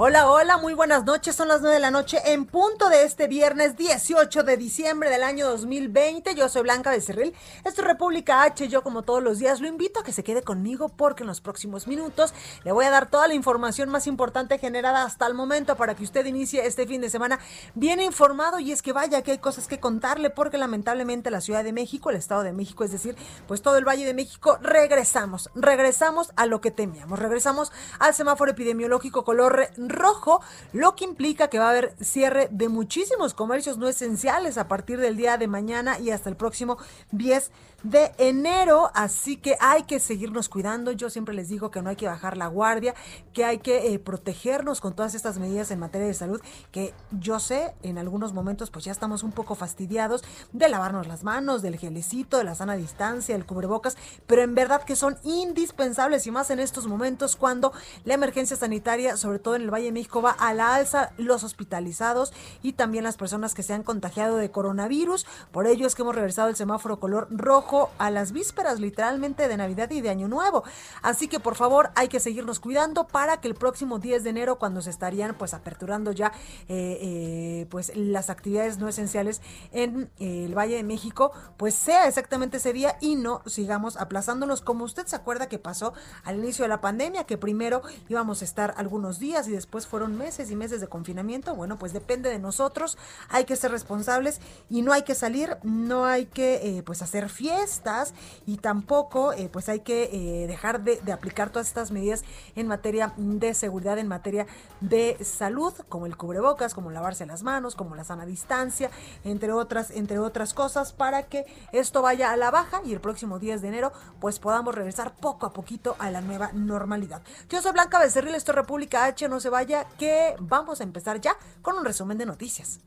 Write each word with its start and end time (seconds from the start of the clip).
Hola, 0.00 0.30
hola, 0.30 0.58
muy 0.58 0.74
buenas 0.74 1.04
noches. 1.04 1.34
Son 1.34 1.48
las 1.48 1.60
9 1.60 1.74
de 1.74 1.80
la 1.80 1.90
noche 1.90 2.20
en 2.26 2.46
punto 2.46 2.88
de 2.88 3.02
este 3.02 3.26
viernes 3.26 3.76
18 3.76 4.44
de 4.44 4.56
diciembre 4.56 5.10
del 5.10 5.24
año 5.24 5.48
2020. 5.48 6.36
Yo 6.36 6.48
soy 6.48 6.62
Blanca 6.62 6.92
Becerril. 6.92 7.34
Esto 7.64 7.80
es 7.80 7.84
República 7.88 8.44
H. 8.44 8.68
Yo, 8.68 8.84
como 8.84 9.02
todos 9.02 9.24
los 9.24 9.40
días, 9.40 9.60
lo 9.60 9.66
invito 9.66 9.98
a 9.98 10.04
que 10.04 10.12
se 10.12 10.22
quede 10.22 10.42
conmigo 10.42 10.88
porque 10.88 11.24
en 11.24 11.26
los 11.26 11.40
próximos 11.40 11.88
minutos 11.88 12.32
le 12.62 12.70
voy 12.70 12.84
a 12.84 12.90
dar 12.90 13.10
toda 13.10 13.26
la 13.26 13.34
información 13.34 13.88
más 13.88 14.06
importante 14.06 14.58
generada 14.58 15.02
hasta 15.02 15.26
el 15.26 15.34
momento 15.34 15.74
para 15.74 15.96
que 15.96 16.04
usted 16.04 16.24
inicie 16.26 16.64
este 16.64 16.86
fin 16.86 17.00
de 17.00 17.10
semana 17.10 17.40
bien 17.74 18.00
informado. 18.00 18.60
Y 18.60 18.70
es 18.70 18.82
que 18.82 18.92
vaya 18.92 19.22
que 19.22 19.32
hay 19.32 19.38
cosas 19.38 19.66
que 19.66 19.80
contarle 19.80 20.30
porque 20.30 20.58
lamentablemente 20.58 21.32
la 21.32 21.40
Ciudad 21.40 21.64
de 21.64 21.72
México, 21.72 22.10
el 22.10 22.16
Estado 22.16 22.44
de 22.44 22.52
México, 22.52 22.84
es 22.84 22.92
decir, 22.92 23.16
pues 23.48 23.62
todo 23.62 23.76
el 23.76 23.84
Valle 23.84 24.06
de 24.06 24.14
México, 24.14 24.60
regresamos, 24.62 25.50
regresamos 25.56 26.30
a 26.36 26.46
lo 26.46 26.60
que 26.60 26.70
temíamos, 26.70 27.18
regresamos 27.18 27.72
al 27.98 28.14
semáforo 28.14 28.52
epidemiológico 28.52 29.24
color 29.24 29.70
rojo, 29.88 30.40
lo 30.72 30.94
que 30.94 31.04
implica 31.04 31.48
que 31.48 31.58
va 31.58 31.66
a 31.66 31.70
haber 31.70 31.94
cierre 32.00 32.48
de 32.50 32.68
muchísimos 32.68 33.34
comercios 33.34 33.78
no 33.78 33.88
esenciales 33.88 34.58
a 34.58 34.68
partir 34.68 34.98
del 35.00 35.16
día 35.16 35.38
de 35.38 35.48
mañana 35.48 35.98
y 35.98 36.10
hasta 36.10 36.28
el 36.28 36.36
próximo 36.36 36.78
10 37.12 37.50
de 37.82 38.12
enero, 38.18 38.90
así 38.94 39.36
que 39.36 39.56
hay 39.60 39.84
que 39.84 40.00
seguirnos 40.00 40.48
cuidando. 40.48 40.90
Yo 40.90 41.10
siempre 41.10 41.34
les 41.34 41.48
digo 41.48 41.70
que 41.70 41.80
no 41.80 41.90
hay 41.90 41.96
que 41.96 42.06
bajar 42.06 42.36
la 42.36 42.48
guardia, 42.48 42.94
que 43.32 43.44
hay 43.44 43.58
que 43.58 43.92
eh, 43.92 43.98
protegernos 43.98 44.80
con 44.80 44.94
todas 44.94 45.14
estas 45.14 45.38
medidas 45.38 45.70
en 45.70 45.78
materia 45.78 46.06
de 46.06 46.14
salud, 46.14 46.40
que 46.72 46.92
yo 47.12 47.38
sé, 47.38 47.74
en 47.82 47.98
algunos 47.98 48.32
momentos 48.32 48.70
pues 48.70 48.84
ya 48.84 48.92
estamos 48.92 49.22
un 49.22 49.32
poco 49.32 49.54
fastidiados 49.54 50.24
de 50.52 50.68
lavarnos 50.68 51.06
las 51.06 51.22
manos, 51.22 51.62
del 51.62 51.78
gelecito, 51.78 52.38
de 52.38 52.44
la 52.44 52.56
sana 52.56 52.74
distancia, 52.74 53.36
del 53.36 53.46
cubrebocas, 53.46 53.96
pero 54.26 54.42
en 54.42 54.54
verdad 54.54 54.82
que 54.82 54.96
son 54.96 55.16
indispensables 55.22 56.26
y 56.26 56.32
más 56.32 56.50
en 56.50 56.58
estos 56.58 56.86
momentos 56.86 57.36
cuando 57.36 57.72
la 58.04 58.14
emergencia 58.14 58.56
sanitaria, 58.56 59.16
sobre 59.16 59.38
todo 59.38 59.54
en 59.54 59.62
el 59.62 59.70
Valle 59.72 59.86
de 59.86 59.92
México, 59.92 60.20
va 60.20 60.32
a 60.32 60.52
la 60.52 60.74
alza, 60.74 61.12
los 61.16 61.44
hospitalizados 61.44 62.32
y 62.60 62.72
también 62.72 63.04
las 63.04 63.16
personas 63.16 63.54
que 63.54 63.62
se 63.62 63.72
han 63.72 63.84
contagiado 63.84 64.36
de 64.36 64.50
coronavirus. 64.50 65.26
Por 65.52 65.66
ello 65.66 65.86
es 65.86 65.94
que 65.94 66.02
hemos 66.02 66.14
regresado 66.14 66.48
el 66.48 66.56
semáforo 66.56 66.98
color 66.98 67.28
rojo 67.30 67.67
a 67.98 68.10
las 68.10 68.32
vísperas 68.32 68.80
literalmente 68.80 69.46
de 69.46 69.56
Navidad 69.56 69.90
y 69.90 70.00
de 70.00 70.08
Año 70.08 70.26
Nuevo. 70.26 70.64
Así 71.02 71.28
que 71.28 71.38
por 71.38 71.54
favor 71.54 71.90
hay 71.96 72.08
que 72.08 72.18
seguirnos 72.18 72.60
cuidando 72.60 73.06
para 73.06 73.40
que 73.40 73.48
el 73.48 73.54
próximo 73.54 73.98
10 73.98 74.24
de 74.24 74.30
enero, 74.30 74.58
cuando 74.58 74.80
se 74.80 74.88
estarían 74.88 75.34
pues 75.34 75.52
aperturando 75.52 76.12
ya 76.12 76.32
eh, 76.68 76.98
eh, 77.00 77.66
pues 77.70 77.94
las 77.94 78.30
actividades 78.30 78.78
no 78.78 78.88
esenciales 78.88 79.42
en 79.72 80.10
eh, 80.18 80.46
el 80.46 80.56
Valle 80.56 80.76
de 80.76 80.82
México, 80.82 81.32
pues 81.58 81.74
sea 81.74 82.08
exactamente 82.08 82.56
ese 82.56 82.72
día 82.72 82.96
y 83.02 83.16
no 83.16 83.42
sigamos 83.44 83.98
aplazándonos 83.98 84.62
como 84.62 84.84
usted 84.84 85.06
se 85.06 85.16
acuerda 85.16 85.48
que 85.48 85.58
pasó 85.58 85.92
al 86.24 86.38
inicio 86.38 86.62
de 86.64 86.70
la 86.70 86.80
pandemia, 86.80 87.24
que 87.24 87.36
primero 87.36 87.82
íbamos 88.08 88.40
a 88.40 88.46
estar 88.46 88.72
algunos 88.78 89.18
días 89.18 89.46
y 89.46 89.50
después 89.50 89.86
fueron 89.86 90.16
meses 90.16 90.50
y 90.50 90.56
meses 90.56 90.80
de 90.80 90.86
confinamiento. 90.86 91.54
Bueno, 91.54 91.78
pues 91.78 91.92
depende 91.92 92.30
de 92.30 92.38
nosotros, 92.38 92.96
hay 93.28 93.44
que 93.44 93.56
ser 93.56 93.72
responsables 93.72 94.40
y 94.70 94.80
no 94.80 94.94
hay 94.94 95.02
que 95.02 95.14
salir, 95.14 95.58
no 95.62 96.06
hay 96.06 96.24
que 96.24 96.82
pues 96.86 97.02
hacer 97.02 97.28
fiestas 97.28 97.57
estas 97.62 98.14
y 98.46 98.58
tampoco 98.58 99.32
eh, 99.32 99.48
pues 99.52 99.68
hay 99.68 99.80
que 99.80 100.10
eh, 100.12 100.46
dejar 100.46 100.82
de, 100.82 101.00
aplicar 101.12 101.50
todas 101.50 101.68
estas 101.68 101.90
medidas 101.90 102.24
en 102.56 102.66
materia 102.66 103.12
de 103.16 103.54
seguridad, 103.54 103.98
en 103.98 104.08
materia 104.08 104.46
de 104.80 105.16
salud, 105.24 105.72
como 105.88 106.06
el 106.06 106.16
cubrebocas, 106.16 106.74
como 106.74 106.90
lavarse 106.90 107.26
las 107.26 107.42
manos, 107.42 107.74
como 107.74 107.94
la 107.94 108.04
sana 108.04 108.26
distancia, 108.26 108.90
entre 109.24 109.52
otras, 109.52 109.90
entre 109.90 110.18
otras 110.18 110.54
cosas, 110.54 110.92
para 110.92 111.24
que 111.24 111.46
esto 111.72 112.02
vaya 112.02 112.32
a 112.32 112.36
la 112.36 112.50
baja 112.50 112.80
y 112.84 112.92
el 112.92 113.00
próximo 113.00 113.38
10 113.38 113.62
de 113.62 113.68
enero 113.68 113.92
pues 114.20 114.38
podamos 114.38 114.74
regresar 114.74 115.14
poco 115.14 115.46
a 115.46 115.52
poquito 115.52 115.96
a 115.98 116.10
la 116.10 116.20
nueva 116.20 116.50
normalidad. 116.52 117.22
Yo 117.48 117.60
soy 117.62 117.72
Blanca 117.72 117.98
Becerril, 117.98 118.34
esto 118.34 118.52
es 118.52 118.56
República 118.56 119.04
H, 119.04 119.28
no 119.28 119.40
se 119.40 119.50
vaya, 119.50 119.86
que 119.98 120.36
vamos 120.40 120.80
a 120.80 120.84
empezar 120.84 121.20
ya 121.20 121.36
con 121.62 121.76
un 121.76 121.84
resumen 121.84 122.18
de 122.18 122.26
noticias. 122.26 122.80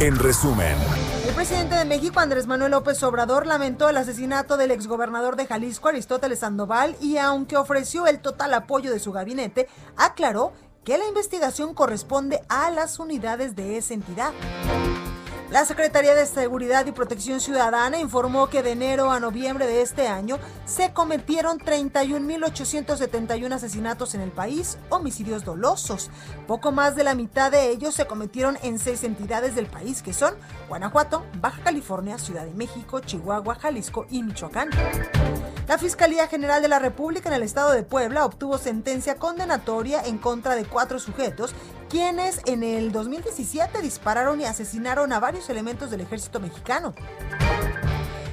En 0.00 0.16
resumen, 0.16 0.76
el 1.26 1.34
presidente 1.34 1.74
de 1.74 1.84
México, 1.84 2.20
Andrés 2.20 2.46
Manuel 2.46 2.70
López 2.70 3.02
Obrador, 3.02 3.46
lamentó 3.46 3.88
el 3.88 3.96
asesinato 3.96 4.56
del 4.56 4.70
exgobernador 4.70 5.34
de 5.34 5.46
Jalisco, 5.46 5.88
Aristóteles 5.88 6.38
Sandoval, 6.38 6.96
y 7.00 7.16
aunque 7.16 7.56
ofreció 7.56 8.06
el 8.06 8.20
total 8.20 8.54
apoyo 8.54 8.92
de 8.92 9.00
su 9.00 9.10
gabinete, 9.10 9.68
aclaró 9.96 10.52
que 10.84 10.98
la 10.98 11.06
investigación 11.06 11.74
corresponde 11.74 12.40
a 12.48 12.70
las 12.70 13.00
unidades 13.00 13.56
de 13.56 13.76
esa 13.76 13.94
entidad. 13.94 14.32
La 15.50 15.64
Secretaría 15.64 16.14
de 16.14 16.26
Seguridad 16.26 16.84
y 16.84 16.92
Protección 16.92 17.40
Ciudadana 17.40 17.98
informó 17.98 18.48
que 18.48 18.62
de 18.62 18.72
enero 18.72 19.10
a 19.10 19.18
noviembre 19.18 19.66
de 19.66 19.80
este 19.80 20.06
año 20.06 20.38
se 20.66 20.92
cometieron 20.92 21.58
31.871 21.58 23.54
asesinatos 23.54 24.14
en 24.14 24.20
el 24.20 24.30
país, 24.30 24.76
homicidios 24.90 25.46
dolosos. 25.46 26.10
Poco 26.46 26.70
más 26.70 26.96
de 26.96 27.04
la 27.04 27.14
mitad 27.14 27.50
de 27.50 27.70
ellos 27.70 27.94
se 27.94 28.06
cometieron 28.06 28.58
en 28.62 28.78
seis 28.78 29.04
entidades 29.04 29.54
del 29.54 29.66
país 29.66 30.02
que 30.02 30.12
son 30.12 30.34
Guanajuato, 30.68 31.24
Baja 31.40 31.62
California, 31.62 32.18
Ciudad 32.18 32.44
de 32.44 32.52
México, 32.52 33.00
Chihuahua, 33.00 33.54
Jalisco 33.54 34.06
y 34.10 34.22
Michoacán. 34.22 34.68
La 35.68 35.76
Fiscalía 35.76 36.26
General 36.28 36.62
de 36.62 36.68
la 36.68 36.78
República 36.78 37.28
en 37.28 37.34
el 37.34 37.42
estado 37.42 37.72
de 37.72 37.82
Puebla 37.82 38.24
obtuvo 38.24 38.56
sentencia 38.56 39.16
condenatoria 39.16 40.00
en 40.02 40.16
contra 40.16 40.56
de 40.56 40.64
cuatro 40.64 40.98
sujetos 40.98 41.54
quienes 41.90 42.40
en 42.46 42.62
el 42.62 42.90
2017 42.90 43.82
dispararon 43.82 44.40
y 44.40 44.46
asesinaron 44.46 45.12
a 45.12 45.20
varios 45.20 45.50
elementos 45.50 45.90
del 45.90 46.00
ejército 46.00 46.40
mexicano. 46.40 46.94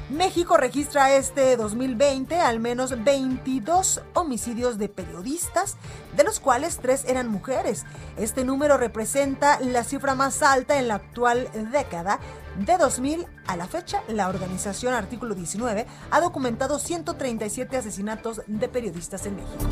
México 0.09 0.56
registra 0.56 1.13
este 1.13 1.57
2020 1.57 2.40
al 2.40 2.62
menos 2.62 3.03
22 3.03 4.02
homicidios 4.13 4.78
de 4.78 4.88
periodistas, 4.88 5.75
de 6.16 6.23
los 6.23 6.40
cuales 6.40 6.78
tres 6.78 7.03
eran 7.06 7.28
mujeres. 7.28 7.84
Este 8.16 8.46
número 8.46 8.78
representa 8.78 9.59
la 9.59 9.84
cifra 9.84 10.16
más 10.16 10.41
alta 10.41 10.79
en 10.79 10.88
la 10.88 10.96
actual 10.96 11.50
década. 11.73 12.19
De 12.59 12.77
2000 12.77 13.27
a 13.47 13.57
la 13.57 13.67
fecha, 13.67 14.01
la 14.07 14.29
organización 14.29 14.93
Artículo 14.93 15.35
19 15.35 15.85
ha 16.09 16.21
documentado 16.21 16.79
137 16.79 17.75
asesinatos 17.75 18.41
de 18.47 18.69
periodistas 18.69 19.25
en 19.25 19.35
México. 19.35 19.66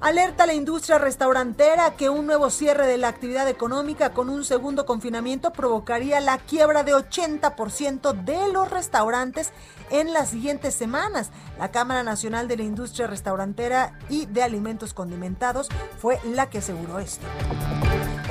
Alerta 0.00 0.44
a 0.44 0.46
la 0.46 0.54
industria 0.54 0.98
restaurantera 0.98 1.94
que 1.94 2.08
un 2.08 2.26
nuevo 2.26 2.50
cierre 2.50 2.88
de 2.88 2.98
la 2.98 3.06
actividad 3.06 3.48
económica 3.48 4.12
con 4.12 4.30
un 4.30 4.44
segundo 4.44 4.84
confinamiento 4.84 5.52
provocaría 5.52 6.20
la 6.20 6.38
quiebra 6.38 6.82
de 6.82 6.92
80% 6.92 8.12
de 8.24 8.50
los 8.50 8.68
restaurantes 8.68 9.52
en 9.90 10.12
las 10.12 10.30
siguientes 10.30 10.74
semanas. 10.74 11.30
La 11.58 11.70
Cámara 11.70 12.02
Nacional 12.02 12.48
de 12.48 12.56
la 12.56 12.64
Industria 12.64 13.06
Restaurantera 13.06 13.96
y 14.08 14.26
de 14.26 14.42
Alimentos 14.42 14.92
Condimentados 14.92 15.68
fue 15.98 16.18
la 16.24 16.50
que 16.50 16.58
aseguró 16.58 16.98
esto. 16.98 17.26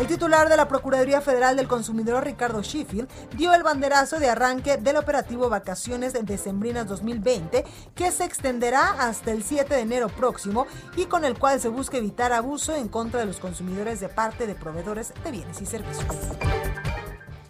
El 0.02 0.08
titular 0.08 0.50
de 0.50 0.58
la 0.58 0.68
Procuraduría 0.68 1.22
Federal 1.22 1.56
del 1.56 1.68
Consumidor, 1.68 2.24
Ricardo 2.24 2.64
Sheffield, 2.64 3.08
dio 3.38 3.54
el 3.54 3.62
banderazo 3.62 4.20
de 4.20 4.30
arranque 4.30 4.78
del 4.78 4.98
operativo 4.98 5.48
Vacaciones 5.48 6.14
Decembrinas 6.14 6.88
2020, 6.88 7.64
que 7.94 8.12
se 8.12 8.26
extenderá 8.26 8.96
hasta 8.98 9.30
el 9.30 9.44
7 9.44 9.76
de 9.76 9.82
enero 9.82 10.10
próximo 10.10 10.66
y 10.98 11.06
con 11.06 11.24
el 11.24 11.38
cual 11.38 11.62
se 11.62 11.70
busca 11.70 11.98
evitar 11.98 12.34
abuso 12.34 12.76
en 12.76 12.88
contra 12.88 13.20
de 13.20 13.28
los 13.28 13.38
consumidores 13.38 14.00
de 14.00 14.10
parte 14.10 14.48
de 14.48 14.56
proveedores 14.56 15.14
de 15.24 15.30
bienes 15.30 15.62
y 15.62 15.68
servicios. 15.68 16.08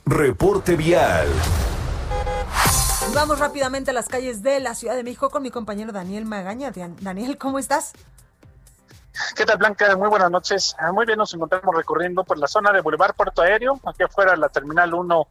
Reporte 0.06 0.76
vial. 0.76 1.30
Vamos 3.16 3.40
rápidamente 3.40 3.92
a 3.92 3.94
las 3.94 4.10
calles 4.10 4.44
de 4.44 4.60
la 4.60 4.76
Ciudad 4.76 4.98
de 4.98 5.04
México 5.04 5.30
con 5.30 5.42
mi 5.42 5.52
compañero 5.52 5.94
Daniel 5.94 6.26
Magaña. 6.26 6.74
Daniel, 7.00 7.38
¿cómo 7.38 7.60
estás? 7.60 7.94
¿Qué 9.36 9.46
tal, 9.46 9.58
Blanca? 9.58 9.96
Muy 9.98 10.08
buenas 10.08 10.32
noches. 10.32 10.76
Ah, 10.80 10.92
muy 10.92 11.06
bien, 11.06 11.18
nos 11.18 11.34
encontramos 11.34 11.76
recorriendo 11.76 12.24
por 12.24 12.38
la 12.38 12.48
zona 12.48 12.72
de 12.72 12.82
Boulevard 12.82 13.14
Puerto 13.14 13.42
Aéreo, 13.42 13.80
aquí 13.86 14.04
afuera 14.04 14.36
la 14.36 14.50
Terminal 14.50 14.94
1 14.94 15.28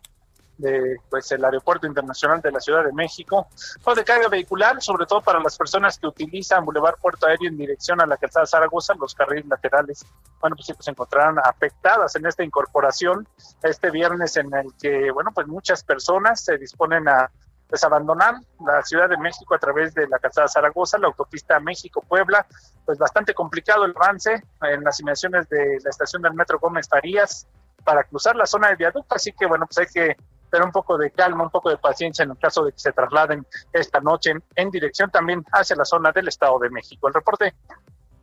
de 0.59 0.99
pues 1.09 1.32
el 1.32 1.43
aeropuerto 1.43 1.87
internacional 1.87 2.43
de 2.43 2.53
la 2.53 2.61
Ciudad 2.61 2.85
de 2.85 2.93
México 2.93 3.49
o 3.82 3.94
de 3.94 4.05
carga 4.05 4.29
vehicular, 4.29 4.82
sobre 4.82 5.06
todo 5.06 5.23
para 5.23 5.41
las 5.41 5.56
personas 5.56 5.99
que 5.99 6.06
utilizan 6.06 6.67
Boulevard 6.67 6.99
Puerto 7.00 7.27
Aéreo 7.27 7.49
en 7.49 7.56
dirección 7.56 8.00
a 8.03 8.06
la 8.06 8.19
calzada 8.19 8.44
Zaragoza, 8.44 8.93
los 9.00 9.15
carriles 9.15 9.47
laterales, 9.47 10.05
bueno, 10.38 10.56
pues 10.56 10.67
sí, 10.67 10.75
pues 10.75 10.85
se 10.85 10.91
encontrarán 10.91 11.38
afectadas 11.38 12.15
en 12.17 12.27
esta 12.27 12.44
incorporación 12.44 13.27
este 13.62 13.91
viernes 13.91 14.37
en 14.37 14.53
el 14.55 14.75
que, 14.81 15.11
bueno, 15.11 15.31
pues 15.35 15.47
muchas 15.47 15.82
personas 15.82 16.44
se 16.44 16.59
disponen 16.59 17.09
a 17.09 17.31
pues 17.70 17.84
abandonar 17.84 18.34
la 18.67 18.82
Ciudad 18.82 19.08
de 19.08 19.17
México 19.17 19.55
a 19.55 19.58
través 19.58 19.94
de 19.94 20.08
la 20.08 20.19
calzada 20.19 20.49
Zaragoza, 20.49 20.99
la 20.99 21.06
autopista 21.06 21.61
México-Puebla, 21.61 22.44
pues 22.84 22.99
bastante 22.99 23.32
complicado 23.32 23.84
el 23.84 23.94
avance 23.96 24.43
en 24.62 24.82
las 24.82 24.99
inmediaciones 24.99 25.49
de 25.49 25.78
la 25.82 25.90
estación 25.90 26.20
del 26.20 26.34
Metro 26.34 26.58
Gómez 26.58 26.88
Farías 26.88 27.46
para 27.84 28.02
cruzar 28.02 28.34
la 28.34 28.44
zona 28.44 28.69
del 28.69 28.76
viaducto, 28.76 29.14
así 29.14 29.32
que 29.32 29.46
bueno, 29.46 29.67
pues 29.67 29.78
hay 29.78 29.87
que 29.87 30.17
tener 30.50 30.67
un 30.67 30.72
poco 30.72 30.99
de 30.99 31.12
calma, 31.12 31.44
un 31.44 31.50
poco 31.50 31.70
de 31.70 31.78
paciencia 31.78 32.25
en 32.25 32.32
el 32.32 32.38
caso 32.38 32.64
de 32.64 32.72
que 32.72 32.81
se 32.81 32.90
trasladen 32.90 33.46
esta 33.72 34.00
noche 34.00 34.32
en, 34.56 34.70
dirección 34.70 35.08
también 35.08 35.44
hacia 35.52 35.76
la 35.76 35.84
zona 35.84 36.11
del 36.11 36.26
Estado 36.26 36.58
de 36.58 36.70
México. 36.70 37.06
El 37.06 37.14
reporte, 37.14 37.55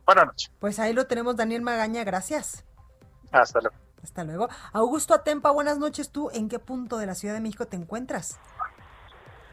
buenas 0.04 0.26
noches. 0.26 0.52
Pues 0.60 0.78
ahí 0.78 0.92
lo 0.92 1.06
tenemos, 1.06 1.36
Daniel 1.36 1.62
Magaña, 1.62 2.04
gracias. 2.04 2.66
Hasta 3.32 3.60
luego. 3.60 3.76
Hasta 4.02 4.24
luego. 4.24 4.48
Augusto 4.72 5.14
Atempa, 5.14 5.50
buenas 5.50 5.78
noches. 5.78 6.10
¿Tú 6.10 6.30
en 6.32 6.48
qué 6.48 6.58
punto 6.58 6.98
de 6.98 7.06
la 7.06 7.14
Ciudad 7.14 7.34
de 7.34 7.40
México 7.40 7.66
te 7.66 7.76
encuentras? 7.76 8.38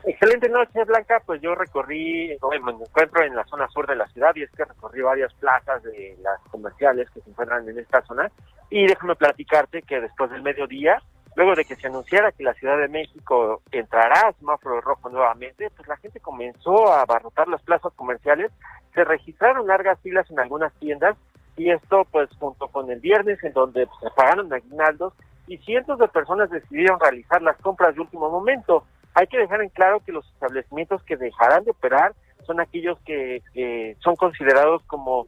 Excelente 0.07 0.49
noche, 0.49 0.83
Blanca. 0.83 1.21
Pues 1.25 1.41
yo 1.41 1.55
recorrí, 1.55 2.37
me 2.63 2.71
encuentro 2.71 3.23
en 3.23 3.35
la 3.35 3.43
zona 3.45 3.67
sur 3.69 3.87
de 3.87 3.95
la 3.95 4.07
ciudad 4.09 4.35
y 4.35 4.43
es 4.43 4.51
que 4.51 4.63
recorrí 4.63 5.01
varias 5.01 5.33
plazas 5.35 5.81
de 5.83 6.15
las 6.21 6.39
comerciales 6.51 7.09
que 7.09 7.21
se 7.21 7.29
encuentran 7.31 7.67
en 7.67 7.79
esta 7.79 8.03
zona. 8.03 8.31
Y 8.69 8.85
déjame 8.85 9.15
platicarte 9.15 9.81
que 9.81 10.01
después 10.01 10.29
del 10.29 10.43
mediodía, 10.43 11.01
luego 11.35 11.55
de 11.55 11.65
que 11.65 11.75
se 11.75 11.87
anunciara 11.87 12.31
que 12.31 12.43
la 12.43 12.53
Ciudad 12.53 12.77
de 12.77 12.87
México 12.87 13.63
entrará 13.71 14.29
a 14.29 14.33
semáforo 14.33 14.79
rojo 14.79 15.09
nuevamente, 15.09 15.71
pues 15.75 15.87
la 15.87 15.97
gente 15.97 16.19
comenzó 16.19 16.93
a 16.93 17.01
abarrotar 17.01 17.47
las 17.47 17.63
plazas 17.63 17.91
comerciales. 17.95 18.51
Se 18.93 19.03
registraron 19.03 19.65
largas 19.65 19.99
filas 20.01 20.29
en 20.29 20.39
algunas 20.39 20.71
tiendas 20.75 21.17
y 21.57 21.71
esto 21.71 22.05
pues 22.11 22.29
junto 22.37 22.67
con 22.67 22.91
el 22.91 22.99
viernes 22.99 23.43
en 23.43 23.53
donde 23.53 23.87
pues, 23.87 23.99
se 24.01 24.09
pagaron 24.11 24.53
aguinaldos 24.53 25.13
y 25.47 25.57
cientos 25.59 25.99
de 25.99 26.07
personas 26.07 26.49
decidieron 26.49 26.99
realizar 26.99 27.41
las 27.41 27.57
compras 27.57 27.95
de 27.95 28.01
último 28.01 28.29
momento. 28.29 28.83
Hay 29.15 29.27
que 29.27 29.37
dejar 29.37 29.61
en 29.61 29.69
claro 29.69 30.01
que 30.05 30.11
los 30.11 30.27
establecimientos 30.33 31.01
que 31.03 31.15
dejarán 31.15 31.63
de 31.63 31.71
operar 31.71 32.13
son 32.45 32.59
aquellos 32.59 32.99
que, 33.05 33.41
son 33.99 34.15
considerados 34.17 34.83
como 34.83 35.25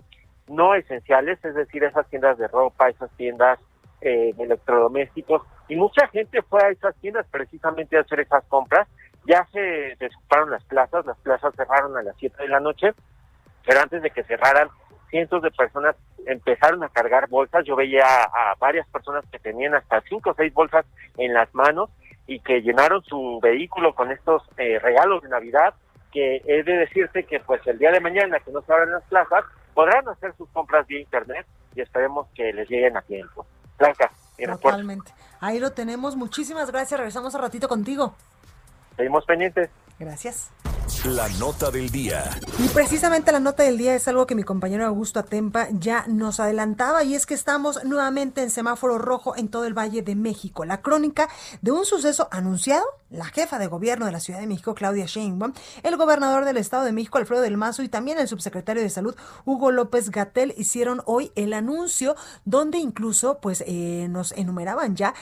no 0.47 0.75
esenciales, 0.75 1.43
es 1.43 1.55
decir, 1.55 1.83
esas 1.83 2.07
tiendas 2.09 2.37
de 2.37 2.47
ropa, 2.49 2.89
esas 2.89 3.09
tiendas 3.11 3.59
eh, 4.01 4.33
de 4.35 4.43
electrodomésticos. 4.43 5.41
Y 5.69 5.77
mucha 5.77 6.07
gente 6.09 6.41
fue 6.43 6.63
a 6.63 6.69
esas 6.69 6.95
tiendas 6.97 7.25
precisamente 7.31 7.97
a 7.97 8.01
hacer 8.01 8.19
esas 8.19 8.43
compras. 8.45 8.87
Ya 9.25 9.45
se 9.53 9.95
desocuparon 9.99 10.51
las 10.51 10.63
plazas, 10.65 11.05
las 11.05 11.17
plazas 11.19 11.55
cerraron 11.55 11.97
a 11.97 12.03
las 12.03 12.15
7 12.17 12.43
de 12.43 12.49
la 12.49 12.59
noche, 12.59 12.93
pero 13.65 13.79
antes 13.81 14.01
de 14.01 14.11
que 14.11 14.23
cerraran, 14.23 14.67
cientos 15.09 15.41
de 15.41 15.51
personas 15.51 15.95
empezaron 16.25 16.83
a 16.83 16.89
cargar 16.89 17.29
bolsas. 17.29 17.65
Yo 17.65 17.77
veía 17.77 18.03
a 18.05 18.55
varias 18.59 18.87
personas 18.89 19.25
que 19.31 19.39
tenían 19.39 19.75
hasta 19.75 20.01
5 20.01 20.29
o 20.29 20.33
6 20.33 20.53
bolsas 20.53 20.85
en 21.17 21.33
las 21.33 21.53
manos 21.55 21.89
y 22.27 22.39
que 22.39 22.61
llenaron 22.61 23.01
su 23.03 23.39
vehículo 23.41 23.95
con 23.95 24.11
estos 24.11 24.43
eh, 24.57 24.79
regalos 24.79 25.23
de 25.23 25.29
Navidad, 25.29 25.73
que 26.11 26.41
he 26.45 26.63
de 26.63 26.77
decirte 26.77 27.23
que 27.23 27.39
pues 27.39 27.65
el 27.65 27.79
día 27.79 27.91
de 27.91 27.99
mañana 27.99 28.39
que 28.39 28.51
no 28.51 28.61
se 28.61 28.71
abran 28.71 28.91
las 28.91 29.03
plazas, 29.03 29.45
podrán 29.73 30.07
hacer 30.09 30.33
sus 30.37 30.49
compras 30.49 30.85
vía 30.87 30.99
internet 30.99 31.45
y 31.75 31.81
esperemos 31.81 32.27
que 32.35 32.51
les 32.53 32.69
lleguen 32.69 32.97
a 32.97 33.01
tiempo. 33.01 33.45
Blanca, 33.77 34.11
Totalmente. 34.45 35.11
Ahí 35.39 35.59
lo 35.59 35.71
tenemos. 35.71 36.15
Muchísimas 36.15 36.71
gracias. 36.71 36.99
Regresamos 36.99 37.33
un 37.33 37.41
ratito 37.41 37.67
contigo. 37.67 38.15
Seguimos 38.95 39.25
pendientes. 39.25 39.69
Gracias. 39.99 40.51
La 41.03 41.27
nota 41.37 41.69
del 41.69 41.89
día. 41.89 42.39
Y 42.59 42.69
precisamente 42.69 43.33
la 43.33 43.41
nota 43.41 43.63
del 43.63 43.77
día 43.77 43.93
es 43.93 44.07
algo 44.07 44.25
que 44.25 44.35
mi 44.35 44.43
compañero 44.43 44.85
Augusto 44.85 45.19
Atempa 45.19 45.67
ya 45.71 46.05
nos 46.07 46.39
adelantaba 46.39 47.03
y 47.03 47.13
es 47.13 47.25
que 47.25 47.33
estamos 47.33 47.83
nuevamente 47.83 48.41
en 48.41 48.49
semáforo 48.49 48.97
rojo 48.97 49.35
en 49.35 49.49
todo 49.49 49.65
el 49.65 49.77
Valle 49.77 50.01
de 50.01 50.15
México. 50.15 50.63
La 50.63 50.81
crónica 50.81 51.27
de 51.61 51.71
un 51.71 51.85
suceso 51.85 52.29
anunciado, 52.31 52.85
la 53.09 53.25
jefa 53.25 53.59
de 53.59 53.67
gobierno 53.67 54.05
de 54.05 54.13
la 54.13 54.21
Ciudad 54.21 54.39
de 54.39 54.47
México, 54.47 54.75
Claudia 54.75 55.05
Sheinbaum, 55.05 55.51
el 55.83 55.97
gobernador 55.97 56.45
del 56.45 56.55
Estado 56.55 56.85
de 56.85 56.93
México, 56.93 57.17
Alfredo 57.17 57.41
del 57.41 57.57
Mazo, 57.57 57.83
y 57.83 57.89
también 57.89 58.17
el 58.17 58.29
subsecretario 58.29 58.81
de 58.81 58.89
Salud, 58.89 59.15
Hugo 59.43 59.71
López 59.71 60.09
Gatel, 60.09 60.53
hicieron 60.57 61.01
hoy 61.05 61.31
el 61.35 61.53
anuncio 61.53 62.15
donde 62.45 62.77
incluso 62.77 63.39
pues 63.41 63.61
eh, 63.67 64.07
nos 64.09 64.31
enumeraban 64.31 64.95
ya 64.95 65.13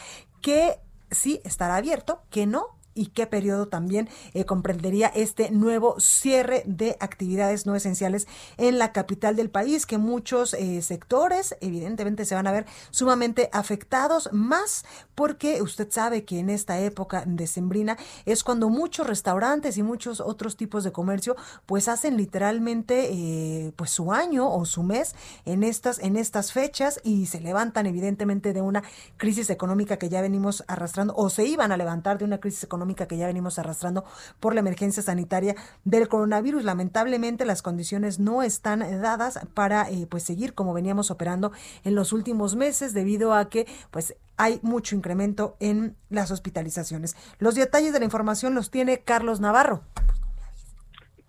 que 0.41 0.79
sí 1.09 1.41
estará 1.43 1.77
abierto, 1.77 2.21
que 2.29 2.45
no, 2.45 2.75
y 2.95 3.07
qué 3.07 3.27
periodo 3.27 3.67
también 3.67 4.09
eh, 4.33 4.45
comprendería 4.45 5.07
este 5.07 5.51
nuevo 5.51 5.99
cierre 5.99 6.63
de 6.65 6.97
actividades 6.99 7.65
no 7.65 7.75
esenciales 7.75 8.27
en 8.57 8.79
la 8.79 8.93
capital 8.93 9.35
del 9.35 9.49
país, 9.49 9.85
que 9.85 9.97
muchos 9.97 10.53
eh, 10.53 10.81
sectores 10.81 11.55
evidentemente 11.59 12.25
se 12.25 12.33
van 12.33 12.47
a 12.47 12.51
ver 12.51 12.65
sumamente 12.89 13.49
afectados, 13.51 14.29
más 14.31 14.85
porque 15.13 15.61
usted 15.61 15.91
sabe 15.91 16.23
que 16.23 16.39
en 16.39 16.49
esta 16.49 16.79
época 16.79 17.23
decembrina 17.27 17.97
es 18.25 18.43
cuando 18.43 18.69
muchos 18.69 19.05
restaurantes 19.05 19.77
y 19.77 19.83
muchos 19.83 20.21
otros 20.21 20.55
tipos 20.55 20.83
de 20.83 20.93
comercio 20.93 21.35
pues 21.65 21.89
hacen 21.89 22.15
literalmente 22.15 23.09
eh, 23.11 23.73
pues 23.75 23.91
su 23.91 24.13
año 24.13 24.49
o 24.49 24.63
su 24.65 24.83
mes 24.83 25.15
en 25.43 25.63
estas, 25.63 25.99
en 25.99 26.15
estas 26.15 26.53
fechas 26.53 27.01
y 27.03 27.25
se 27.25 27.41
levantan 27.41 27.85
evidentemente 27.87 28.53
de 28.53 28.61
una 28.61 28.83
crisis 29.17 29.49
económica 29.49 29.97
que 29.97 30.07
ya 30.07 30.21
venimos 30.21 30.63
arrastrando 30.67 31.13
o 31.17 31.29
se 31.29 31.45
iban 31.45 31.73
a 31.73 31.77
levantar 31.77 32.17
de 32.17 32.25
una 32.25 32.39
crisis 32.39 32.63
económica 32.63 32.84
que 32.93 33.17
ya 33.17 33.25
venimos 33.25 33.57
arrastrando 33.57 34.05
por 34.39 34.53
la 34.53 34.59
emergencia 34.59 35.01
sanitaria 35.01 35.55
del 35.83 36.07
coronavirus. 36.07 36.63
Lamentablemente 36.63 37.45
las 37.45 37.61
condiciones 37.61 38.19
no 38.19 38.43
están 38.43 38.79
dadas 39.01 39.39
para 39.53 39.89
eh, 39.89 40.05
pues 40.07 40.23
seguir 40.23 40.53
como 40.53 40.73
veníamos 40.73 41.09
operando 41.09 41.51
en 41.83 41.95
los 41.95 42.13
últimos 42.13 42.55
meses 42.55 42.93
debido 42.93 43.33
a 43.33 43.49
que 43.49 43.67
pues 43.89 44.15
hay 44.37 44.59
mucho 44.61 44.95
incremento 44.95 45.55
en 45.59 45.95
las 46.09 46.29
hospitalizaciones. 46.31 47.15
Los 47.39 47.55
detalles 47.55 47.93
de 47.93 47.99
la 47.99 48.05
información 48.05 48.53
los 48.53 48.69
tiene 48.69 48.99
Carlos 48.99 49.39
Navarro. 49.39 49.83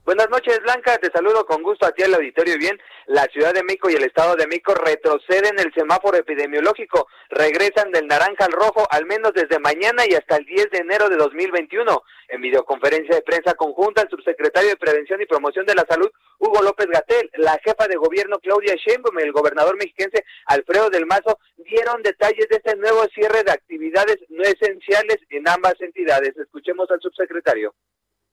Buenas 0.06 0.30
noches, 0.30 0.60
Blanca. 0.62 0.96
Te 0.98 1.10
saludo 1.10 1.44
con 1.46 1.64
gusto 1.64 1.84
a 1.84 1.90
ti 1.90 2.04
al 2.04 2.14
auditorio. 2.14 2.56
Bien, 2.58 2.78
la 3.06 3.24
Ciudad 3.24 3.52
de 3.52 3.64
México 3.64 3.90
y 3.90 3.94
el 3.94 4.04
Estado 4.04 4.36
de 4.36 4.46
México 4.46 4.72
retroceden 4.72 5.58
el 5.58 5.74
semáforo 5.74 6.16
epidemiológico. 6.16 7.08
Regresan 7.28 7.90
del 7.90 8.06
naranja 8.06 8.44
al 8.44 8.52
rojo 8.52 8.86
al 8.88 9.04
menos 9.04 9.32
desde 9.34 9.58
mañana 9.58 10.04
y 10.08 10.14
hasta 10.14 10.36
el 10.36 10.44
10 10.44 10.70
de 10.70 10.78
enero 10.78 11.08
de 11.08 11.16
2021. 11.16 12.04
En 12.28 12.40
videoconferencia 12.40 13.16
de 13.16 13.22
prensa 13.22 13.54
conjunta, 13.54 14.02
el 14.02 14.08
subsecretario 14.08 14.70
de 14.70 14.76
Prevención 14.76 15.20
y 15.22 15.26
Promoción 15.26 15.66
de 15.66 15.74
la 15.74 15.84
Salud, 15.90 16.08
Hugo 16.38 16.62
López 16.62 16.86
Gatel, 16.86 17.28
la 17.38 17.58
jefa 17.64 17.88
de 17.88 17.96
gobierno 17.96 18.38
Claudia 18.38 18.76
Sheinbaum 18.76 19.18
y 19.18 19.22
el 19.24 19.32
gobernador 19.32 19.76
mexiquense 19.76 20.24
Alfredo 20.44 20.88
del 20.88 21.06
Mazo 21.06 21.40
dieron 21.56 22.00
detalles 22.04 22.48
de 22.48 22.58
este 22.58 22.76
nuevo 22.76 23.04
cierre 23.12 23.42
de 23.42 23.50
actividades 23.50 24.18
no 24.28 24.44
esenciales 24.44 25.18
en 25.30 25.48
ambas 25.48 25.74
entidades. 25.80 26.36
Escuchemos 26.36 26.88
al 26.92 27.00
subsecretario. 27.00 27.74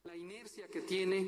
La 0.04 0.16
inercia 0.16 0.68
que 0.68 0.82
tiene 0.82 1.26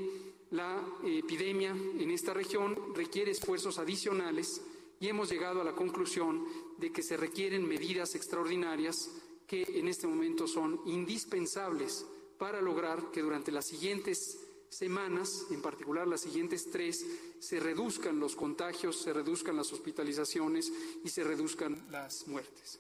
la 0.55 0.81
epidemia 1.03 1.71
en 1.71 2.11
esta 2.11 2.33
región 2.33 2.95
requiere 2.95 3.31
esfuerzos 3.31 3.77
adicionales 3.77 4.61
y 5.01 5.09
hemos 5.09 5.29
llegado 5.29 5.59
a 5.59 5.65
la 5.65 5.73
conclusión 5.73 6.45
de 6.77 6.93
que 6.93 7.03
se 7.03 7.17
requieren 7.17 7.67
medidas 7.67 8.15
extraordinarias 8.15 9.11
que 9.45 9.63
en 9.67 9.89
este 9.89 10.07
momento 10.07 10.47
son 10.47 10.79
indispensables 10.85 12.05
para 12.39 12.61
lograr 12.61 13.11
que 13.11 13.21
durante 13.21 13.51
las 13.51 13.65
siguientes 13.65 14.39
semanas, 14.69 15.47
en 15.51 15.61
particular 15.61 16.07
las 16.07 16.21
siguientes 16.21 16.71
tres, 16.71 17.05
se 17.39 17.59
reduzcan 17.59 18.19
los 18.19 18.35
contagios, 18.35 19.01
se 19.01 19.13
reduzcan 19.13 19.57
las 19.57 19.71
hospitalizaciones 19.73 20.71
y 21.03 21.09
se 21.09 21.23
reduzcan 21.23 21.85
las 21.91 22.27
muertes. 22.27 22.79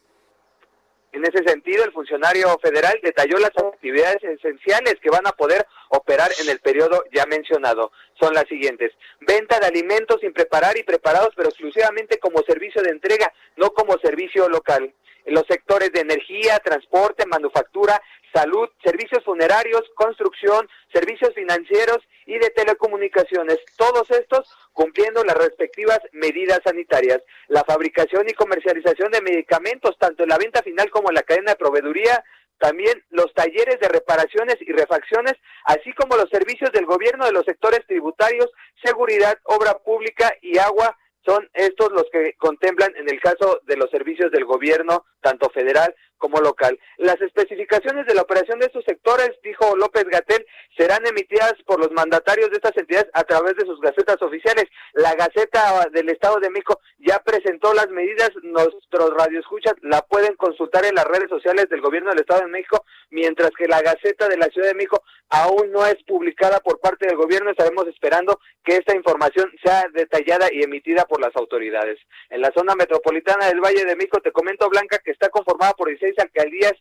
En 1.11 1.23
ese 1.25 1.43
sentido, 1.45 1.83
el 1.83 1.91
funcionario 1.91 2.57
federal 2.59 2.99
detalló 3.01 3.37
las 3.37 3.51
actividades 3.57 4.23
esenciales 4.23 4.95
que 5.01 5.09
van 5.09 5.27
a 5.27 5.31
poder 5.31 5.65
operar 5.89 6.31
en 6.41 6.49
el 6.49 6.59
periodo 6.59 7.03
ya 7.13 7.25
mencionado. 7.25 7.91
Son 8.19 8.33
las 8.33 8.47
siguientes. 8.47 8.91
Venta 9.21 9.59
de 9.59 9.67
alimentos 9.67 10.21
sin 10.21 10.33
preparar 10.33 10.77
y 10.77 10.83
preparados, 10.83 11.33
pero 11.35 11.49
exclusivamente 11.49 12.19
como 12.19 12.41
servicio 12.43 12.81
de 12.81 12.91
entrega, 12.91 13.31
no 13.55 13.71
como 13.71 13.97
servicio 13.99 14.47
local. 14.49 14.93
En 15.25 15.33
los 15.33 15.45
sectores 15.47 15.91
de 15.91 16.01
energía, 16.01 16.59
transporte, 16.59 17.25
manufactura, 17.25 17.99
salud, 18.31 18.69
servicios 18.83 19.23
funerarios, 19.23 19.81
construcción, 19.95 20.69
servicios 20.93 21.33
financieros 21.33 21.99
y 22.25 22.37
de 22.37 22.49
telecomunicaciones. 22.51 23.57
Todos 23.77 24.11
estos 24.11 24.47
cumpliendo 24.73 25.23
las 25.23 25.37
respectivas 25.37 25.99
medidas 26.11 26.59
sanitarias. 26.63 27.21
La 27.47 27.63
fabricación 27.63 28.27
y 28.27 28.33
comercialización 28.33 29.09
de 29.11 29.21
medicamentos, 29.21 29.97
tanto 29.97 30.23
en 30.23 30.29
la 30.29 30.37
venta 30.37 30.61
final 30.61 30.89
como 30.91 31.09
en 31.09 31.15
la 31.15 31.23
cadena 31.23 31.51
de 31.51 31.57
proveeduría, 31.57 32.23
también 32.59 33.03
los 33.09 33.33
talleres 33.33 33.79
de 33.79 33.87
reparaciones 33.87 34.57
y 34.61 34.71
refacciones, 34.71 35.33
así 35.65 35.93
como 35.93 36.15
los 36.15 36.29
servicios 36.29 36.71
del 36.71 36.85
gobierno 36.85 37.25
de 37.25 37.33
los 37.33 37.45
sectores 37.45 37.85
tributarios, 37.87 38.49
seguridad, 38.83 39.37
obra 39.43 39.77
pública 39.79 40.33
y 40.41 40.57
agua, 40.57 40.97
son 41.25 41.49
estos 41.53 41.91
los 41.91 42.05
que 42.11 42.33
contemplan 42.37 42.95
en 42.95 43.09
el 43.09 43.19
caso 43.19 43.59
de 43.63 43.77
los 43.77 43.89
servicios 43.89 44.31
del 44.31 44.45
gobierno 44.45 45.05
tanto 45.25 45.49
federal 45.49 45.95
como 46.17 46.39
local. 46.39 46.79
Las 46.97 47.19
especificaciones 47.19 48.05
de 48.05 48.13
la 48.13 48.21
operación 48.21 48.59
de 48.59 48.67
estos 48.67 48.85
sectores, 48.85 49.31
dijo 49.43 49.75
López 49.75 50.05
Gatel, 50.05 50.45
serán 50.77 51.05
emitidas 51.05 51.55
por 51.65 51.79
los 51.79 51.91
mandatarios 51.91 52.51
de 52.51 52.57
estas 52.57 52.77
entidades 52.77 53.09
a 53.13 53.23
través 53.23 53.55
de 53.55 53.65
sus 53.65 53.81
gacetas 53.81 54.21
oficiales. 54.21 54.65
La 54.93 55.15
Gaceta 55.15 55.87
del 55.91 56.09
Estado 56.09 56.39
de 56.39 56.51
México 56.51 56.79
ya 56.99 57.19
presentó 57.19 57.73
las 57.73 57.89
medidas, 57.89 58.29
nuestros 58.43 59.13
radioescuchas 59.17 59.73
la 59.81 60.01
pueden 60.03 60.35
consultar 60.35 60.85
en 60.85 60.95
las 60.95 61.05
redes 61.05 61.29
sociales 61.29 61.69
del 61.69 61.81
gobierno 61.81 62.11
del 62.11 62.21
Estado 62.21 62.41
de 62.41 62.47
México, 62.47 62.85
mientras 63.09 63.51
que 63.57 63.67
la 63.67 63.81
Gaceta 63.81 64.27
de 64.27 64.37
la 64.37 64.47
Ciudad 64.47 64.67
de 64.67 64.75
México 64.75 65.03
aún 65.29 65.71
no 65.71 65.85
es 65.85 65.97
publicada 66.03 66.59
por 66.59 66.79
parte 66.79 67.07
del 67.07 67.17
gobierno, 67.17 67.49
estaremos 67.49 67.87
esperando 67.87 68.39
que 68.63 68.77
esta 68.77 68.95
información 68.95 69.51
sea 69.63 69.85
detallada 69.93 70.47
y 70.51 70.61
emitida 70.61 71.05
por 71.05 71.19
las 71.19 71.35
autoridades. 71.35 71.99
En 72.29 72.41
la 72.41 72.51
zona 72.55 72.75
metropolitana 72.75 73.47
del 73.47 73.59
Valle 73.59 73.85
de 73.85 73.95
México, 73.95 74.19
te 74.21 74.31
comento, 74.31 74.69
Blanca, 74.69 74.99
que 75.03 75.11
está 75.15 75.29
conformada 75.29 75.73
por 75.73 75.87
16 75.87 76.19
alcaldías 76.19 76.73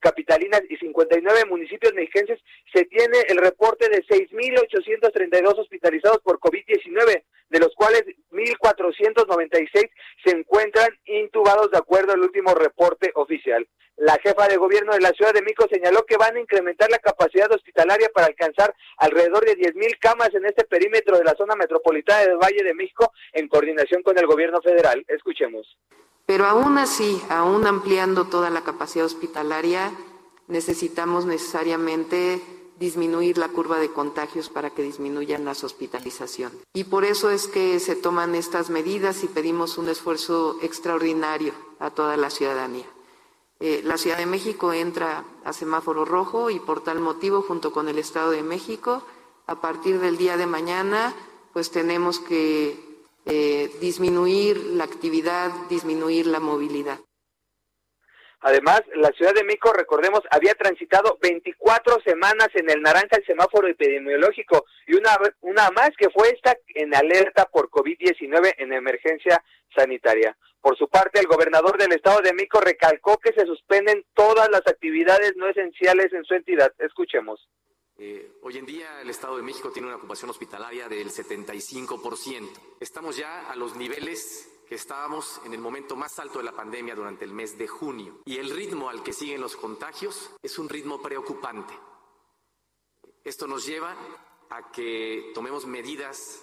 capitalinas 0.00 0.62
y 0.68 0.76
59 0.76 1.44
municipios 1.46 1.92
mexicenses, 1.94 2.40
se 2.72 2.84
tiene 2.84 3.18
el 3.28 3.38
reporte 3.38 3.88
de 3.88 4.04
6.832 4.04 5.58
hospitalizados 5.58 6.18
por 6.18 6.38
COVID-19, 6.38 7.24
de 7.48 7.58
los 7.58 7.74
cuales 7.74 8.04
1.496 8.30 9.90
se 10.24 10.30
encuentran 10.30 10.88
intubados 11.04 11.70
de 11.70 11.78
acuerdo 11.78 12.12
al 12.12 12.20
último 12.20 12.54
reporte 12.54 13.10
oficial. 13.14 13.66
La 13.96 14.16
jefa 14.22 14.46
de 14.46 14.56
gobierno 14.56 14.92
de 14.92 15.00
la 15.00 15.10
Ciudad 15.10 15.34
de 15.34 15.42
México 15.42 15.66
señaló 15.68 16.04
que 16.06 16.16
van 16.16 16.36
a 16.36 16.40
incrementar 16.40 16.88
la 16.88 17.00
capacidad 17.00 17.50
hospitalaria 17.50 18.08
para 18.14 18.28
alcanzar 18.28 18.72
alrededor 18.98 19.44
de 19.44 19.56
10.000 19.56 19.98
camas 19.98 20.32
en 20.34 20.46
este 20.46 20.64
perímetro 20.64 21.18
de 21.18 21.24
la 21.24 21.34
zona 21.34 21.56
metropolitana 21.56 22.20
del 22.20 22.36
Valle 22.36 22.62
de 22.62 22.74
México 22.74 23.12
en 23.32 23.48
coordinación 23.48 24.04
con 24.04 24.16
el 24.16 24.26
gobierno 24.26 24.62
federal. 24.62 25.04
Escuchemos. 25.08 25.76
Pero 26.28 26.44
aún 26.44 26.76
así, 26.76 27.22
aún 27.30 27.66
ampliando 27.66 28.26
toda 28.26 28.50
la 28.50 28.62
capacidad 28.62 29.06
hospitalaria, 29.06 29.90
necesitamos 30.46 31.24
necesariamente 31.24 32.42
disminuir 32.78 33.38
la 33.38 33.48
curva 33.48 33.78
de 33.78 33.90
contagios 33.90 34.50
para 34.50 34.68
que 34.68 34.82
disminuyan 34.82 35.46
las 35.46 35.64
hospitalizaciones. 35.64 36.58
Y 36.74 36.84
por 36.84 37.06
eso 37.06 37.30
es 37.30 37.48
que 37.48 37.80
se 37.80 37.96
toman 37.96 38.34
estas 38.34 38.68
medidas 38.68 39.24
y 39.24 39.28
pedimos 39.28 39.78
un 39.78 39.88
esfuerzo 39.88 40.58
extraordinario 40.60 41.54
a 41.78 41.92
toda 41.92 42.18
la 42.18 42.28
ciudadanía. 42.28 42.84
Eh, 43.60 43.80
la 43.82 43.96
Ciudad 43.96 44.18
de 44.18 44.26
México 44.26 44.74
entra 44.74 45.24
a 45.46 45.54
semáforo 45.54 46.04
rojo 46.04 46.50
y 46.50 46.60
por 46.60 46.84
tal 46.84 47.00
motivo, 47.00 47.40
junto 47.40 47.72
con 47.72 47.88
el 47.88 47.98
Estado 47.98 48.32
de 48.32 48.42
México, 48.42 49.02
a 49.46 49.62
partir 49.62 49.98
del 49.98 50.18
día 50.18 50.36
de 50.36 50.46
mañana, 50.46 51.14
pues 51.54 51.70
tenemos 51.70 52.18
que 52.18 52.87
eh, 53.28 53.70
disminuir 53.80 54.56
la 54.56 54.84
actividad, 54.84 55.50
disminuir 55.68 56.26
la 56.26 56.40
movilidad. 56.40 56.98
Además, 58.40 58.82
la 58.94 59.10
Ciudad 59.10 59.34
de 59.34 59.42
México, 59.42 59.72
recordemos, 59.72 60.20
había 60.30 60.54
transitado 60.54 61.18
24 61.20 62.00
semanas 62.06 62.48
en 62.54 62.70
el 62.70 62.80
naranja 62.80 63.16
el 63.16 63.26
semáforo 63.26 63.66
epidemiológico 63.66 64.64
y 64.86 64.94
una, 64.94 65.10
una 65.40 65.70
más 65.70 65.90
que 65.98 66.08
fue 66.10 66.30
esta 66.30 66.56
en 66.74 66.94
alerta 66.94 67.46
por 67.46 67.68
COVID-19 67.68 68.54
en 68.58 68.72
emergencia 68.72 69.42
sanitaria. 69.74 70.36
Por 70.60 70.78
su 70.78 70.88
parte, 70.88 71.18
el 71.18 71.26
gobernador 71.26 71.78
del 71.78 71.92
Estado 71.92 72.20
de 72.20 72.32
México 72.32 72.60
recalcó 72.60 73.18
que 73.18 73.32
se 73.32 73.44
suspenden 73.44 74.04
todas 74.14 74.48
las 74.50 74.66
actividades 74.66 75.34
no 75.36 75.48
esenciales 75.48 76.12
en 76.12 76.24
su 76.24 76.34
entidad. 76.34 76.72
Escuchemos. 76.78 77.48
Eh, 78.00 78.38
hoy 78.42 78.56
en 78.56 78.64
día 78.64 79.00
el 79.00 79.10
Estado 79.10 79.36
de 79.36 79.42
México 79.42 79.72
tiene 79.72 79.88
una 79.88 79.96
ocupación 79.96 80.30
hospitalaria 80.30 80.88
del 80.88 81.10
75%. 81.10 82.48
Estamos 82.78 83.16
ya 83.16 83.50
a 83.50 83.56
los 83.56 83.74
niveles 83.74 84.48
que 84.68 84.76
estábamos 84.76 85.40
en 85.44 85.52
el 85.52 85.58
momento 85.58 85.96
más 85.96 86.16
alto 86.20 86.38
de 86.38 86.44
la 86.44 86.52
pandemia 86.52 86.94
durante 86.94 87.24
el 87.24 87.32
mes 87.32 87.58
de 87.58 87.66
junio. 87.66 88.20
Y 88.24 88.36
el 88.36 88.50
ritmo 88.50 88.88
al 88.88 89.02
que 89.02 89.12
siguen 89.12 89.40
los 89.40 89.56
contagios 89.56 90.30
es 90.40 90.60
un 90.60 90.68
ritmo 90.68 91.02
preocupante. 91.02 91.74
Esto 93.24 93.48
nos 93.48 93.66
lleva 93.66 93.96
a 94.48 94.70
que 94.70 95.32
tomemos 95.34 95.66
medidas 95.66 96.40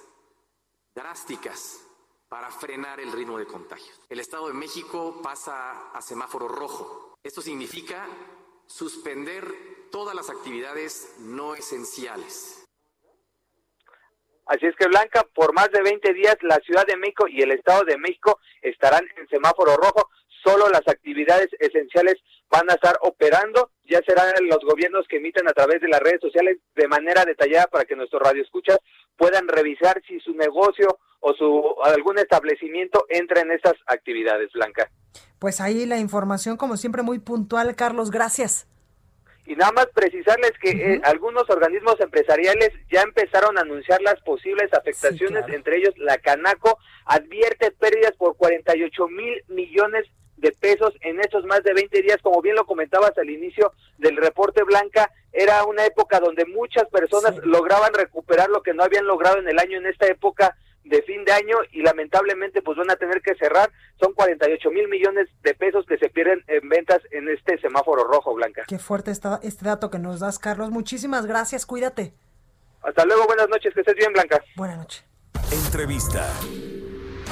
drásticas 0.93 1.87
para 2.27 2.51
frenar 2.51 2.99
el 2.99 3.13
ritmo 3.13 3.37
de 3.37 3.47
contagios. 3.47 4.01
El 4.09 4.19
Estado 4.19 4.47
de 4.47 4.53
México 4.53 5.21
pasa 5.23 5.91
a 5.91 6.01
semáforo 6.01 6.49
rojo. 6.49 7.15
Esto 7.23 7.41
significa 7.41 8.09
suspender 8.67 9.43
todas 9.91 10.15
las 10.15 10.29
actividades 10.29 11.15
no 11.19 11.55
esenciales. 11.55 12.65
Así 14.45 14.67
es 14.67 14.75
que 14.75 14.87
Blanca, 14.87 15.25
por 15.33 15.53
más 15.53 15.71
de 15.71 15.81
20 15.81 16.13
días 16.13 16.37
la 16.41 16.57
Ciudad 16.57 16.85
de 16.85 16.97
México 16.97 17.27
y 17.27 17.41
el 17.41 17.51
Estado 17.51 17.83
de 17.83 17.97
México 17.97 18.39
estarán 18.61 19.07
en 19.17 19.27
semáforo 19.27 19.75
rojo. 19.75 20.09
Solo 20.43 20.69
las 20.69 20.87
actividades 20.87 21.49
esenciales 21.59 22.15
van 22.49 22.69
a 22.69 22.73
estar 22.73 22.95
operando. 23.01 23.71
Ya 23.85 24.01
serán 24.05 24.31
los 24.47 24.59
gobiernos 24.59 25.07
que 25.07 25.17
emiten 25.17 25.47
a 25.47 25.53
través 25.53 25.81
de 25.81 25.87
las 25.87 25.99
redes 25.99 26.21
sociales 26.21 26.59
de 26.75 26.87
manera 26.87 27.25
detallada 27.25 27.65
para 27.65 27.85
que 27.85 27.95
nuestros 27.95 28.21
radioescuchas 28.21 28.77
puedan 29.17 29.47
revisar 29.47 29.99
si 30.07 30.19
su 30.19 30.35
negocio 30.35 30.99
o 31.21 31.33
su 31.33 31.75
algún 31.83 32.19
establecimiento 32.19 33.05
entra 33.09 33.41
en 33.41 33.51
esas 33.51 33.73
actividades, 33.87 34.51
Blanca. 34.53 34.91
Pues 35.39 35.61
ahí 35.61 35.85
la 35.85 35.97
información, 35.97 36.57
como 36.57 36.77
siempre, 36.77 37.01
muy 37.01 37.19
puntual, 37.19 37.75
Carlos. 37.75 38.11
Gracias. 38.11 38.67
Y 39.45 39.55
nada 39.55 39.71
más 39.73 39.87
precisarles 39.93 40.53
que 40.59 40.71
eh, 40.71 41.01
algunos 41.03 41.47
organismos 41.49 41.99
empresariales 41.99 42.71
ya 42.91 43.01
empezaron 43.01 43.57
a 43.57 43.61
anunciar 43.61 44.01
las 44.01 44.19
posibles 44.21 44.73
afectaciones, 44.73 45.45
entre 45.49 45.77
ellos 45.77 45.93
la 45.97 46.17
Canaco 46.17 46.79
advierte 47.05 47.69
pérdidas 47.71 48.13
por 48.17 48.35
48 48.37 49.07
mil 49.07 49.43
millones 49.47 50.05
de 50.37 50.51
pesos 50.51 50.93
en 51.01 51.19
estos 51.19 51.45
más 51.45 51.63
de 51.63 51.73
20 51.73 52.01
días, 52.01 52.17
como 52.23 52.41
bien 52.41 52.55
lo 52.55 52.65
comentabas 52.65 53.15
al 53.17 53.29
inicio 53.29 53.71
del 53.99 54.17
reporte 54.17 54.63
Blanca, 54.63 55.11
era 55.31 55.63
una 55.65 55.85
época 55.85 56.19
donde 56.19 56.45
muchas 56.45 56.89
personas 56.89 57.35
lograban 57.43 57.93
recuperar 57.93 58.49
lo 58.49 58.63
que 58.63 58.73
no 58.73 58.83
habían 58.83 59.05
logrado 59.05 59.37
en 59.37 59.47
el 59.47 59.59
año 59.59 59.77
en 59.77 59.85
esta 59.85 60.07
época 60.07 60.55
de 60.85 61.01
fin 61.01 61.25
de 61.25 61.31
año 61.31 61.57
y 61.71 61.81
lamentablemente 61.81 62.61
pues 62.61 62.77
van 62.77 62.91
a 62.91 62.95
tener 62.95 63.21
que 63.21 63.35
cerrar. 63.35 63.71
Son 63.99 64.13
48 64.13 64.71
mil 64.71 64.87
millones 64.87 65.27
de 65.43 65.53
pesos 65.53 65.85
que 65.87 65.97
se 65.97 66.09
pierden 66.09 66.43
en 66.47 66.69
ventas 66.69 67.01
en 67.11 67.27
este 67.29 67.59
semáforo 67.59 68.05
rojo, 68.05 68.33
Blanca. 68.33 68.63
Qué 68.67 68.79
fuerte 68.79 69.11
está 69.11 69.39
este 69.43 69.65
dato 69.65 69.89
que 69.89 69.99
nos 69.99 70.19
das, 70.19 70.39
Carlos. 70.39 70.71
Muchísimas 70.71 71.25
gracias, 71.25 71.65
cuídate. 71.65 72.13
Hasta 72.81 73.03
luego, 73.05 73.25
buenas 73.25 73.49
noches, 73.49 73.73
que 73.73 73.79
estés 73.81 73.95
bien, 73.95 74.13
Blanca. 74.13 74.43
Buenas 74.55 74.77
noches. 74.77 75.05
Entrevista. 75.51 76.27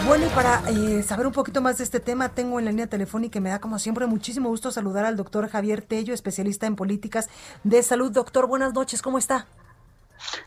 Bueno, 0.07 0.25
y 0.25 0.29
para 0.29 0.61
eh, 0.69 1.03
saber 1.03 1.27
un 1.27 1.31
poquito 1.31 1.61
más 1.61 1.77
de 1.77 1.83
este 1.83 1.99
tema, 1.99 2.33
tengo 2.33 2.59
en 2.59 2.65
la 2.65 2.71
línea 2.71 2.87
telefónica 2.87 3.37
y 3.37 3.41
me 3.41 3.51
da 3.51 3.59
como 3.59 3.79
siempre 3.79 4.05
muchísimo 4.07 4.49
gusto 4.49 4.71
saludar 4.71 5.05
al 5.05 5.15
doctor 5.15 5.47
Javier 5.47 5.81
Tello, 5.81 6.13
especialista 6.13 6.65
en 6.65 6.75
políticas 6.75 7.29
de 7.63 7.81
salud. 7.83 8.11
Doctor, 8.11 8.47
buenas 8.47 8.73
noches, 8.73 9.01
¿cómo 9.01 9.17
está? 9.17 9.47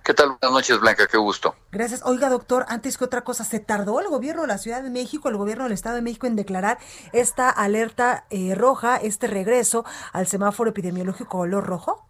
¿Qué 0.02 0.14
tal? 0.14 0.28
Buenas 0.40 0.50
noches, 0.52 0.80
Blanca, 0.80 1.06
qué 1.06 1.16
gusto. 1.16 1.54
Gracias. 1.72 2.02
Oiga, 2.04 2.28
doctor, 2.28 2.64
antes 2.68 2.96
que 2.96 3.04
otra 3.04 3.22
cosa, 3.22 3.44
¿se 3.44 3.60
tardó 3.60 4.00
el 4.00 4.08
gobierno 4.08 4.42
de 4.42 4.48
la 4.48 4.58
Ciudad 4.58 4.82
de 4.82 4.90
México, 4.90 5.28
el 5.28 5.36
gobierno 5.36 5.64
del 5.64 5.72
Estado 5.72 5.96
de 5.96 6.02
México 6.02 6.26
en 6.26 6.36
declarar 6.36 6.78
esta 7.12 7.50
alerta 7.50 8.26
eh, 8.30 8.54
roja, 8.54 8.96
este 8.96 9.26
regreso 9.26 9.84
al 10.12 10.26
semáforo 10.26 10.70
epidemiológico 10.70 11.38
color 11.38 11.64
rojo? 11.64 12.06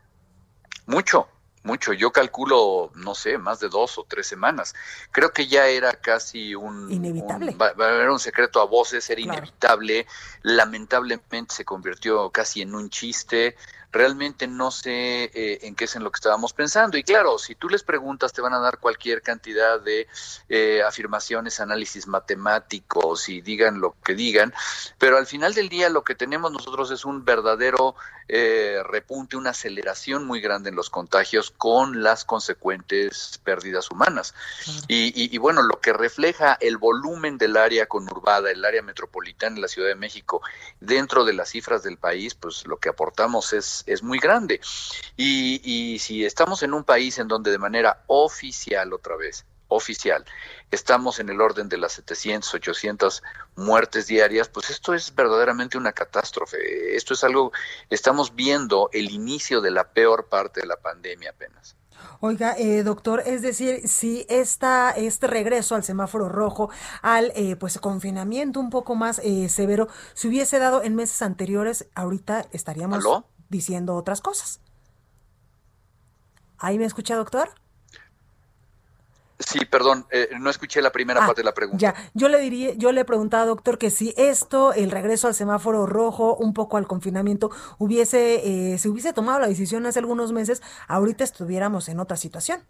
Mucho, 0.87 1.29
mucho. 1.67 1.93
Yo 1.93 2.13
calculo, 2.13 2.93
no 2.95 3.15
sé, 3.15 3.39
más 3.39 3.61
de 3.61 3.69
dos 3.69 3.99
o 3.99 4.05
tres 4.09 4.27
semanas. 4.27 4.75
Creo 5.11 5.33
que 5.33 5.49
ya 5.49 5.67
era 5.67 5.95
casi 5.95 6.55
un... 6.55 6.91
Inevitable. 6.91 7.57
era 7.79 8.13
un 8.13 8.21
secreto 8.21 8.61
a 8.61 8.67
voces, 8.67 9.11
era 9.11 9.21
inevitable. 9.21 10.07
Lamentablemente 10.43 11.55
se 11.55 11.65
convirtió 11.65 12.31
casi 12.31 12.63
en 12.63 12.75
un 12.75 12.89
chiste 12.89 13.57
realmente 13.93 14.47
no 14.47 14.71
sé 14.71 15.25
eh, 15.25 15.59
en 15.63 15.75
qué 15.75 15.85
es 15.85 15.97
en 15.97 16.05
lo 16.05 16.11
que 16.11 16.17
estábamos 16.17 16.53
pensando. 16.53 16.97
Y 16.99 17.03
claro, 17.03 17.39
si 17.39 17.55
tú 17.55 17.69
les 17.69 17.83
preguntas, 17.83 18.33
te 18.33 18.43
van 18.43 18.53
a 18.53 18.59
dar 18.59 18.79
cualquier 18.79 19.23
cantidad 19.23 19.81
de 19.81 20.07
eh, 20.49 20.83
afirmaciones, 20.83 21.61
análisis 21.61 22.07
matemáticos 22.07 23.29
y 23.29 23.41
digan 23.41 23.81
lo 23.81 23.95
que 24.05 24.15
digan, 24.15 24.53
pero 24.99 25.17
al 25.17 25.27
final 25.27 25.55
del 25.55 25.69
día 25.69 25.89
lo 25.89 26.05
que 26.05 26.15
tenemos 26.15 26.53
nosotros 26.53 26.91
es 26.91 27.05
un 27.05 27.25
verdadero 27.25 27.95
eh, 28.29 28.83
repunte, 28.85 29.37
una 29.37 29.51
aceleración 29.51 30.27
muy 30.27 30.41
grande 30.41 30.71
en 30.71 30.77
los 30.77 30.91
contagios 30.91 31.53
con 31.53 32.03
las 32.03 32.25
consecuentes 32.25 33.41
pérdidas 33.45 33.91
humanas. 33.91 34.35
Y, 34.89 35.35
y, 35.35 35.39
bueno, 35.39 35.63
lo 35.63 35.81
que 35.81 35.93
refleja 35.93 36.59
el 36.61 36.77
volumen 36.77 37.39
del 37.39 37.57
área 37.57 37.87
conurbada, 37.87 38.51
el 38.51 38.65
área 38.65 38.83
metropolitana 38.83 39.57
en 39.57 39.63
la 39.63 39.69
Ciudad 39.69 39.89
de 39.89 39.95
México, 39.95 40.43
dentro 40.81 41.25
de 41.25 41.35
las 41.35 41.51
cifras 41.51 41.85
del 41.85 41.99
país, 41.99 42.35
pues 42.35 42.67
lo 42.67 42.79
que 42.79 42.89
aportamos 42.89 43.53
es 43.53 43.76
es, 43.87 44.03
muy 44.03 44.19
grande. 44.19 44.61
Y, 45.17 45.61
y 45.65 45.99
si 45.99 46.25
estamos 46.25 46.63
en 46.63 46.75
un 46.75 46.85
país 46.85 47.19
en 47.19 47.29
donde 47.29 47.51
de 47.51 47.59
manera 47.59 48.05
oficial, 48.07 48.93
otra 48.93 49.17
vez, 49.17 49.45
oficial, 49.69 50.25
estamos 50.71 51.19
en 51.19 51.29
el 51.29 51.41
orden 51.41 51.69
de 51.69 51.79
las 51.79 51.93
700, 51.93 52.55
800 52.55 53.23
muertes 53.57 54.07
diarias, 54.07 54.49
pues 54.49 54.71
esto 54.71 54.95
es 54.95 55.15
verdaderamente 55.15 55.79
una 55.79 55.93
catástrofe. 55.93 56.97
Esto 56.97 57.15
es 57.15 57.25
algo, 57.25 57.53
estamos 57.91 58.35
viendo 58.35 58.89
el 58.93 59.11
inicio 59.11 59.61
de 59.61 59.71
la 59.71 59.91
peor 59.93 60.27
parte 60.29 60.61
de 60.61 60.67
la 60.67 60.77
pandemia 60.77 61.31
apenas. 61.31 61.77
Oiga, 62.21 62.55
eh, 62.59 62.83
doctor, 62.83 63.23
es 63.27 63.43
decir, 63.43 63.89
si 63.89 64.25
esta, 64.29 64.91
este 64.91 65.27
regreso 65.27 65.75
al 65.75 65.85
semáforo 65.85 66.29
rojo, 66.29 66.71
al 67.03 67.33
eh, 67.35 67.57
pues 67.57 67.79
confinamiento 67.79 68.61
un 68.61 68.71
poco 68.71 68.95
más 68.95 69.21
eh, 69.23 69.49
severo, 69.49 69.89
se 70.15 70.29
hubiese 70.29 70.59
dado 70.59 70.83
en 70.83 70.95
meses 70.95 71.21
anteriores, 71.23 71.89
ahorita 71.95 72.47
estaríamos 72.53 73.05
diciendo 73.49 73.95
otras 73.95 74.21
cosas. 74.21 74.61
¿Ahí 76.59 76.79
me 76.79 76.85
escucha, 76.85 77.17
doctor? 77.17 77.51
Sí, 79.39 79.67
perdón, 79.67 80.07
eh, 80.11 80.31
no 80.39 80.49
escuché 80.49 80.81
la 80.81 80.91
primera 80.91 81.23
ah, 81.23 81.27
parte 81.27 81.43
de 81.43 81.45
la 81.45 81.53
pregunta. 81.53 81.79
Ya, 81.79 81.95
yo 82.15 82.29
le 82.29 82.41
diría, 82.41 82.73
yo 82.75 82.91
le 82.93 83.05
preguntaba, 83.05 83.45
doctor, 83.45 83.77
que 83.77 83.91
si 83.91 84.15
esto, 84.17 84.73
el 84.73 84.91
regreso 84.91 85.29
al 85.29 85.35
semáforo 85.35 85.85
rojo, 85.85 86.35
un 86.37 86.55
poco 86.55 86.79
al 86.79 86.87
confinamiento, 86.87 87.51
hubiese, 87.77 88.73
eh, 88.73 88.79
se 88.79 88.89
hubiese 88.89 89.13
tomado 89.13 89.39
la 89.41 89.49
decisión 89.49 89.85
hace 89.85 89.99
algunos 89.99 90.33
meses, 90.33 90.63
ahorita 90.89 91.23
estuviéramos 91.23 91.91
en 91.91 92.01
otra 92.01 92.17
situación. 92.17 92.65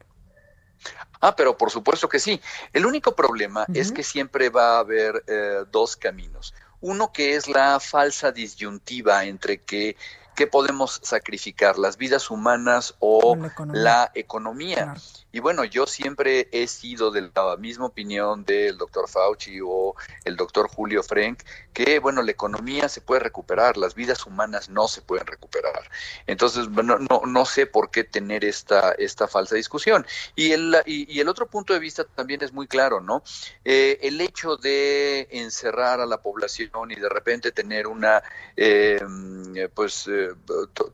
Ah, 1.21 1.37
pero 1.37 1.57
por 1.57 1.71
supuesto 1.71 2.09
que 2.09 2.19
sí. 2.19 2.41
El 2.73 2.85
único 2.85 3.15
problema 3.15 3.65
es 3.73 3.93
que 3.93 4.03
siempre 4.03 4.51
va 4.51 4.77
a 4.77 4.81
haber 4.81 5.25
eh, 5.27 5.65
dos 5.71 5.97
caminos. 5.97 6.53
Uno 6.81 7.13
que 7.13 7.37
es 7.37 7.49
la 7.49 7.81
falsa 7.81 8.33
disyuntiva 8.33 9.25
entre 9.25 9.63
que 9.63 9.97
¿qué 10.37 10.47
podemos 10.47 11.01
sacrificar? 11.03 11.79
¿Las 11.79 11.97
vidas 11.97 12.31
humanas 12.31 12.95
o 13.01 13.37
la 13.73 14.13
economía? 14.15 14.95
Y 15.33 15.41
bueno, 15.41 15.65
yo 15.65 15.87
siempre 15.87 16.49
he 16.53 16.67
sido 16.67 17.11
de 17.11 17.31
la 17.35 17.57
misma 17.59 17.87
opinión 17.87 18.45
del 18.45 18.79
doctor 18.79 19.09
Fauci 19.09 19.59
o 19.63 19.95
el 20.25 20.37
doctor 20.37 20.69
Julio 20.69 21.03
Frank, 21.03 21.43
que 21.73 21.99
bueno, 21.99 22.23
la 22.23 22.31
economía 22.31 22.89
se 22.89 23.01
puede 23.03 23.21
recuperar, 23.21 23.77
las 23.77 23.95
vidas 23.95 24.25
humanas 24.25 24.71
no 24.71 24.89
se 24.89 25.03
pueden 25.03 25.27
recuperar. 25.27 25.91
Entonces, 26.27 26.69
bueno, 26.71 26.99
no, 26.99 27.23
no 27.27 27.45
sé 27.45 27.67
por 27.67 27.91
qué 27.91 28.05
tener 28.05 28.45
esta, 28.45 28.93
esta 28.93 29.29
falsa 29.29 29.57
discusión. 29.57 30.07
Y 30.35 30.53
el, 30.53 30.77
y, 30.87 31.21
el 31.21 31.29
otro 31.29 31.47
punto 31.47 31.73
de 31.73 31.81
vista 31.81 32.05
también 32.05 32.43
es 32.43 32.53
muy 32.53 32.67
claro, 32.67 33.01
¿no? 33.01 33.23
Eh, 33.65 33.99
el 34.03 34.21
hecho 34.21 34.57
de 34.57 35.29
encerrar 35.31 36.01
a 36.01 36.07
la 36.07 36.23
población 36.23 36.91
y 36.91 36.95
de 36.95 37.09
repente 37.09 37.53
tener 37.53 37.87
una, 37.87 38.23
eh, 38.57 38.99
pues, 39.75 40.09
eh, 40.09 40.26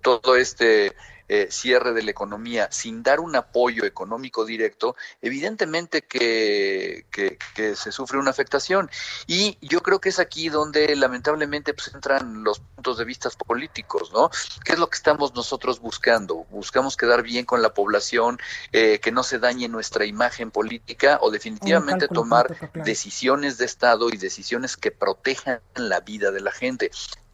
todo 0.00 0.36
este 0.36 0.94
eh, 1.34 1.48
cierre 1.50 1.94
de 1.94 2.02
la 2.02 2.10
economía 2.10 2.68
sin 2.70 3.02
dar 3.02 3.18
un 3.18 3.34
apoyo 3.36 3.86
económico 3.86 4.44
directo, 4.44 4.96
evidentemente 5.22 6.02
que, 6.02 7.06
se 7.74 7.90
sufre 7.90 8.18
una 8.18 8.30
afectación. 8.30 8.90
Y 9.26 9.56
yo 9.62 9.82
creo 9.82 9.98
que 9.98 10.10
es 10.10 10.18
aquí 10.18 10.50
donde 10.50 10.94
lamentablemente 10.94 11.72
pues, 11.72 11.90
entran 11.94 12.44
los 12.44 12.58
puntos 12.58 12.98
de 12.98 13.06
vista 13.06 13.30
políticos, 13.30 14.10
¿no? 14.12 14.30
¿Qué 14.62 14.74
es 14.74 14.78
lo 14.78 14.90
que 14.90 14.96
estamos 14.96 15.34
nosotros 15.34 15.80
buscando? 15.80 16.44
¿Buscamos 16.50 16.98
quedar 16.98 17.22
bien 17.22 17.46
con 17.46 17.62
la 17.62 17.72
población, 17.72 18.38
eh, 18.72 19.00
que 19.00 19.10
no 19.10 19.22
se 19.22 19.38
dañe 19.38 19.68
nuestra 19.68 20.04
imagen 20.04 20.50
política 20.50 21.18
o 21.22 21.30
definitivamente 21.30 22.08
tomar 22.08 22.54
decisiones 22.74 23.56
de 23.56 23.64
Estado 23.64 24.10
y 24.10 24.18
decisiones 24.18 24.76
que 24.76 24.90
protejan 24.90 25.60
la 25.76 26.00
vida 26.00 26.30
de 26.30 26.40
la 26.42 26.52
gente? 26.52 26.90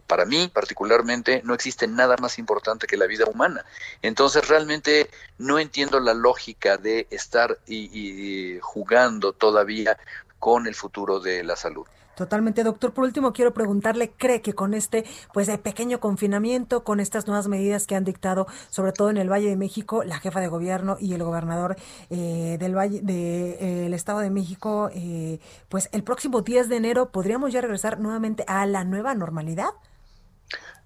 Para 0.09 0.25
mí 0.25 0.51
particularmente 0.53 1.43
no 1.45 1.55
existe 1.55 1.87
nada 1.87 2.17
más 2.17 2.39
importante 2.39 2.89
que 2.89 2.97
la 2.97 3.07
vida 3.07 3.27
humana. 3.27 3.65
Entonces 4.03 4.49
realmente 4.49 5.11
no 5.37 5.61
entiendo 5.61 6.01
la 6.01 6.15
lógica 6.15 6.79
de 6.79 7.07
estar 7.11 7.59
y, 7.67 8.59
jugando 8.61 9.33
todavía 9.33 9.97
con 10.41 10.67
el 10.67 10.75
futuro 10.75 11.21
de 11.21 11.45
la 11.45 11.55
salud. 11.55 11.87
Totalmente, 12.17 12.65
doctor. 12.65 12.93
Por 12.93 13.05
último, 13.05 13.33
quiero 13.33 13.55
preguntarle, 13.55 14.11
¿cree 14.11 14.43
que 14.43 14.53
con 14.53 14.75
este 14.75 15.05
pues 15.33 15.47
de 15.47 15.57
pequeño 15.57 16.01
confinamiento, 16.01 16.83
con 16.83 16.99
estas 16.99 17.29
nuevas 17.29 17.47
medidas 17.47 17.87
que 17.87 17.95
han 17.95 18.03
dictado, 18.03 18.49
sobre 18.71 18.91
todo 18.91 19.11
en 19.11 19.19
el 19.19 19.31
Valle 19.31 19.49
de 19.49 19.57
México, 19.57 20.03
la 20.03 20.19
jefa 20.19 20.41
de 20.41 20.49
gobierno 20.49 20.97
y 20.99 21.15
el 21.15 21.23
gobernador 21.23 21.77
eh, 22.11 22.57
del 22.59 22.77
Valle 22.77 23.01
del 23.03 23.95
Estado 23.95 24.19
de 24.19 24.31
México, 24.31 24.91
eh, 24.95 25.39
pues 25.69 25.89
el 25.93 26.03
próximo 26.03 26.41
10 26.41 26.69
de 26.69 26.77
enero 26.77 27.11
podríamos 27.11 27.53
ya 27.53 27.61
regresar 27.61 28.01
nuevamente 28.01 28.45
a 28.49 28.67
la 28.67 28.83
nueva 28.83 29.15
normalidad? 29.15 29.71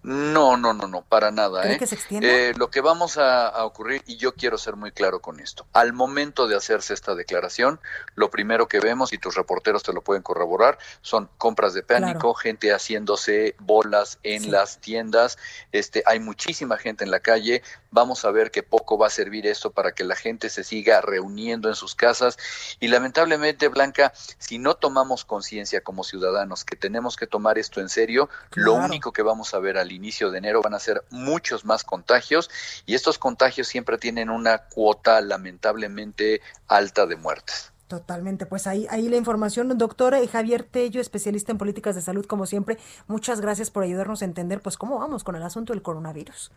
No, 0.03 0.57
no, 0.57 0.73
no, 0.73 0.89
no, 0.89 1.03
para 1.03 1.31
nada. 1.31 1.71
¿eh? 1.71 1.79
eh 2.11 2.55
lo 2.57 2.71
que 2.71 2.81
vamos 2.81 3.19
a, 3.19 3.65
ocurrir, 3.65 4.03
y 4.07 4.17
yo 4.17 4.35
quiero 4.35 4.59
ser 4.59 4.75
muy 4.75 4.91
claro 4.91 5.21
con 5.21 5.39
esto, 5.39 5.67
al 5.73 5.93
momento 5.93 6.49
de 6.49 6.57
hacerse 6.57 6.93
esta 6.93 7.15
declaración, 7.15 7.81
lo 8.17 8.31
primero 8.31 8.67
que 8.67 8.81
vemos, 8.81 9.13
y 9.13 9.19
tus 9.19 9.37
reporteros 9.37 9.85
te 9.85 9.93
lo 9.93 10.03
pueden 10.03 10.23
corroborar, 10.23 10.79
son 11.03 11.29
compras 11.39 11.75
de 11.75 11.85
pánico, 11.85 12.35
gente 12.35 12.73
haciéndose 12.73 13.55
bolas 13.61 14.19
en 14.25 14.51
las 14.51 14.79
tiendas, 14.79 15.39
este, 15.71 16.03
hay 16.05 16.19
muchísima 16.19 16.79
gente 16.79 17.05
en 17.05 17.13
la 17.13 17.21
calle, 17.21 17.63
vamos 17.93 18.25
a 18.25 18.33
ver 18.33 18.51
que 18.51 18.65
poco 18.65 18.99
va 18.99 19.07
a 19.07 19.11
servir 19.11 19.47
esto 19.47 19.71
para 19.71 19.93
que 19.93 20.03
la 20.03 20.17
gente 20.17 20.51
se 20.51 20.65
siga 20.65 21.01
reuniendo 21.01 21.69
en 21.69 21.77
sus 21.77 21.95
casas, 21.95 22.39
y 22.81 22.89
lamentablemente, 22.89 23.69
Blanca, 23.69 24.13
si 24.39 24.59
no 24.59 24.75
tomamos 24.75 25.25
conciencia 25.25 25.83
como 25.83 26.03
ciudadanos 26.03 26.65
que 26.65 26.75
tenemos 26.75 27.17
que 27.17 27.29
tomar 27.29 27.59
esto 27.59 27.81
en 27.81 27.89
serio, 27.89 28.29
lo 28.55 28.75
único 28.75 29.13
que 29.13 29.23
vamos 29.23 29.55
a 29.55 29.61
ver 29.61 29.79
al 29.93 29.97
inicio 29.97 30.31
de 30.31 30.39
enero 30.39 30.63
van 30.63 30.75
a 30.75 30.79
ser 30.79 31.05
muchos 31.11 31.65
más 31.65 31.85
contagios 31.85 32.51
y 32.87 32.95
estos 32.95 33.19
contagios 33.19 33.69
siempre 33.69 33.99
tienen 33.99 34.31
una 34.31 34.59
cuota 34.59 35.21
lamentablemente 35.21 36.41
alta 36.67 37.07
de 37.07 37.17
muertes. 37.17 37.73
Totalmente, 37.89 38.47
pues 38.47 38.67
ahí, 38.67 38.87
ahí 38.89 39.09
la 39.11 39.17
información, 39.17 39.77
doctor 39.77 40.15
Javier 40.27 40.65
Tello, 40.65 41.01
especialista 41.01 41.53
en 41.53 41.59
políticas 41.59 41.95
de 41.95 42.01
salud, 42.01 42.25
como 42.25 42.47
siempre, 42.47 42.79
muchas 43.07 43.43
gracias 43.43 43.71
por 43.71 43.83
ayudarnos 43.83 44.23
a 44.23 44.25
entender 44.25 44.63
pues 44.63 44.79
cómo 44.79 44.99
vamos 44.99 45.25
con 45.25 45.37
el 45.37 45.43
asunto 45.43 45.75
del 45.75 45.83
coronavirus. 45.83 46.53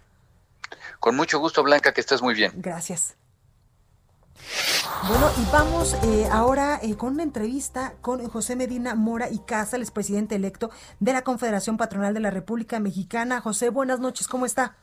Con 1.01 1.15
mucho 1.15 1.39
gusto, 1.39 1.61
Blanca, 1.61 1.93
que 1.93 2.01
estés 2.01 2.21
muy 2.21 2.33
bien. 2.33 2.53
Gracias. 2.55 3.17
Bueno, 5.07 5.29
y 5.37 5.51
vamos 5.51 5.93
eh, 6.03 6.27
ahora 6.31 6.79
eh, 6.81 6.95
con 6.95 7.13
una 7.13 7.23
entrevista 7.23 7.93
con 8.01 8.25
José 8.27 8.55
Medina 8.55 8.95
Mora 8.95 9.29
y 9.29 9.39
Casa, 9.39 9.77
el 9.77 9.85
presidente 9.93 10.35
electo 10.35 10.71
de 10.99 11.13
la 11.13 11.23
Confederación 11.23 11.77
Patronal 11.77 12.13
de 12.13 12.21
la 12.21 12.31
República 12.31 12.79
Mexicana. 12.79 13.39
José, 13.41 13.69
buenas 13.69 13.99
noches, 13.99 14.27
¿cómo 14.27 14.45
está? 14.45 14.77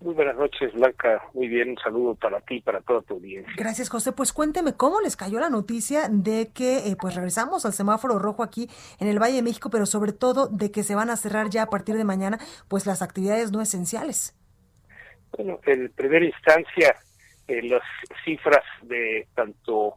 Muy 0.00 0.14
buenas 0.14 0.36
noches, 0.36 0.72
Blanca. 0.72 1.22
Muy 1.34 1.48
bien, 1.48 1.70
un 1.70 1.76
saludo 1.76 2.14
para 2.14 2.40
ti 2.40 2.54
y 2.56 2.60
para 2.62 2.80
toda 2.80 3.02
tu 3.02 3.14
audiencia. 3.14 3.52
Gracias, 3.54 3.90
José. 3.90 4.12
Pues 4.12 4.32
cuénteme 4.32 4.72
cómo 4.72 5.02
les 5.02 5.14
cayó 5.14 5.38
la 5.40 5.50
noticia 5.50 6.08
de 6.08 6.48
que 6.54 6.88
eh, 6.88 6.96
pues 6.98 7.14
regresamos 7.14 7.66
al 7.66 7.74
semáforo 7.74 8.18
rojo 8.18 8.42
aquí 8.42 8.70
en 8.98 9.08
el 9.08 9.20
Valle 9.20 9.36
de 9.36 9.42
México, 9.42 9.68
pero 9.68 9.84
sobre 9.84 10.14
todo 10.14 10.46
de 10.46 10.70
que 10.70 10.84
se 10.84 10.94
van 10.94 11.10
a 11.10 11.16
cerrar 11.18 11.50
ya 11.50 11.64
a 11.64 11.66
partir 11.66 11.96
de 11.96 12.04
mañana 12.04 12.38
pues 12.68 12.86
las 12.86 13.02
actividades 13.02 13.52
no 13.52 13.60
esenciales. 13.60 14.34
Bueno, 15.36 15.60
en 15.66 15.92
primera 15.92 16.24
instancia 16.24 16.96
eh, 17.50 17.62
las 17.68 17.82
cifras 18.24 18.62
de 18.82 19.26
tanto 19.34 19.94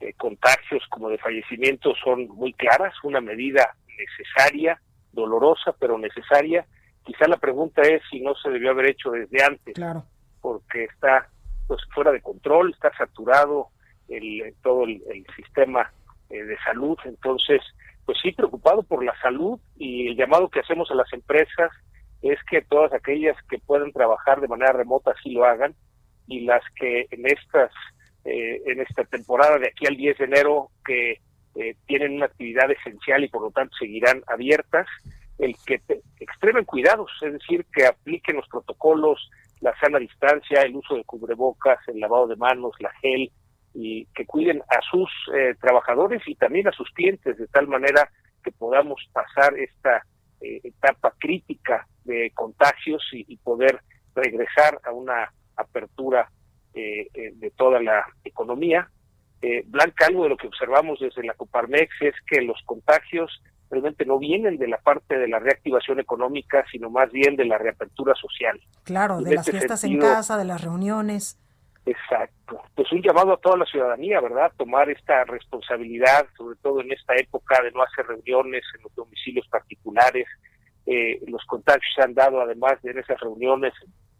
de 0.00 0.14
contagios 0.14 0.82
como 0.88 1.10
de 1.10 1.18
fallecimientos 1.18 1.98
son 2.02 2.26
muy 2.28 2.54
claras, 2.54 2.94
una 3.02 3.20
medida 3.20 3.76
necesaria, 3.98 4.80
dolorosa, 5.12 5.74
pero 5.78 5.98
necesaria. 5.98 6.64
Quizá 7.04 7.28
la 7.28 7.36
pregunta 7.36 7.82
es 7.82 8.00
si 8.10 8.20
no 8.20 8.34
se 8.34 8.48
debió 8.48 8.70
haber 8.70 8.86
hecho 8.86 9.10
desde 9.10 9.44
antes, 9.44 9.74
claro. 9.74 10.04
porque 10.40 10.84
está 10.84 11.28
pues 11.66 11.82
fuera 11.92 12.12
de 12.12 12.22
control, 12.22 12.72
está 12.72 12.90
saturado 12.96 13.68
el, 14.08 14.54
todo 14.62 14.84
el, 14.84 15.26
sistema 15.36 15.92
eh, 16.30 16.44
de 16.44 16.56
salud, 16.60 16.96
entonces 17.04 17.60
pues 18.06 18.16
sí 18.22 18.32
preocupado 18.32 18.84
por 18.84 19.04
la 19.04 19.14
salud 19.20 19.60
y 19.76 20.08
el 20.08 20.16
llamado 20.16 20.48
que 20.48 20.60
hacemos 20.60 20.90
a 20.90 20.94
las 20.94 21.12
empresas 21.12 21.70
es 22.22 22.38
que 22.48 22.62
todas 22.62 22.92
aquellas 22.94 23.36
que 23.50 23.58
puedan 23.58 23.92
trabajar 23.92 24.40
de 24.40 24.48
manera 24.48 24.72
remota 24.72 25.12
sí 25.22 25.32
lo 25.32 25.44
hagan, 25.44 25.74
y 26.26 26.40
las 26.40 26.62
que 26.74 27.06
en 27.10 27.26
estas 27.26 27.70
eh, 28.28 28.60
en 28.66 28.80
esta 28.80 29.04
temporada 29.04 29.56
de 29.56 29.68
aquí 29.68 29.86
al 29.86 29.96
10 29.96 30.18
de 30.18 30.24
enero 30.24 30.70
que 30.84 31.20
eh, 31.54 31.76
tienen 31.86 32.16
una 32.16 32.26
actividad 32.26 32.68
esencial 32.72 33.22
y 33.22 33.28
por 33.28 33.42
lo 33.42 33.52
tanto 33.52 33.76
seguirán 33.76 34.24
abiertas, 34.26 34.88
el 35.38 35.54
que 35.64 35.80
extremen 36.18 36.64
cuidados, 36.64 37.08
es 37.22 37.34
decir, 37.34 37.64
que 37.72 37.86
apliquen 37.86 38.34
los 38.34 38.48
protocolos, 38.48 39.30
la 39.60 39.78
sana 39.78 40.00
distancia, 40.00 40.62
el 40.62 40.74
uso 40.74 40.96
de 40.96 41.04
cubrebocas, 41.04 41.78
el 41.86 42.00
lavado 42.00 42.26
de 42.26 42.34
manos, 42.34 42.72
la 42.80 42.90
gel, 43.00 43.30
y 43.72 44.06
que 44.06 44.26
cuiden 44.26 44.60
a 44.70 44.80
sus 44.90 45.08
eh, 45.32 45.54
trabajadores 45.60 46.20
y 46.26 46.34
también 46.34 46.66
a 46.66 46.72
sus 46.72 46.90
clientes 46.90 47.38
de 47.38 47.46
tal 47.46 47.68
manera 47.68 48.10
que 48.42 48.50
podamos 48.50 49.00
pasar 49.12 49.56
esta 49.56 50.02
etapa 50.40 51.14
crítica 51.18 51.86
de 52.04 52.30
contagios 52.34 53.02
y 53.12 53.36
poder 53.38 53.80
regresar 54.14 54.78
a 54.84 54.92
una 54.92 55.32
apertura 55.56 56.30
eh, 56.78 57.08
eh, 57.14 57.32
de 57.36 57.50
toda 57.52 57.80
la 57.80 58.04
economía. 58.22 58.90
Eh, 59.40 59.64
Blanca, 59.66 60.06
algo 60.06 60.24
de 60.24 60.28
lo 60.28 60.36
que 60.36 60.46
observamos 60.46 60.98
desde 61.00 61.24
la 61.24 61.32
Coparmex 61.32 61.90
es 62.02 62.14
que 62.26 62.42
los 62.42 62.60
contagios 62.66 63.42
realmente 63.70 64.04
no 64.04 64.18
vienen 64.18 64.58
de 64.58 64.68
la 64.68 64.76
parte 64.76 65.18
de 65.18 65.26
la 65.26 65.38
reactivación 65.38 66.00
económica, 66.00 66.66
sino 66.70 66.90
más 66.90 67.10
bien 67.10 67.34
de 67.34 67.46
la 67.46 67.56
reapertura 67.56 68.14
social. 68.14 68.60
Claro, 68.84 69.22
de 69.22 69.36
las 69.36 69.48
este 69.48 69.58
fiestas 69.58 69.84
en 69.84 69.98
casa, 69.98 70.36
de 70.36 70.44
las 70.44 70.62
reuniones. 70.62 71.40
Exacto. 71.86 72.60
Pues 72.74 72.92
un 72.92 73.00
llamado 73.00 73.32
a 73.32 73.38
toda 73.38 73.56
la 73.56 73.64
ciudadanía, 73.64 74.20
¿verdad? 74.20 74.52
Tomar 74.58 74.90
esta 74.90 75.24
responsabilidad, 75.24 76.26
sobre 76.36 76.56
todo 76.58 76.82
en 76.82 76.92
esta 76.92 77.14
época 77.14 77.62
de 77.62 77.70
no 77.70 77.82
hacer 77.82 78.06
reuniones 78.06 78.64
en 78.76 78.82
los 78.82 78.94
domicilios 78.94 79.48
particulares. 79.48 80.26
los 81.26 81.42
contagios 81.46 81.90
se 81.94 82.02
han 82.02 82.12
dado 82.12 82.42
además 82.42 82.82
de 82.82 82.90
en 82.90 82.98
esas 82.98 83.18
reuniones 83.18 83.72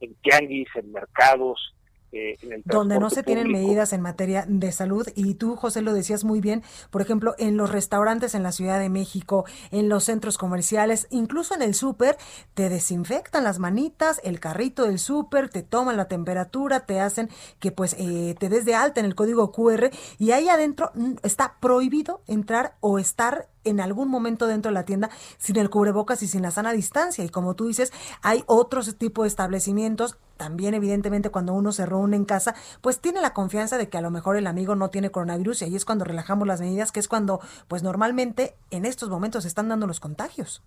en 0.06 0.14
tianguis, 0.22 0.68
en 0.74 0.92
mercados, 0.92 1.74
eh, 2.12 2.38
en 2.42 2.52
el 2.52 2.62
donde 2.64 3.00
no 3.00 3.10
se 3.10 3.24
tienen 3.24 3.50
medidas 3.50 3.92
en 3.92 4.00
materia 4.00 4.44
de 4.46 4.70
salud 4.70 5.08
y 5.16 5.34
tú 5.34 5.56
José 5.56 5.82
lo 5.82 5.92
decías 5.92 6.22
muy 6.22 6.40
bien 6.40 6.62
por 6.90 7.02
ejemplo 7.02 7.34
en 7.36 7.56
los 7.56 7.70
restaurantes 7.70 8.36
en 8.36 8.44
la 8.44 8.52
Ciudad 8.52 8.78
de 8.78 8.88
México 8.88 9.44
en 9.72 9.88
los 9.88 10.04
centros 10.04 10.38
comerciales 10.38 11.08
incluso 11.10 11.56
en 11.56 11.62
el 11.62 11.74
súper 11.74 12.16
te 12.54 12.68
desinfectan 12.68 13.42
las 13.42 13.58
manitas 13.58 14.20
el 14.22 14.38
carrito 14.38 14.84
del 14.84 15.00
súper 15.00 15.48
te 15.48 15.64
toman 15.64 15.96
la 15.96 16.06
temperatura 16.06 16.86
te 16.86 17.00
hacen 17.00 17.28
que 17.58 17.72
pues 17.72 17.96
eh, 17.98 18.36
te 18.38 18.48
des 18.48 18.64
de 18.64 18.76
alta 18.76 19.00
en 19.00 19.06
el 19.06 19.16
código 19.16 19.50
QR 19.50 19.90
y 20.18 20.30
ahí 20.30 20.48
adentro 20.48 20.92
mm, 20.94 21.14
está 21.24 21.56
prohibido 21.60 22.22
entrar 22.28 22.76
o 22.78 23.00
estar 23.00 23.48
en 23.66 23.80
algún 23.80 24.08
momento 24.08 24.46
dentro 24.46 24.70
de 24.70 24.74
la 24.74 24.84
tienda 24.84 25.10
sin 25.38 25.56
el 25.56 25.70
cubrebocas 25.70 26.22
y 26.22 26.26
sin 26.26 26.42
la 26.42 26.50
sana 26.50 26.72
distancia. 26.72 27.24
Y 27.24 27.28
como 27.28 27.54
tú 27.54 27.66
dices, 27.66 27.92
hay 28.22 28.42
otros 28.46 28.96
tipos 28.96 29.24
de 29.24 29.28
establecimientos. 29.28 30.18
También, 30.36 30.74
evidentemente, 30.74 31.30
cuando 31.30 31.54
uno 31.54 31.72
se 31.72 31.86
reúne 31.86 32.16
en 32.16 32.24
casa, 32.24 32.54
pues 32.82 33.00
tiene 33.00 33.20
la 33.20 33.32
confianza 33.32 33.78
de 33.78 33.88
que 33.88 33.98
a 33.98 34.02
lo 34.02 34.10
mejor 34.10 34.36
el 34.36 34.46
amigo 34.46 34.74
no 34.74 34.90
tiene 34.90 35.10
coronavirus 35.10 35.62
y 35.62 35.64
ahí 35.66 35.76
es 35.76 35.84
cuando 35.84 36.04
relajamos 36.04 36.46
las 36.46 36.60
medidas, 36.60 36.92
que 36.92 37.00
es 37.00 37.08
cuando, 37.08 37.40
pues 37.68 37.82
normalmente 37.82 38.54
en 38.70 38.84
estos 38.84 39.08
momentos 39.08 39.42
se 39.42 39.48
están 39.48 39.68
dando 39.68 39.86
los 39.86 40.00
contagios. 40.00 40.62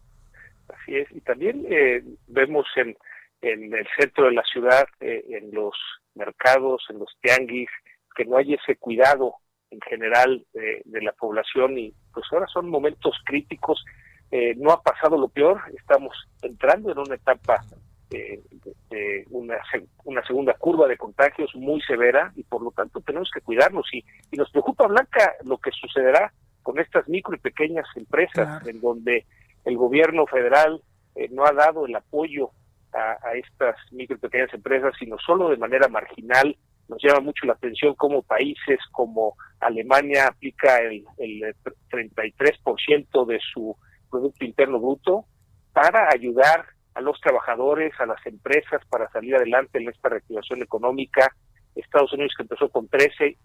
Así 0.70 0.96
es. 0.96 1.08
Y 1.12 1.22
también 1.22 1.66
eh, 1.70 2.04
vemos 2.28 2.66
en, 2.76 2.98
en 3.42 3.74
el 3.74 3.88
centro 3.98 4.26
de 4.26 4.34
la 4.34 4.44
ciudad, 4.44 4.88
eh, 5.00 5.24
en 5.30 5.52
los 5.54 5.74
mercados, 6.16 6.84
en 6.90 7.00
los 7.00 7.10
tianguis, 7.22 7.70
que 8.16 8.26
no 8.26 8.38
hay 8.38 8.56
ese 8.56 8.76
cuidado 8.76 9.36
en 9.72 9.82
general 9.82 10.46
de, 10.54 11.02
la 11.02 11.12
población 11.14 11.78
y 11.78 11.94
pues 12.14 12.26
ahora 12.32 12.48
son 12.48 12.70
momentos 12.70 13.16
críticos. 13.26 13.84
Eh, 14.32 14.54
no 14.58 14.72
ha 14.72 14.82
pasado 14.82 15.18
lo 15.18 15.28
peor, 15.28 15.62
estamos 15.76 16.16
entrando 16.42 16.92
en 16.92 17.00
una 17.00 17.16
etapa 17.16 17.64
eh, 18.12 18.42
de, 18.90 19.26
una, 19.30 19.58
una 20.04 20.26
segunda 20.26 20.54
curva 20.54 20.88
de 20.88 20.98
contagios 20.98 21.52
muy 21.56 21.82
severa 21.82 22.32
y 22.36 22.44
por 22.44 22.62
lo 22.62 22.72
tanto 22.72 23.02
tenemos 23.02 23.30
que 23.34 23.42
cuidarnos. 23.42 23.88
Y, 23.94 24.04
y 24.32 24.38
nos 24.38 24.52
preocupa 24.52 24.88
Blanca 24.88 25.34
lo 25.44 25.58
que 25.58 25.72
sucederá 25.72 26.32
con 26.64 26.80
estas 26.80 27.08
micro 27.08 27.36
y 27.36 27.40
pequeñas 27.40 27.88
empresas 27.96 28.68
en 28.68 28.82
donde 28.82 29.26
el 29.66 29.78
gobierno 29.78 30.26
federal 30.28 30.82
eh, 31.16 31.30
no 31.32 31.46
ha 31.46 31.54
dado 31.54 31.86
el 31.86 31.96
apoyo 31.96 32.52
a, 32.94 33.18
a, 33.28 33.34
estas 33.34 33.76
micro 33.92 34.18
y 34.18 34.20
pequeñas 34.20 34.54
empresas, 34.54 34.94
sino 35.00 35.18
solo 35.20 35.50
de 35.50 35.58
manera 35.58 35.88
marginal 35.88 36.56
nos 36.90 37.02
llama 37.02 37.22
mucho 37.22 37.46
la 37.46 37.54
atención 37.54 37.94
cómo 37.96 38.24
países 38.24 38.80
como 38.92 39.36
Alemania 39.60 40.28
aplica 40.28 40.80
el, 40.80 41.06
el 41.18 41.56
33% 41.90 43.26
de 43.28 43.40
su 43.54 43.76
Producto 44.10 44.44
Interno 44.44 44.80
Bruto 44.80 45.26
para 45.72 46.10
ayudar 46.12 46.66
a 46.96 47.02
los 47.02 47.20
trabajadores, 47.22 47.94
a 48.00 48.06
las 48.06 48.26
empresas 48.26 48.82
para 48.90 49.10
salir 49.12 49.36
adelante 49.36 49.78
en 49.78 49.88
esta 49.88 50.10
reactivación 50.10 50.62
económica. 50.62 51.34
Estados 51.76 52.12
Unidos 52.14 52.34
que 52.36 52.44
empezó 52.44 52.70
con 52.70 52.90
13% 52.90 53.38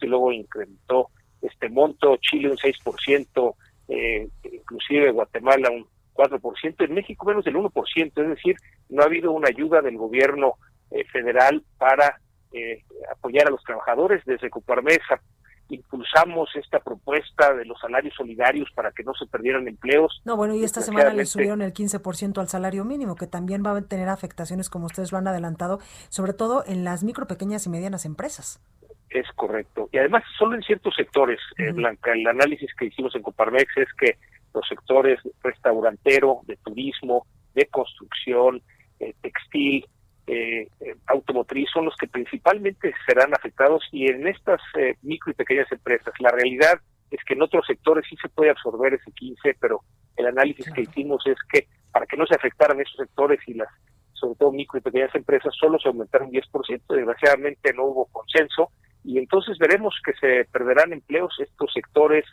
y 0.00 0.06
luego 0.06 0.32
incrementó 0.32 1.10
este 1.42 1.68
monto, 1.68 2.16
Chile 2.18 2.50
un 2.50 2.56
6%, 2.56 3.54
eh, 3.88 4.28
inclusive 4.50 5.10
Guatemala 5.10 5.70
un 5.70 5.86
4%, 6.14 6.84
en 6.84 6.94
México 6.94 7.26
menos 7.26 7.44
del 7.44 7.56
1%, 7.56 8.22
es 8.22 8.28
decir, 8.28 8.56
no 8.88 9.02
ha 9.02 9.06
habido 9.06 9.32
una 9.32 9.48
ayuda 9.48 9.82
del 9.82 9.96
gobierno 9.96 10.54
eh, 10.90 11.04
federal 11.12 11.62
para 11.76 12.20
eh, 12.54 12.82
apoyar 13.10 13.48
a 13.48 13.50
los 13.50 13.62
trabajadores. 13.62 14.24
Desde 14.24 14.48
Coparmesa 14.48 15.20
impulsamos 15.68 16.50
esta 16.56 16.78
propuesta 16.80 17.54
de 17.54 17.64
los 17.64 17.80
salarios 17.80 18.14
solidarios 18.14 18.70
para 18.74 18.92
que 18.92 19.02
no 19.02 19.14
se 19.14 19.26
perdieran 19.26 19.66
empleos. 19.66 20.20
No, 20.24 20.36
bueno, 20.36 20.54
y 20.54 20.62
esta 20.62 20.80
semana 20.80 21.12
le 21.12 21.24
subieron 21.24 21.62
el 21.62 21.72
15% 21.72 22.38
al 22.38 22.48
salario 22.48 22.84
mínimo, 22.84 23.16
que 23.16 23.26
también 23.26 23.62
va 23.64 23.76
a 23.76 23.82
tener 23.82 24.08
afectaciones, 24.08 24.70
como 24.70 24.86
ustedes 24.86 25.12
lo 25.12 25.18
han 25.18 25.26
adelantado, 25.26 25.78
sobre 26.08 26.32
todo 26.32 26.64
en 26.66 26.84
las 26.84 27.02
micro, 27.02 27.26
pequeñas 27.26 27.66
y 27.66 27.70
medianas 27.70 28.04
empresas. 28.04 28.62
Es 29.10 29.26
correcto. 29.36 29.88
Y 29.92 29.98
además, 29.98 30.24
solo 30.38 30.56
en 30.56 30.62
ciertos 30.62 30.94
sectores, 30.96 31.38
eh, 31.58 31.72
Blanca, 31.72 32.12
el 32.12 32.26
análisis 32.26 32.70
que 32.74 32.86
hicimos 32.86 33.14
en 33.14 33.22
Coparmex 33.22 33.76
es 33.76 33.88
que 33.98 34.18
los 34.52 34.66
sectores 34.68 35.20
restaurantero, 35.42 36.40
de 36.46 36.56
turismo, 36.56 37.26
de 37.54 37.66
construcción, 37.66 38.60
eh, 39.00 39.14
textil, 39.22 39.86
eh, 40.26 40.68
eh, 40.80 40.94
automotriz 41.06 41.68
son 41.70 41.84
los 41.84 41.96
que 41.96 42.06
principalmente 42.06 42.94
serán 43.06 43.34
afectados 43.34 43.82
y 43.92 44.06
en 44.10 44.26
estas 44.26 44.60
eh, 44.78 44.96
micro 45.02 45.32
y 45.32 45.34
pequeñas 45.34 45.70
empresas. 45.70 46.14
La 46.18 46.30
realidad 46.30 46.80
es 47.10 47.22
que 47.24 47.34
en 47.34 47.42
otros 47.42 47.66
sectores 47.66 48.04
sí 48.08 48.16
se 48.20 48.28
puede 48.28 48.50
absorber 48.50 48.94
ese 48.94 49.12
15, 49.12 49.56
pero 49.60 49.80
el 50.16 50.26
análisis 50.26 50.70
que 50.72 50.82
hicimos 50.82 51.22
es 51.26 51.36
que 51.52 51.66
para 51.92 52.06
que 52.06 52.16
no 52.16 52.26
se 52.26 52.34
afectaran 52.34 52.80
esos 52.80 52.96
sectores 52.96 53.40
y 53.46 53.54
las 53.54 53.68
sobre 54.14 54.36
todo 54.36 54.52
micro 54.52 54.78
y 54.78 54.82
pequeñas 54.82 55.14
empresas 55.14 55.54
solo 55.58 55.78
se 55.78 55.88
aumentaron 55.88 56.30
10%, 56.30 56.82
desgraciadamente 56.88 57.74
no 57.74 57.84
hubo 57.84 58.06
consenso 58.06 58.70
y 59.04 59.18
entonces 59.18 59.58
veremos 59.58 59.94
que 60.04 60.14
se 60.14 60.48
perderán 60.50 60.92
empleos, 60.92 61.34
estos 61.38 61.70
sectores 61.74 62.24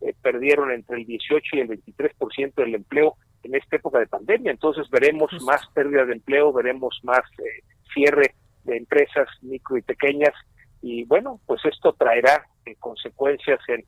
eh, 0.00 0.14
perdieron 0.22 0.70
entre 0.70 0.96
el 0.96 1.06
18 1.06 1.56
y 1.56 1.60
el 1.60 1.68
23% 1.68 2.54
del 2.54 2.76
empleo 2.76 3.16
en 3.44 3.54
esta 3.54 3.76
época 3.76 3.98
de 3.98 4.06
pandemia. 4.06 4.50
Entonces 4.50 4.88
veremos 4.90 5.30
más 5.42 5.66
pérdida 5.74 6.04
de 6.04 6.14
empleo, 6.14 6.52
veremos 6.52 6.98
más 7.02 7.22
eh, 7.38 7.62
cierre 7.92 8.34
de 8.64 8.78
empresas 8.78 9.28
micro 9.42 9.76
y 9.76 9.82
pequeñas. 9.82 10.32
Y 10.82 11.04
bueno, 11.04 11.40
pues 11.46 11.64
esto 11.64 11.92
traerá 11.92 12.46
eh, 12.66 12.74
consecuencias 12.78 13.60
en, 13.68 13.84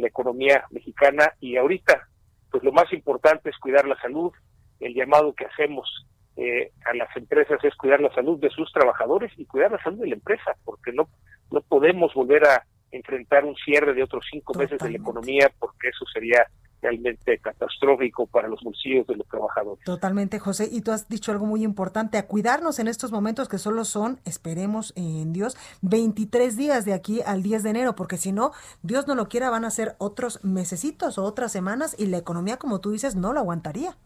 la 0.00 0.06
economía 0.06 0.64
mexicana. 0.70 1.34
Y 1.40 1.56
ahorita 1.56 2.06
pues 2.50 2.62
lo 2.62 2.72
más 2.72 2.92
importante 2.92 3.50
es 3.50 3.58
cuidar 3.58 3.86
la 3.86 4.00
salud, 4.00 4.32
el 4.78 4.94
llamado 4.94 5.34
que 5.34 5.46
hacemos 5.46 5.88
eh, 6.36 6.70
a 6.86 6.94
las 6.94 7.14
empresas 7.16 7.62
es 7.64 7.74
cuidar 7.76 8.00
la 8.00 8.12
salud 8.14 8.38
de 8.40 8.50
sus 8.50 8.72
trabajadores 8.72 9.32
y 9.36 9.46
cuidar 9.46 9.72
la 9.72 9.82
salud 9.82 10.00
de 10.00 10.08
la 10.08 10.14
empresa, 10.14 10.56
porque 10.64 10.92
no, 10.92 11.08
no 11.50 11.60
podemos 11.60 12.14
volver 12.14 12.46
a 12.46 12.64
enfrentar 12.92 13.44
un 13.44 13.54
cierre 13.56 13.94
de 13.94 14.02
otros 14.02 14.26
cinco 14.30 14.54
meses 14.54 14.78
de 14.78 14.90
la 14.90 14.96
economía, 14.96 15.50
porque 15.58 15.88
eso 15.88 16.04
sería 16.12 16.46
realmente 16.82 17.38
catastrófico 17.38 18.26
para 18.26 18.48
los 18.48 18.62
bolsillos 18.62 19.06
de 19.06 19.16
los 19.16 19.28
trabajadores. 19.28 19.84
Totalmente, 19.84 20.38
José. 20.38 20.68
Y 20.70 20.80
tú 20.80 20.92
has 20.92 21.08
dicho 21.08 21.32
algo 21.32 21.46
muy 21.46 21.62
importante, 21.62 22.18
a 22.18 22.26
cuidarnos 22.26 22.78
en 22.78 22.88
estos 22.88 23.12
momentos 23.12 23.48
que 23.48 23.58
solo 23.58 23.84
son, 23.84 24.18
esperemos 24.24 24.92
en 24.96 25.32
Dios, 25.32 25.56
23 25.82 26.56
días 26.56 26.84
de 26.84 26.94
aquí 26.94 27.20
al 27.24 27.42
10 27.42 27.62
de 27.62 27.70
enero, 27.70 27.96
porque 27.96 28.16
si 28.16 28.32
no, 28.32 28.52
Dios 28.82 29.06
no 29.06 29.14
lo 29.14 29.28
quiera, 29.28 29.50
van 29.50 29.64
a 29.64 29.70
ser 29.70 29.94
otros 29.98 30.42
mesecitos 30.44 31.18
o 31.18 31.24
otras 31.24 31.52
semanas 31.52 31.94
y 31.98 32.06
la 32.06 32.18
economía, 32.18 32.56
como 32.56 32.80
tú 32.80 32.92
dices, 32.92 33.14
no 33.14 33.32
lo 33.32 33.40
aguantaría. 33.40 33.96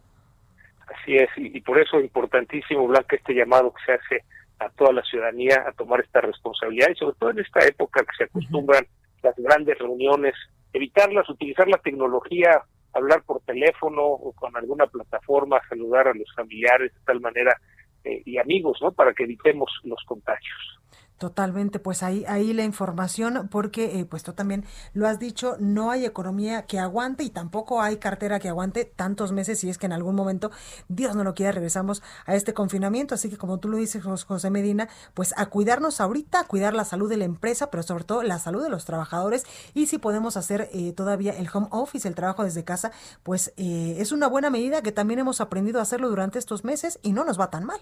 Así 0.86 1.16
es, 1.16 1.28
y, 1.36 1.60
por 1.60 1.78
eso 1.78 1.98
es 1.98 2.04
importantísimo, 2.04 2.86
Blanca, 2.86 3.16
este 3.16 3.34
llamado 3.34 3.72
que 3.72 3.84
se 3.84 3.92
hace 3.92 4.24
a 4.58 4.68
toda 4.70 4.92
la 4.92 5.02
ciudadanía 5.02 5.64
a 5.66 5.72
tomar 5.72 6.00
esta 6.00 6.20
responsabilidad 6.20 6.88
y 6.90 6.96
sobre 6.96 7.16
todo 7.18 7.30
en 7.30 7.40
esta 7.40 7.66
época 7.66 8.02
que 8.02 8.16
se 8.16 8.24
acostumbran 8.24 8.86
las 9.22 9.36
grandes 9.36 9.78
reuniones 9.78 10.34
evitarlas, 10.74 11.28
utilizar 11.30 11.68
la 11.68 11.78
tecnología, 11.78 12.62
hablar 12.92 13.22
por 13.22 13.40
teléfono 13.42 14.02
o 14.02 14.32
con 14.32 14.54
alguna 14.56 14.86
plataforma, 14.86 15.60
saludar 15.68 16.08
a 16.08 16.14
los 16.14 16.32
familiares 16.34 16.92
de 16.92 17.00
tal 17.06 17.20
manera 17.20 17.56
eh, 18.02 18.22
y 18.26 18.36
amigos, 18.38 18.78
¿no? 18.82 18.92
Para 18.92 19.14
que 19.14 19.24
evitemos 19.24 19.70
los 19.84 20.02
contagios. 20.04 20.80
Totalmente, 21.24 21.78
pues 21.78 22.02
ahí, 22.02 22.22
ahí 22.28 22.52
la 22.52 22.64
información, 22.64 23.48
porque 23.50 23.98
eh, 23.98 24.04
pues 24.04 24.22
tú 24.22 24.34
también 24.34 24.66
lo 24.92 25.08
has 25.08 25.18
dicho, 25.18 25.56
no 25.58 25.90
hay 25.90 26.04
economía 26.04 26.66
que 26.66 26.78
aguante 26.78 27.24
y 27.24 27.30
tampoco 27.30 27.80
hay 27.80 27.96
cartera 27.96 28.38
que 28.38 28.50
aguante 28.50 28.84
tantos 28.84 29.32
meses 29.32 29.60
si 29.60 29.70
es 29.70 29.78
que 29.78 29.86
en 29.86 29.94
algún 29.94 30.16
momento, 30.16 30.50
Dios 30.88 31.16
no 31.16 31.24
lo 31.24 31.34
quiera, 31.34 31.52
regresamos 31.52 32.02
a 32.26 32.34
este 32.34 32.52
confinamiento. 32.52 33.14
Así 33.14 33.30
que 33.30 33.38
como 33.38 33.56
tú 33.56 33.70
lo 33.70 33.78
dices, 33.78 34.04
José 34.04 34.50
Medina, 34.50 34.90
pues 35.14 35.32
a 35.38 35.46
cuidarnos 35.46 35.98
ahorita, 35.98 36.40
a 36.40 36.44
cuidar 36.44 36.74
la 36.74 36.84
salud 36.84 37.08
de 37.08 37.16
la 37.16 37.24
empresa, 37.24 37.70
pero 37.70 37.82
sobre 37.82 38.04
todo 38.04 38.22
la 38.22 38.38
salud 38.38 38.62
de 38.62 38.68
los 38.68 38.84
trabajadores 38.84 39.46
y 39.72 39.86
si 39.86 39.96
podemos 39.96 40.36
hacer 40.36 40.68
eh, 40.74 40.92
todavía 40.92 41.32
el 41.32 41.48
home 41.50 41.68
office, 41.70 42.06
el 42.06 42.14
trabajo 42.14 42.44
desde 42.44 42.64
casa, 42.64 42.92
pues 43.22 43.54
eh, 43.56 43.96
es 43.98 44.12
una 44.12 44.26
buena 44.26 44.50
medida 44.50 44.82
que 44.82 44.92
también 44.92 45.20
hemos 45.20 45.40
aprendido 45.40 45.78
a 45.78 45.84
hacerlo 45.84 46.10
durante 46.10 46.38
estos 46.38 46.64
meses 46.64 46.98
y 47.02 47.12
no 47.12 47.24
nos 47.24 47.40
va 47.40 47.48
tan 47.48 47.64
mal 47.64 47.80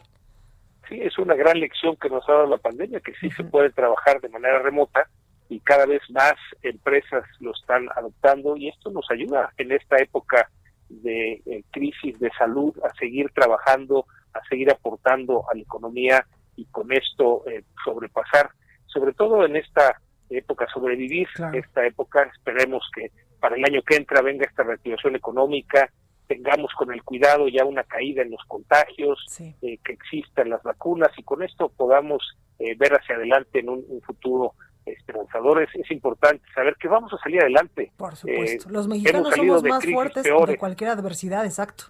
sí, 0.89 1.01
es 1.01 1.19
una 1.19 1.35
gran 1.35 1.59
lección 1.59 1.97
que 1.97 2.09
nos 2.09 2.29
ha 2.29 2.33
dado 2.33 2.47
la 2.47 2.59
pandemia, 2.59 3.01
que 3.01 3.15
sí 3.15 3.31
se 3.31 3.45
puede 3.45 3.71
trabajar 3.71 4.21
de 4.21 4.29
manera 4.29 4.59
remota 4.61 5.09
y 5.49 5.61
cada 5.61 5.87
vez 5.87 6.01
más 6.11 6.35
empresas 6.63 7.25
lo 7.41 7.53
están 7.53 7.89
adoptando 7.95 8.57
y 8.57 8.69
esto 8.69 8.91
nos 8.91 9.11
ayuda 9.11 9.53
en 9.59 9.73
esta 9.73 9.97
época 9.97 10.49
de 10.89 11.43
eh, 11.47 11.65
crisis 11.71 12.19
de 12.19 12.31
salud 12.39 12.75
a 12.85 12.95
seguir 12.95 13.31
trabajando, 13.35 14.07
a 14.35 14.41
seguir 14.49 14.71
aportando 14.71 15.45
a 15.51 15.55
la 15.55 15.63
economía 15.63 16.27
y 16.57 16.65
con 16.67 16.93
esto 16.93 17.45
eh, 17.47 17.65
sobrepasar, 17.85 18.51
sobre 18.87 19.13
todo 19.13 19.45
en 19.45 19.57
esta 19.57 20.01
época, 20.31 20.67
sobrevivir 20.73 21.29
esta 21.55 21.87
época. 21.87 22.31
Esperemos 22.35 22.89
que 22.95 23.11
para 23.41 23.57
el 23.57 23.65
año 23.65 23.83
que 23.83 23.97
entra 23.97 24.23
venga 24.23 24.47
esta 24.47 24.63
reactivación 24.63 25.17
económica, 25.17 25.91
tengamos 26.33 26.73
con 26.73 26.93
el 26.93 27.03
cuidado 27.03 27.47
ya 27.49 27.65
una 27.65 27.85
caída 27.85 28.23
en 28.23 28.31
los 28.31 28.43
contagios, 28.47 29.19
eh, 29.39 29.79
que 29.85 29.93
existan 29.93 30.49
las 30.49 30.63
vacunas 30.63 31.11
y 31.19 31.23
con 31.23 31.43
esto 31.43 31.69
podamos 31.69 32.23
eh, 32.59 32.75
ver 32.75 32.95
hacia 32.95 33.17
adelante 33.17 33.59
en 33.61 33.69
un, 33.69 33.85
futuro 34.07 34.55
esperanzador. 34.87 35.63
Es, 35.63 35.91
importante 35.91 36.43
saber 36.55 36.77
que 36.77 36.89
vamos 36.89 37.13
a 37.13 37.19
salir 37.19 37.41
adelante. 37.41 37.93
Por 37.97 38.17
supuesto. 38.17 38.69
Eh, 38.69 38.73
los 38.73 38.89
mexicanos 38.89 39.35
somos 39.35 39.63
más 39.63 39.85
fuertes 39.85 40.23
de 40.23 40.59
cualquier 40.59 40.91
adversidad, 40.91 41.45
exacto. 41.45 41.85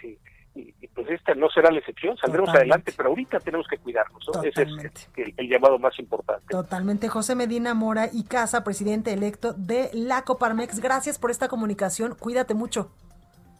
Sí, 0.00 0.16
y, 0.54 0.72
pues 0.88 1.08
pues 1.08 1.10
esta 1.10 1.34
no 1.34 1.50
será 1.50 1.70
la 1.72 1.80
excepción, 1.80 2.16
saldremos 2.16 2.50
adelante, 2.50 2.92
pero 2.96 3.08
ahorita 3.08 3.40
tenemos 3.40 3.66
que 3.68 3.78
cuidarnos, 3.78 4.28
Ese 4.44 4.62
es 4.62 5.08
el, 5.36 5.48
llamado 5.48 5.78
más 5.78 5.98
importante. 5.98 6.46
Totalmente. 6.48 7.08
José 7.08 7.34
Medina 7.34 7.74
Mora 7.74 8.08
y 8.12 8.24
Casa, 8.24 8.62
presidente 8.62 9.12
electo 9.12 9.52
de 9.52 9.90
la 9.92 10.22
Coparmex, 10.22 10.78
gracias 10.78 11.18
por 11.18 11.32
esta 11.32 11.48
comunicación, 11.48 12.14
cuídate 12.14 12.54
mucho. 12.54 12.92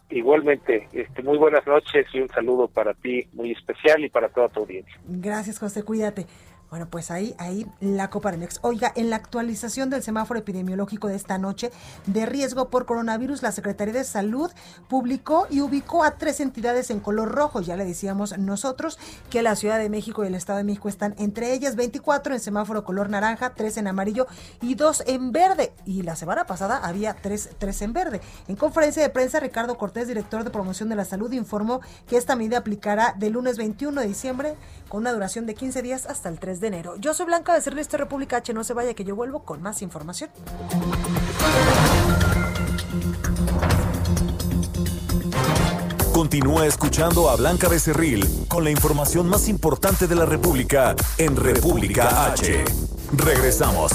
Igualmente, 0.09 0.87
este, 0.93 1.21
muy 1.21 1.37
buenas 1.37 1.67
noches 1.67 2.05
y 2.13 2.21
un 2.21 2.29
saludo 2.29 2.67
para 2.69 2.93
ti 2.93 3.27
muy 3.33 3.51
especial 3.51 4.03
y 4.05 4.09
para 4.09 4.29
toda 4.29 4.47
tu 4.47 4.61
audiencia. 4.61 4.95
Gracias, 5.05 5.59
José, 5.59 5.83
cuídate. 5.83 6.25
Bueno, 6.69 6.87
pues 6.89 7.11
ahí, 7.11 7.33
ahí 7.37 7.65
la 7.79 8.09
Coparmex. 8.09 8.59
Oiga, 8.61 8.91
en 8.95 9.09
la 9.09 9.15
actualización 9.15 9.89
del 9.89 10.03
semáforo 10.03 10.39
epidemiológico 10.39 11.07
de 11.07 11.15
esta 11.15 11.37
noche 11.37 11.71
de 12.07 12.25
riesgo 12.25 12.69
por 12.69 12.85
coronavirus, 12.85 13.41
la 13.41 13.53
Secretaría 13.53 13.93
de 13.93 14.03
Salud 14.03 14.51
publicó 14.89 15.47
y 15.49 15.61
ubicó 15.61 16.03
a 16.03 16.17
tres 16.17 16.41
entidades 16.41 16.89
en 16.89 16.99
color 16.99 17.31
rojo. 17.31 17.61
Ya 17.61 17.77
le 17.77 17.85
decíamos 17.85 18.37
nosotros 18.37 18.99
que 19.29 19.41
la 19.41 19.55
Ciudad 19.55 19.79
de 19.79 19.89
México 19.89 20.23
y 20.23 20.27
el 20.27 20.35
Estado 20.35 20.57
de 20.57 20.65
México 20.65 20.89
están 20.89 21.15
entre 21.17 21.53
ellas 21.53 21.77
24 21.77 22.33
en 22.33 22.41
semáforo 22.41 22.83
color 22.83 23.09
naranja, 23.09 23.53
tres 23.53 23.77
en 23.77 23.87
amarillo 23.87 24.27
y 24.61 24.75
dos 24.75 25.03
en 25.07 25.31
verde. 25.31 25.71
Y 25.85 26.01
la 26.01 26.17
semana 26.17 26.45
pasada 26.47 26.79
había 26.83 27.13
tres, 27.13 27.49
tres 27.59 27.81
en 27.81 27.93
verde. 27.93 28.19
En 28.49 28.57
conferencia 28.57 29.01
de 29.01 29.09
prensa, 29.09 29.39
Ricardo 29.39 29.77
Cortés, 29.77 30.09
director 30.09 30.43
de 30.43 30.49
promoción 30.49 30.89
de 30.89 30.97
la 30.97 31.05
salud, 31.05 31.31
informó 31.31 31.79
que 32.07 32.17
esta 32.17 32.35
medida 32.35 32.57
aplicará 32.57 33.15
del 33.17 33.33
lunes 33.33 33.57
21 33.57 34.01
de 34.01 34.07
diciembre 34.07 34.55
con 34.89 35.01
una 35.01 35.13
duración 35.13 35.45
de 35.45 35.55
15 35.55 35.81
días 35.81 36.05
hasta 36.07 36.27
el 36.27 36.39
3 36.39 36.56
de 36.59 36.67
enero. 36.67 36.95
Yo 36.97 37.13
soy 37.13 37.25
Blanca 37.25 37.53
de 37.53 37.61
Servicio 37.61 37.97
República 37.97 38.37
H. 38.37 38.53
No 38.53 38.63
se 38.63 38.73
vaya 38.73 38.93
que 38.93 39.03
yo 39.03 39.15
vuelvo 39.15 39.43
con 39.43 39.61
más 39.61 39.81
información. 39.81 40.29
Continúa 46.13 46.65
escuchando 46.65 47.29
a 47.29 47.35
Blanca 47.35 47.69
Becerril 47.69 48.25
con 48.47 48.63
la 48.63 48.71
información 48.71 49.29
más 49.29 49.47
importante 49.47 50.07
de 50.07 50.15
la 50.15 50.25
República 50.25 50.95
en 51.19 51.35
República 51.35 52.31
H. 52.31 52.65
Regresamos. 53.13 53.91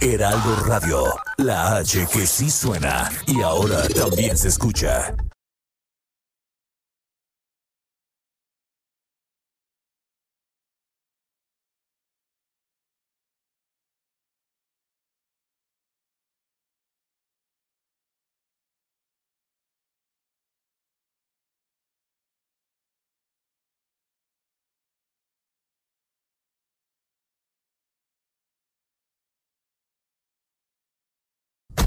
Heraldo 0.00 0.56
Radio, 0.64 1.04
la 1.36 1.76
H 1.76 2.06
que 2.10 2.26
sí 2.26 2.50
suena 2.50 3.10
y 3.26 3.42
ahora 3.42 3.86
también 3.88 4.38
se 4.38 4.48
escucha. 4.48 5.14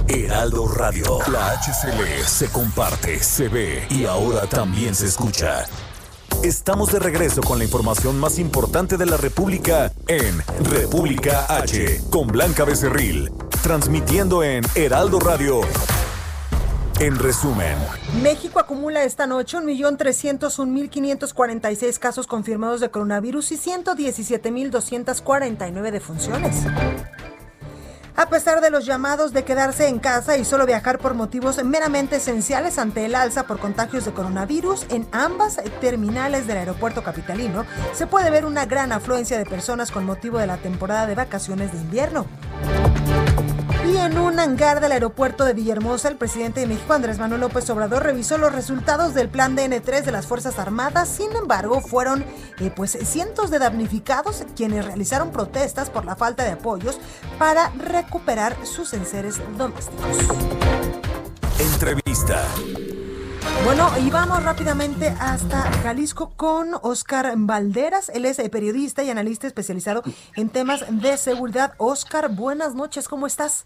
Heraldo 0.07 0.67
Radio. 0.67 1.19
La 1.31 1.59
HCL 1.59 2.23
se 2.25 2.49
comparte, 2.49 3.19
se 3.21 3.47
ve 3.47 3.85
y 3.89 4.05
ahora 4.05 4.45
también 4.47 4.95
se 4.95 5.05
escucha. 5.07 5.65
Estamos 6.43 6.91
de 6.91 6.99
regreso 6.99 7.41
con 7.41 7.57
la 7.57 7.63
información 7.63 8.19
más 8.19 8.37
importante 8.39 8.97
de 8.97 9.05
la 9.05 9.15
República 9.17 9.93
en 10.07 10.43
República 10.65 11.45
H, 11.47 12.01
con 12.09 12.27
Blanca 12.27 12.65
Becerril, 12.65 13.31
transmitiendo 13.61 14.43
en 14.43 14.65
Heraldo 14.75 15.19
Radio. 15.19 15.61
En 16.99 17.17
resumen, 17.17 17.75
México 18.21 18.59
acumula 18.59 19.03
esta 19.03 19.25
noche 19.25 19.57
1.301.546 19.57 21.97
casos 21.97 22.27
confirmados 22.27 22.81
de 22.81 22.91
coronavirus 22.91 23.53
y 23.53 23.57
117.249 23.57 25.91
defunciones. 25.91 26.67
A 28.15 28.29
pesar 28.29 28.61
de 28.61 28.69
los 28.69 28.85
llamados 28.85 29.33
de 29.33 29.43
quedarse 29.43 29.87
en 29.87 29.97
casa 29.97 30.37
y 30.37 30.45
solo 30.45 30.67
viajar 30.67 30.99
por 30.99 31.15
motivos 31.15 31.63
meramente 31.63 32.17
esenciales 32.17 32.77
ante 32.77 33.05
el 33.05 33.15
alza 33.15 33.47
por 33.47 33.57
contagios 33.57 34.05
de 34.05 34.13
coronavirus, 34.13 34.85
en 34.89 35.07
ambas 35.11 35.59
terminales 35.81 36.45
del 36.45 36.57
aeropuerto 36.57 37.03
capitalino 37.03 37.65
se 37.93 38.05
puede 38.05 38.29
ver 38.29 38.45
una 38.45 38.67
gran 38.67 38.91
afluencia 38.91 39.39
de 39.39 39.45
personas 39.45 39.89
con 39.91 40.05
motivo 40.05 40.37
de 40.37 40.45
la 40.45 40.57
temporada 40.57 41.07
de 41.07 41.15
vacaciones 41.15 41.71
de 41.71 41.79
invierno. 41.79 42.27
Y 43.85 43.97
en 43.97 44.17
un 44.17 44.39
hangar 44.39 44.79
del 44.79 44.93
aeropuerto 44.93 45.43
de 45.43 45.53
Villahermosa, 45.53 46.07
el 46.07 46.15
presidente 46.15 46.61
de 46.61 46.67
México, 46.67 46.93
Andrés 46.93 47.19
Manuel 47.19 47.41
López 47.41 47.69
Obrador, 47.69 48.03
revisó 48.03 48.37
los 48.37 48.53
resultados 48.53 49.13
del 49.13 49.27
plan 49.27 49.57
DN3 49.57 50.03
de 50.03 50.11
las 50.11 50.25
Fuerzas 50.25 50.57
Armadas. 50.57 51.09
Sin 51.09 51.35
embargo, 51.35 51.81
fueron 51.81 52.23
eh, 52.59 52.71
pues 52.73 52.97
cientos 53.03 53.51
de 53.51 53.59
damnificados 53.59 54.43
quienes 54.55 54.85
realizaron 54.85 55.31
protestas 55.31 55.89
por 55.89 56.05
la 56.05 56.15
falta 56.15 56.43
de 56.43 56.51
apoyos 56.51 56.97
para 57.37 57.69
recuperar 57.71 58.55
sus 58.65 58.93
enseres 58.93 59.41
domésticos. 59.57 60.17
Entrevista. 61.59 62.41
Bueno, 63.63 63.89
y 63.99 64.09
vamos 64.09 64.43
rápidamente 64.43 65.07
hasta 65.19 65.61
Jalisco 65.81 66.35
con 66.35 66.75
Oscar 66.81 67.33
Valderas. 67.35 68.09
Él 68.09 68.25
es 68.25 68.37
periodista 68.49 69.03
y 69.03 69.09
analista 69.09 69.47
especializado 69.47 70.03
en 70.35 70.49
temas 70.49 70.85
de 70.89 71.17
seguridad. 71.17 71.73
Oscar, 71.77 72.29
buenas 72.29 72.75
noches, 72.75 73.07
¿cómo 73.07 73.27
estás? 73.27 73.65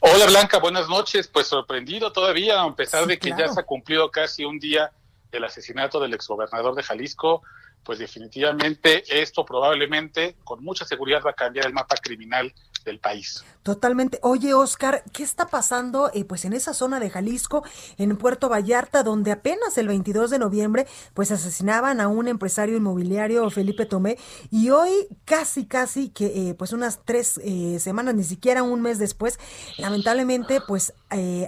Hola 0.00 0.26
Blanca, 0.26 0.58
buenas 0.58 0.88
noches. 0.88 1.28
Pues 1.28 1.46
sorprendido 1.46 2.12
todavía, 2.12 2.62
a 2.62 2.74
pesar 2.74 3.06
de 3.06 3.18
que 3.18 3.30
ya 3.30 3.48
se 3.48 3.60
ha 3.60 3.62
cumplido 3.62 4.10
casi 4.10 4.44
un 4.44 4.58
día 4.58 4.90
del 5.30 5.44
asesinato 5.44 6.00
del 6.00 6.14
exgobernador 6.14 6.74
de 6.74 6.82
Jalisco, 6.82 7.42
pues 7.84 7.98
definitivamente 7.98 9.04
esto 9.08 9.44
probablemente 9.44 10.36
con 10.44 10.62
mucha 10.62 10.84
seguridad 10.84 11.22
va 11.24 11.30
a 11.30 11.34
cambiar 11.34 11.66
el 11.66 11.72
mapa 11.72 11.96
criminal 11.96 12.52
del 12.84 12.98
país. 12.98 13.44
Totalmente. 13.62 14.18
Oye, 14.22 14.54
Oscar, 14.54 15.04
¿qué 15.12 15.22
está 15.22 15.46
pasando 15.46 16.10
eh, 16.14 16.24
pues 16.24 16.44
en 16.44 16.52
esa 16.52 16.74
zona 16.74 16.98
de 16.98 17.10
Jalisco, 17.10 17.64
en 17.96 18.16
Puerto 18.16 18.48
Vallarta, 18.48 19.02
donde 19.02 19.30
apenas 19.30 19.78
el 19.78 19.88
22 19.88 20.30
de 20.30 20.38
noviembre 20.38 20.86
pues 21.14 21.30
asesinaban 21.30 22.00
a 22.00 22.08
un 22.08 22.28
empresario 22.28 22.76
inmobiliario, 22.76 23.48
Felipe 23.50 23.86
Tomé, 23.86 24.18
y 24.50 24.70
hoy 24.70 24.90
casi, 25.24 25.66
casi 25.66 26.08
que 26.08 26.50
eh, 26.50 26.54
pues 26.54 26.72
unas 26.72 27.00
tres 27.04 27.40
eh, 27.44 27.78
semanas, 27.78 28.14
ni 28.14 28.24
siquiera 28.24 28.62
un 28.62 28.82
mes 28.82 28.98
después, 28.98 29.38
lamentablemente 29.78 30.60
pues 30.66 30.92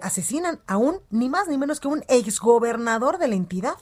asesinan 0.02 0.60
a 0.66 0.76
un, 0.76 1.00
ni 1.10 1.30
más 1.30 1.48
ni 1.48 1.56
menos 1.56 1.80
que 1.80 1.88
un 1.88 2.04
exgobernador 2.08 3.18
de 3.18 3.28
la 3.28 3.34
entidad 3.34 3.74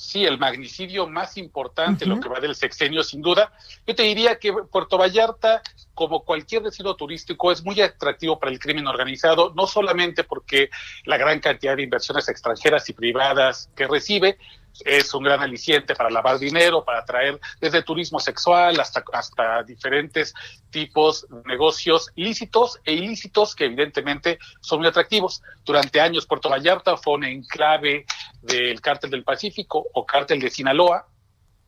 sí, 0.00 0.24
el 0.24 0.38
magnicidio 0.38 1.06
más 1.06 1.36
importante, 1.36 2.06
lo 2.06 2.18
que 2.18 2.28
va 2.28 2.40
del 2.40 2.54
sexenio, 2.54 3.02
sin 3.02 3.20
duda. 3.20 3.52
Yo 3.86 3.94
te 3.94 4.02
diría 4.02 4.38
que 4.38 4.52
Puerto 4.52 4.96
Vallarta, 4.96 5.62
como 5.94 6.24
cualquier 6.24 6.62
destino 6.62 6.96
turístico, 6.96 7.52
es 7.52 7.62
muy 7.62 7.80
atractivo 7.82 8.38
para 8.38 8.50
el 8.50 8.58
crimen 8.58 8.86
organizado, 8.86 9.52
no 9.54 9.66
solamente 9.66 10.24
porque 10.24 10.70
la 11.04 11.18
gran 11.18 11.38
cantidad 11.40 11.76
de 11.76 11.82
inversiones 11.82 12.28
extranjeras 12.28 12.88
y 12.88 12.94
privadas 12.94 13.70
que 13.76 13.86
recibe, 13.86 14.38
es 14.84 15.12
un 15.14 15.24
gran 15.24 15.40
aliciente 15.40 15.94
para 15.94 16.10
lavar 16.10 16.38
dinero, 16.38 16.84
para 16.84 17.00
atraer 17.00 17.40
desde 17.60 17.82
turismo 17.82 18.20
sexual 18.20 18.78
hasta, 18.80 19.02
hasta 19.12 19.62
diferentes 19.62 20.34
tipos 20.70 21.26
de 21.28 21.42
negocios 21.46 22.10
lícitos 22.16 22.80
e 22.84 22.92
ilícitos 22.94 23.54
que 23.54 23.66
evidentemente 23.66 24.38
son 24.60 24.80
muy 24.80 24.88
atractivos. 24.88 25.42
Durante 25.64 26.00
años 26.00 26.26
Puerto 26.26 26.48
Vallarta 26.48 26.96
fue 26.96 27.14
un 27.14 27.24
enclave 27.24 28.06
del 28.42 28.80
cártel 28.80 29.10
del 29.10 29.24
Pacífico 29.24 29.86
o 29.92 30.06
cártel 30.06 30.40
de 30.40 30.50
Sinaloa, 30.50 31.06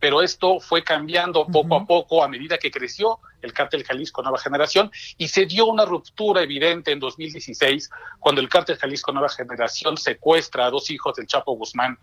pero 0.03 0.21
esto 0.21 0.59
fue 0.59 0.83
cambiando 0.83 1.47
poco 1.47 1.77
a 1.77 1.87
poco 1.87 2.25
a 2.25 2.29
medida 2.29 2.59
que 2.59 2.73
creció 2.73 3.21
el 3.41 3.53
cártel 3.53 3.85
Jalisco 3.85 4.21
Nueva 4.21 4.37
Generación 4.37 4.91
y 5.17 5.29
se 5.29 5.47
dio 5.47 5.67
una 5.67 5.85
ruptura 5.85 6.43
evidente 6.43 6.91
en 6.91 6.99
2016 6.99 7.89
cuando 8.19 8.41
el 8.41 8.49
cártel 8.49 8.79
Jalisco 8.79 9.13
Nueva 9.13 9.29
Generación 9.29 9.97
secuestra 9.97 10.67
a 10.67 10.71
dos 10.71 10.91
hijos 10.91 11.15
del 11.15 11.29
Chapo 11.29 11.53
Guzmán 11.53 11.97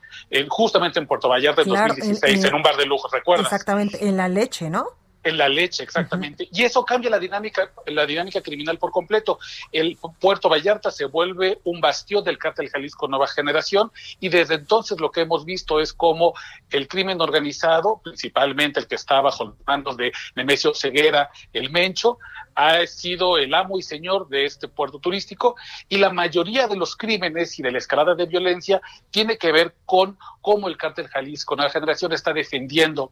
justamente 0.48 0.98
en 0.98 1.08
Puerto 1.08 1.28
Vallarta 1.28 1.64
en 1.64 1.68
2016 1.68 2.46
en 2.46 2.56
un 2.56 2.64
bar 2.64 2.78
de 2.78 2.86
lujo, 2.86 3.10
¿recuerdas? 3.12 3.48
Exactamente, 3.48 4.08
en 4.08 4.16
la 4.16 4.30
leche, 4.30 4.70
¿no? 4.70 4.99
En 5.22 5.38
la 5.38 5.50
leche, 5.50 5.84
exactamente. 5.84 6.48
Y 6.52 6.64
eso 6.64 6.86
cambia 6.86 7.10
la 7.10 7.20
dinámica, 7.20 7.72
la 7.88 8.06
dinámica 8.06 8.42
criminal 8.42 8.78
por 8.78 8.92
completo. 8.92 9.38
El 9.72 9.98
Puerto 10.20 10.48
Vallarta 10.48 10.92
se 10.92 11.06
vuelve 11.06 11.60
un 11.66 11.82
bastión 11.82 12.24
del 12.24 12.38
cártel 12.38 12.70
Jalisco 12.70 13.08
Nueva 13.10 13.28
Generación 13.28 13.92
y 14.22 14.30
desde 14.30 14.56
entonces 14.56 15.00
lo 15.02 15.12
que 15.12 15.22
hemos 15.22 15.44
visto 15.44 15.82
es 15.82 15.92
cómo 15.92 16.34
el 16.70 16.88
crimen 16.88 17.20
organizado, 17.20 18.00
principalmente 18.02 18.80
el 18.80 18.88
que 18.88 18.96
está 18.96 19.20
bajo 19.20 19.44
los 19.44 19.56
mandos 19.68 19.98
de 19.98 20.14
Nemesio 20.36 20.74
Ceguera, 20.74 21.30
el 21.52 21.70
Mencho, 21.70 22.18
ha 22.56 22.86
sido 22.88 23.38
el 23.38 23.54
amo 23.54 23.78
y 23.78 23.82
señor 23.82 24.30
de 24.30 24.46
este 24.46 24.70
puerto 24.70 25.00
turístico 25.00 25.56
y 25.90 25.98
la 25.98 26.12
mayoría 26.12 26.68
de 26.68 26.78
los 26.78 26.96
crímenes 26.96 27.60
y 27.60 27.64
de 27.64 27.72
la 27.72 27.78
escalada 27.78 28.16
de 28.16 28.26
violencia 28.26 28.82
tiene 29.12 29.38
que 29.38 29.52
ver 29.52 29.76
con 29.86 30.18
cómo 30.42 30.70
el 30.70 30.78
cártel 30.78 31.08
Jalisco 31.10 31.56
Nueva 31.56 31.72
Generación 31.72 32.14
está 32.14 32.32
defendiendo 32.32 33.12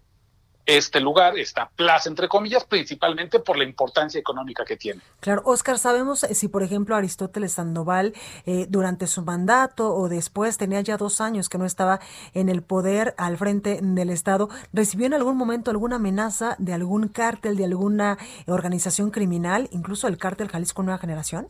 este 0.68 1.00
lugar, 1.00 1.40
esta 1.40 1.70
plaza, 1.70 2.10
entre 2.10 2.28
comillas, 2.28 2.66
principalmente 2.66 3.40
por 3.40 3.58
la 3.58 3.64
importancia 3.64 4.20
económica 4.20 4.66
que 4.66 4.76
tiene. 4.76 5.02
Claro, 5.22 5.42
Oscar, 5.46 5.80
¿sabemos 5.80 6.26
eh, 6.26 6.36
si, 6.36 6.50
por 6.50 6.62
ejemplo, 6.62 6.96
Aristóteles 6.96 7.54
Sandoval, 7.54 8.14
eh, 8.46 8.66
durante 8.70 9.08
su 9.08 9.22
mandato 9.22 9.96
o 9.96 10.10
después, 10.10 10.58
tenía 10.58 10.82
ya 10.82 10.98
dos 10.98 11.22
años 11.22 11.48
que 11.48 11.58
no 11.58 11.66
estaba 11.66 12.02
en 12.34 12.50
el 12.50 12.64
poder 12.64 13.16
al 13.18 13.38
frente 13.38 13.80
del 13.82 14.10
Estado, 14.10 14.50
recibió 14.74 15.08
en 15.08 15.14
algún 15.14 15.38
momento 15.38 15.72
alguna 15.72 15.96
amenaza 15.96 16.58
de 16.60 16.74
algún 16.74 17.08
cártel, 17.08 17.56
de 17.56 17.64
alguna 17.64 18.18
organización 18.46 19.10
criminal, 19.10 19.70
incluso 19.72 20.10
el 20.10 20.18
cártel 20.18 20.50
Jalisco 20.50 20.84
Nueva 20.84 21.00
Generación? 21.00 21.48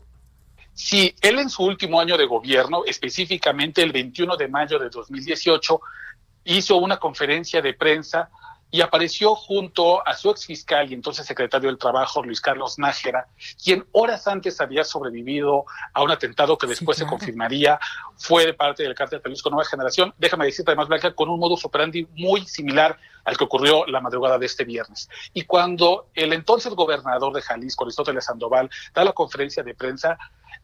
Sí, 0.74 1.12
él 1.22 1.40
en 1.40 1.50
su 1.50 1.64
último 1.64 2.00
año 2.00 2.16
de 2.16 2.24
gobierno, 2.24 2.84
específicamente 2.86 3.82
el 3.82 3.90
21 3.90 4.36
de 4.36 4.46
mayo 4.46 4.78
de 4.78 4.88
2018, 4.88 5.80
hizo 6.44 6.76
una 6.76 6.98
conferencia 6.98 7.60
de 7.60 7.74
prensa 7.74 8.30
y 8.70 8.80
apareció 8.80 9.34
junto 9.34 10.06
a 10.06 10.14
su 10.14 10.30
ex 10.30 10.46
fiscal 10.46 10.90
y 10.90 10.94
entonces 10.94 11.26
secretario 11.26 11.68
del 11.68 11.78
Trabajo, 11.78 12.22
Luis 12.22 12.40
Carlos 12.40 12.78
Nájera, 12.78 13.26
quien 13.62 13.86
horas 13.92 14.26
antes 14.28 14.60
había 14.60 14.84
sobrevivido 14.84 15.64
a 15.92 16.02
un 16.02 16.10
atentado 16.10 16.58
que 16.58 16.66
después 16.66 16.98
se 16.98 17.06
confirmaría 17.06 17.78
fue 18.16 18.46
de 18.46 18.54
parte 18.54 18.82
del 18.82 18.94
cártel 18.94 19.22
Jalisco 19.22 19.50
Nueva 19.50 19.68
Generación. 19.68 20.12
Déjame 20.18 20.44
decirte 20.44 20.70
además, 20.70 20.88
Blanca, 20.88 21.14
con 21.14 21.28
un 21.28 21.40
modus 21.40 21.64
operandi 21.64 22.06
muy 22.14 22.44
similar 22.46 22.98
al 23.28 23.36
que 23.36 23.44
ocurrió 23.44 23.84
la 23.84 24.00
madrugada 24.00 24.38
de 24.38 24.46
este 24.46 24.64
viernes. 24.64 25.06
Y 25.34 25.42
cuando 25.42 26.06
el 26.14 26.32
entonces 26.32 26.72
gobernador 26.72 27.34
de 27.34 27.42
Jalisco, 27.42 27.84
Aristóteles 27.84 28.24
Sandoval, 28.24 28.70
da 28.94 29.04
la 29.04 29.12
conferencia 29.12 29.62
de 29.62 29.74
prensa, 29.74 30.16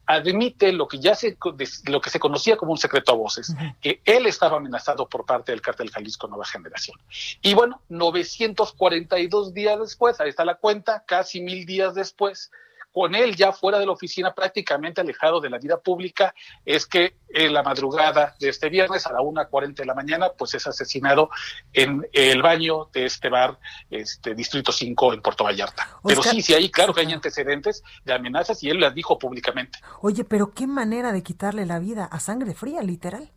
admite 0.07 0.71
lo 0.71 0.87
que 0.87 0.97
ya 0.97 1.13
se 1.13 1.37
lo 1.85 2.01
que 2.01 2.09
se 2.09 2.19
conocía 2.19 2.57
como 2.57 2.71
un 2.71 2.79
secreto 2.79 3.11
a 3.11 3.15
voces, 3.15 3.55
que 3.79 4.01
él 4.03 4.25
estaba 4.25 4.57
amenazado 4.57 5.07
por 5.07 5.27
parte 5.27 5.51
del 5.51 5.61
cártel 5.61 5.91
Jalisco 5.91 6.27
Nueva 6.27 6.45
Generación. 6.45 6.97
Y 7.43 7.53
bueno, 7.53 7.83
942 7.89 9.53
días 9.53 9.79
después, 9.79 10.19
ahí 10.19 10.29
está 10.29 10.43
la 10.43 10.55
cuenta, 10.55 11.03
casi 11.05 11.41
mil 11.41 11.67
días 11.67 11.93
después, 11.93 12.49
con 12.95 13.13
él 13.13 13.35
ya 13.35 13.51
fuera 13.51 13.77
de 13.77 13.85
la 13.85 13.91
oficina, 13.91 14.33
prácticamente 14.33 15.01
alejado 15.01 15.41
de 15.41 15.49
la 15.49 15.57
vida 15.57 15.77
pública, 15.81 16.33
es 16.63 16.85
que 16.85 17.17
en 17.27 17.53
la 17.53 17.61
madrugada 17.61 18.37
de 18.39 18.47
este 18.47 18.69
viernes 18.69 19.05
a 19.05 19.11
la 19.11 19.19
1.40 19.19 19.75
de 19.75 19.85
la 19.85 19.93
mañana, 19.93 20.29
pues 20.29 20.53
es 20.53 20.65
asesinado 20.65 21.29
en 21.73 22.07
el 22.13 22.41
baño 22.41 22.85
de 22.93 23.05
este 23.05 23.27
bar, 23.27 23.59
este 23.91 24.33
Distrito 24.33 24.71
5 24.71 25.13
en 25.13 25.21
Puerto 25.21 25.43
Vallarta. 25.43 25.99
pero 26.05 26.23
sí, 26.23 26.41
sí, 26.41 26.53
ahí 26.53 26.71
claro 26.71 26.93
que 26.93 27.01
hay 27.01 27.11
antecedentes 27.11 27.83
de 28.05 28.13
amenazas 28.13 28.63
y 28.63 28.69
él 28.69 28.79
las 28.79 28.95
dijo 28.95 29.19
públicamente. 29.19 29.77
Oye, 29.99 30.23
pero 30.23 30.51
qué 30.51 30.65
manera 30.65 31.11
de 31.11 31.21
quitarle 31.21 31.65
la 31.65 31.79
vida 31.79 32.05
a 32.05 32.21
sangre 32.21 32.53
fría, 32.53 32.81
literal. 32.81 33.29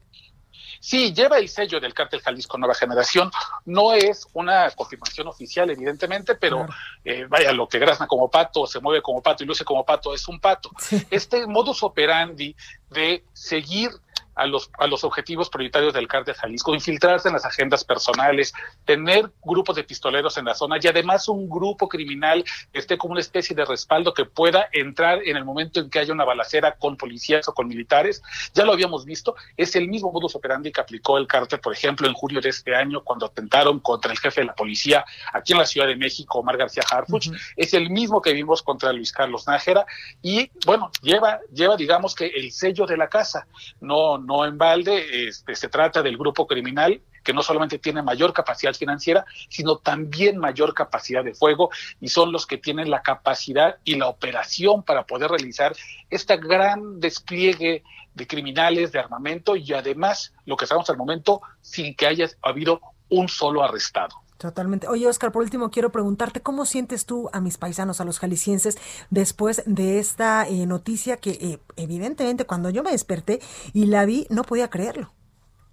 Sí, 0.81 1.13
lleva 1.13 1.39
el 1.39 1.49
sello 1.49 1.81
del 1.81 1.95
cártel 1.95 2.21
Jalisco 2.21 2.59
Nueva 2.59 2.75
Generación. 2.75 3.31
No 3.65 3.93
es 3.93 4.27
una 4.33 4.71
confirmación 4.71 5.29
oficial, 5.29 5.71
evidentemente, 5.71 6.35
pero 6.35 6.67
eh, 7.05 7.27
vaya, 7.29 7.53
lo 7.53 7.69
que 7.69 7.79
grazna 7.79 8.07
como 8.07 8.31
pato, 8.31 8.67
se 8.67 8.81
mueve 8.81 9.03
como 9.03 9.23
pato 9.23 9.45
y 9.45 9.47
luce 9.47 9.65
como 9.65 9.85
pato, 9.85 10.15
es 10.15 10.27
un 10.29 10.41
pato. 10.41 10.71
Este 11.11 11.47
modus 11.47 11.83
operandi 11.83 12.55
de 12.91 13.25
seguir 13.33 13.91
a 14.39 14.47
los, 14.47 14.71
a 14.79 14.87
los 14.87 15.05
objetivos 15.05 15.51
prioritarios 15.51 15.93
del 15.93 16.07
cártel 16.07 16.35
Jalisco, 16.35 16.75
infiltrarse 16.75 17.29
en 17.29 17.35
las 17.35 17.45
agendas 17.45 17.85
personales, 17.85 18.55
tener 18.85 19.31
grupos 19.43 19.77
de 19.77 19.85
pistoleros 19.85 20.39
en 20.39 20.45
la 20.45 20.55
zona 20.55 20.77
y 20.81 20.87
además 20.87 21.29
un 21.29 21.49
grupo 21.49 21.89
criminal 21.89 22.45
que 22.73 22.79
esté 22.79 22.97
como 22.97 23.13
una 23.13 23.21
especie 23.21 23.57
de 23.57 23.65
respaldo 23.65 24.15
que 24.15 24.25
pueda 24.25 24.69
entrar 24.73 25.21
en 25.25 25.37
el 25.37 25.45
momento 25.45 25.81
en 25.81 25.91
que 25.91 25.99
haya 25.99 26.13
una 26.13 26.25
balacera 26.25 26.77
con 26.77 26.97
policías 26.97 27.49
o 27.49 27.55
con 27.55 27.67
militares. 27.67 28.23
Ya 28.55 28.65
lo 28.65 28.73
habíamos 28.73 29.05
visto, 29.05 29.35
es 29.57 29.75
el 29.75 29.89
mismo 29.89 30.13
modus 30.13 30.37
operandi 30.37 30.71
que 30.71 30.81
aplicó 30.81 31.19
el 31.19 31.27
cártel, 31.27 31.59
por 31.59 31.73
ejemplo, 31.73 32.07
en 32.07 32.15
julio 32.15 32.41
de 32.41 32.51
este 32.51 32.75
año 32.75 33.03
cuando 33.03 33.27
atentaron 33.27 33.81
contra 33.81 34.13
el 34.13 34.19
jefe 34.19 34.43
de 34.43 34.47
la 34.47 34.55
policía 34.55 35.05
aquí 35.33 35.53
en 35.53 35.59
la 35.59 35.67
Ciudad 35.67 35.89
de 35.89 35.97
México, 35.97 36.39
Omar 36.39 36.57
García 36.57 36.85
Harfuch. 36.89 37.31
Es 37.57 37.75
el 37.75 37.91
mismo 37.91 38.23
que 38.23 38.33
vimos 38.33 38.63
contra 38.63 38.93
Luis 38.93 39.13
Carlos 39.13 39.49
Nájera 39.49 39.85
y 40.23 40.51
bueno, 40.65 40.91
lleva, 41.03 41.41
lleva 41.53 41.77
digamos 41.77 42.15
que 42.15 42.27
el 42.27 42.53
sello 42.53 42.87
de 42.87 42.97
la 42.97 43.09
casa. 43.09 43.47
No, 43.81 44.19
no 44.29 44.45
en 44.45 44.59
balde, 44.59 45.27
este, 45.27 45.57
se 45.57 45.69
trata 45.69 46.03
del 46.03 46.19
grupo 46.19 46.47
criminal 46.47 47.01
que 47.25 47.33
no 47.33 47.43
solamente 47.43 47.79
tiene 47.79 48.03
mayor 48.03 48.33
capacidad 48.33 48.75
financiera, 48.75 49.25
sino 49.49 49.79
también 49.79 50.37
mayor 50.37 50.75
capacidad 50.75 51.25
de 51.25 51.35
fuego 51.35 51.71
y 51.99 52.09
son 52.09 52.31
los 52.31 52.47
que 52.47 52.59
tienen 52.59 52.91
la 52.91 53.03
capacidad 53.03 53.79
y 53.85 53.97
la 53.97 54.07
operación 54.07 54.83
para 54.83 55.05
poder 55.05 55.31
realizar 55.31 55.75
este 56.11 56.37
gran 56.37 57.01
despliegue 57.01 57.83
de 58.15 58.27
criminales, 58.27 58.93
de 58.93 58.99
armamento 58.99 59.57
y 59.57 59.73
además, 59.73 60.35
lo 60.45 60.57
que 60.57 60.67
sabemos 60.67 60.91
al 60.91 60.99
momento, 60.99 61.41
sin 61.63 61.95
que 61.95 62.07
haya 62.07 62.29
habido 62.43 62.81
un 63.09 63.29
solo 63.29 63.63
arrestado. 63.65 64.15
Totalmente. 64.39 64.87
Oye, 64.87 65.09
Oscar, 65.09 65.33
por 65.33 65.43
último 65.43 65.71
quiero 65.71 65.91
preguntarte, 65.91 66.41
¿cómo 66.41 66.65
sientes 66.65 67.07
tú 67.07 67.29
a 67.33 67.41
mis 67.41 67.59
paisanos, 67.59 68.01
a 68.01 68.05
los 68.05 68.21
jaliscienses, 68.21 68.79
después 69.11 69.65
de 69.67 69.99
esta 69.99 70.47
eh, 70.47 70.65
noticia 70.65 71.17
que 71.17 71.31
eh, 71.31 71.59
evidentemente 71.75 72.45
cuando 72.45 72.71
yo 72.71 72.85
me 72.85 72.93
desperté 72.93 73.41
y 73.73 73.87
la 73.87 74.05
vi, 74.05 74.29
no 74.31 74.45
podía 74.45 74.71
creerlo? 74.71 75.13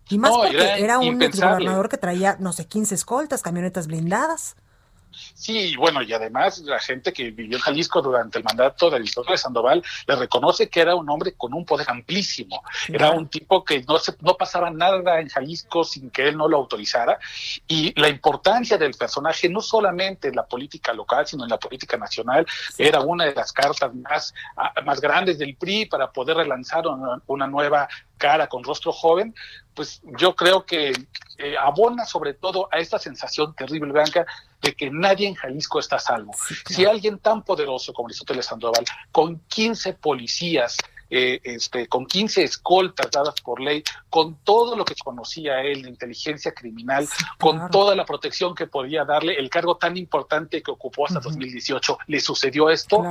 Y 0.09 0.17
más 0.17 0.31
porque 0.31 0.83
era, 0.83 0.97
un 0.97 1.19
gobernador 1.19 1.89
que 1.89 1.97
traía, 1.97 2.37
no 2.39 2.53
sé, 2.53 2.65
15 2.65 2.95
escoltas, 2.95 3.43
camionetas 3.43 3.87
blindadas. 3.87 4.55
Sí, 5.33 5.75
bueno, 5.75 6.01
y 6.01 6.13
además 6.13 6.59
la 6.59 6.79
gente 6.79 7.13
que 7.13 7.31
vivió 7.31 7.57
en 7.57 7.63
Jalisco 7.63 8.01
durante 8.01 8.37
el 8.37 8.43
mandato 8.43 8.89
de 8.89 8.97
Aristóteles 8.97 9.41
Sandoval 9.41 9.83
le 10.07 10.15
reconoce 10.15 10.69
que 10.69 10.81
era 10.81 10.95
un 10.95 11.09
hombre 11.09 11.33
con 11.33 11.53
un 11.53 11.65
poder 11.65 11.89
amplísimo. 11.89 12.61
Era 12.87 13.11
un 13.11 13.27
tipo 13.27 13.63
que 13.63 13.83
no, 13.83 13.97
se, 13.99 14.13
no 14.21 14.35
pasaba 14.35 14.69
nada 14.69 15.19
en 15.19 15.29
Jalisco 15.29 15.83
sin 15.83 16.09
que 16.09 16.27
él 16.27 16.37
no 16.37 16.47
lo 16.47 16.57
autorizara. 16.57 17.19
Y 17.67 17.99
la 17.99 18.09
importancia 18.09 18.77
del 18.77 18.93
personaje, 18.93 19.49
no 19.49 19.61
solamente 19.61 20.27
en 20.29 20.35
la 20.35 20.45
política 20.45 20.93
local, 20.93 21.27
sino 21.27 21.43
en 21.43 21.49
la 21.49 21.57
política 21.57 21.97
nacional, 21.97 22.45
era 22.77 23.01
una 23.01 23.25
de 23.25 23.33
las 23.33 23.51
cartas 23.51 23.93
más, 23.93 24.33
más 24.85 25.01
grandes 25.01 25.37
del 25.37 25.55
PRI 25.55 25.85
para 25.85 26.11
poder 26.11 26.37
relanzar 26.37 26.83
una 27.27 27.47
nueva 27.47 27.87
cara, 28.17 28.47
con 28.47 28.63
rostro 28.63 28.91
joven, 28.91 29.33
pues 29.73 30.01
yo 30.17 30.35
creo 30.35 30.65
que 30.65 30.93
eh, 31.37 31.55
abona 31.59 32.05
sobre 32.05 32.33
todo 32.33 32.69
a 32.71 32.79
esta 32.79 32.97
sensación 32.97 33.53
terrible, 33.55 33.91
Blanca, 33.91 34.25
de 34.61 34.73
que 34.73 34.89
nadie 34.89 35.27
en 35.27 35.35
Jalisco 35.35 35.79
está 35.79 35.97
a 35.97 35.99
salvo. 35.99 36.33
Si 36.69 36.85
alguien 36.85 37.19
tan 37.19 37.43
poderoso 37.43 37.93
como 37.93 38.07
Aristóteles 38.07 38.45
Sandoval, 38.45 38.85
con 39.11 39.39
15 39.47 39.93
policías, 39.93 40.77
eh, 41.09 41.39
este, 41.43 41.87
con 41.87 42.07
15 42.07 42.43
escoltas 42.43 43.11
dadas 43.11 43.35
por 43.41 43.61
ley, 43.61 43.83
con 44.09 44.37
todo 44.43 44.75
lo 44.75 44.83
que 44.83 44.95
conocía 44.95 45.61
él 45.61 45.83
de 45.83 45.89
inteligencia 45.89 46.51
criminal, 46.51 47.07
con 47.39 47.69
toda 47.69 47.95
la 47.95 48.05
protección 48.05 48.55
que 48.55 48.65
podía 48.65 49.05
darle, 49.05 49.35
el 49.35 49.49
cargo 49.49 49.77
tan 49.77 49.97
importante 49.97 50.63
que 50.63 50.71
ocupó 50.71 51.05
hasta 51.05 51.19
2018, 51.19 51.99
le 52.07 52.19
sucedió 52.19 52.69
esto 52.69 53.03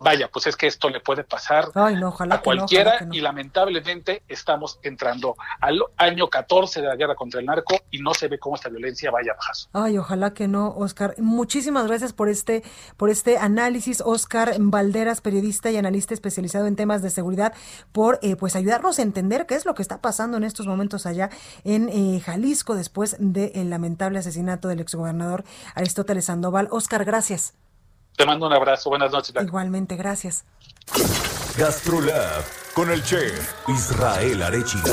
vaya, 0.00 0.28
pues 0.28 0.46
es 0.46 0.56
que 0.56 0.66
esto 0.66 0.88
le 0.88 1.00
puede 1.00 1.24
pasar 1.24 1.70
a 1.74 2.40
cualquiera 2.42 3.06
y 3.12 3.20
lamentablemente 3.20 4.22
estamos 4.28 4.78
entrando 4.82 5.36
al 5.60 5.80
año 5.98 6.28
14 6.28 6.80
de 6.80 6.88
la 6.88 6.96
guerra 6.96 7.14
contra 7.14 7.38
el 7.40 7.46
narco 7.46 7.76
y 7.90 7.98
no 7.98 8.14
se 8.14 8.28
ve 8.28 8.38
cómo 8.38 8.56
esta 8.56 8.70
violencia 8.70 9.10
vaya 9.10 9.32
a 9.32 9.36
bajar. 9.36 9.54
Ay, 9.72 9.98
ojalá 9.98 10.32
que 10.32 10.48
no, 10.48 10.68
Oscar. 10.70 11.14
Muchísimas 11.18 11.86
gracias 11.86 12.12
por 12.14 12.28
este 12.28 12.62
por 12.96 13.10
este 13.10 13.36
análisis, 13.36 14.02
Oscar 14.04 14.54
Valderas, 14.58 15.20
periodista 15.20 15.70
y 15.70 15.76
analista 15.76 16.14
especializado 16.14 16.66
en 16.66 16.76
temas 16.76 17.02
de 17.02 17.10
seguridad, 17.10 17.52
por 17.92 18.18
eh, 18.22 18.36
pues 18.36 18.56
ayudarnos 18.56 18.98
a 18.98 19.02
entender 19.02 19.46
qué 19.46 19.54
es 19.54 19.66
lo 19.66 19.74
que 19.74 19.82
está 19.82 20.00
pasando 20.00 20.38
en 20.38 20.44
estos 20.44 20.66
momentos 20.66 21.04
allá 21.04 21.28
en 21.64 21.90
eh, 21.90 22.20
Jalisco 22.20 22.74
después 22.74 23.16
del 23.18 23.68
lamentable 23.68 24.18
asesinato 24.18 24.68
del 24.68 24.80
exgobernador 24.80 25.44
Aristóteles 25.74 26.24
Sandoval. 26.24 26.68
Oscar, 26.70 27.04
gracias. 27.04 27.54
Te 28.20 28.26
mando 28.26 28.46
un 28.46 28.52
abrazo. 28.52 28.90
Buenas 28.90 29.12
noches. 29.12 29.34
Igualmente, 29.40 29.96
gracias. 29.96 30.44
GastroLab 31.56 32.44
con 32.74 32.90
el 32.90 33.02
chef 33.02 33.50
Israel 33.66 34.42
Arechiga. 34.42 34.92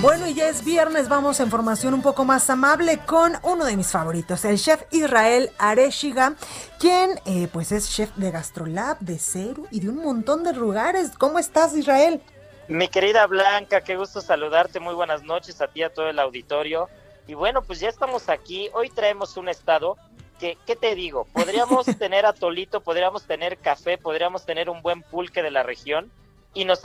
Bueno, 0.00 0.26
y 0.26 0.34
ya 0.34 0.50
es 0.50 0.62
viernes, 0.62 1.08
vamos 1.08 1.40
a 1.40 1.44
información 1.44 1.94
un 1.94 2.02
poco 2.02 2.26
más 2.26 2.50
amable 2.50 2.98
con 3.06 3.32
uno 3.42 3.64
de 3.64 3.78
mis 3.78 3.90
favoritos, 3.90 4.44
el 4.44 4.58
chef 4.58 4.82
Israel 4.90 5.50
Arechiga, 5.56 6.34
quien 6.78 7.18
eh, 7.24 7.48
pues 7.50 7.72
es 7.72 7.90
chef 7.90 8.14
de 8.16 8.30
Gastrolab, 8.30 8.98
de 9.00 9.18
Ceru 9.18 9.66
y 9.70 9.80
de 9.80 9.88
un 9.88 9.96
montón 9.96 10.44
de 10.44 10.52
lugares. 10.52 11.12
¿Cómo 11.16 11.38
estás, 11.38 11.74
Israel? 11.74 12.20
Mi 12.68 12.88
querida 12.88 13.26
Blanca, 13.26 13.80
qué 13.80 13.96
gusto 13.96 14.20
saludarte, 14.20 14.80
muy 14.80 14.92
buenas 14.92 15.22
noches 15.22 15.62
a 15.62 15.68
ti, 15.68 15.82
a 15.82 15.88
todo 15.92 16.10
el 16.10 16.18
auditorio. 16.18 16.90
Y 17.26 17.32
bueno, 17.32 17.62
pues 17.62 17.80
ya 17.80 17.88
estamos 17.88 18.28
aquí, 18.28 18.68
hoy 18.74 18.90
traemos 18.90 19.38
un 19.38 19.48
estado 19.48 19.96
que, 20.38 20.58
¿qué 20.66 20.76
te 20.76 20.94
digo? 20.94 21.26
Podríamos 21.32 21.86
tener 21.98 22.26
atolito, 22.26 22.82
podríamos 22.82 23.24
tener 23.24 23.56
café, 23.56 23.96
podríamos 23.96 24.44
tener 24.44 24.68
un 24.68 24.82
buen 24.82 25.02
pulque 25.02 25.42
de 25.42 25.50
la 25.50 25.62
región 25.62 26.12
y 26.52 26.66
nos, 26.66 26.82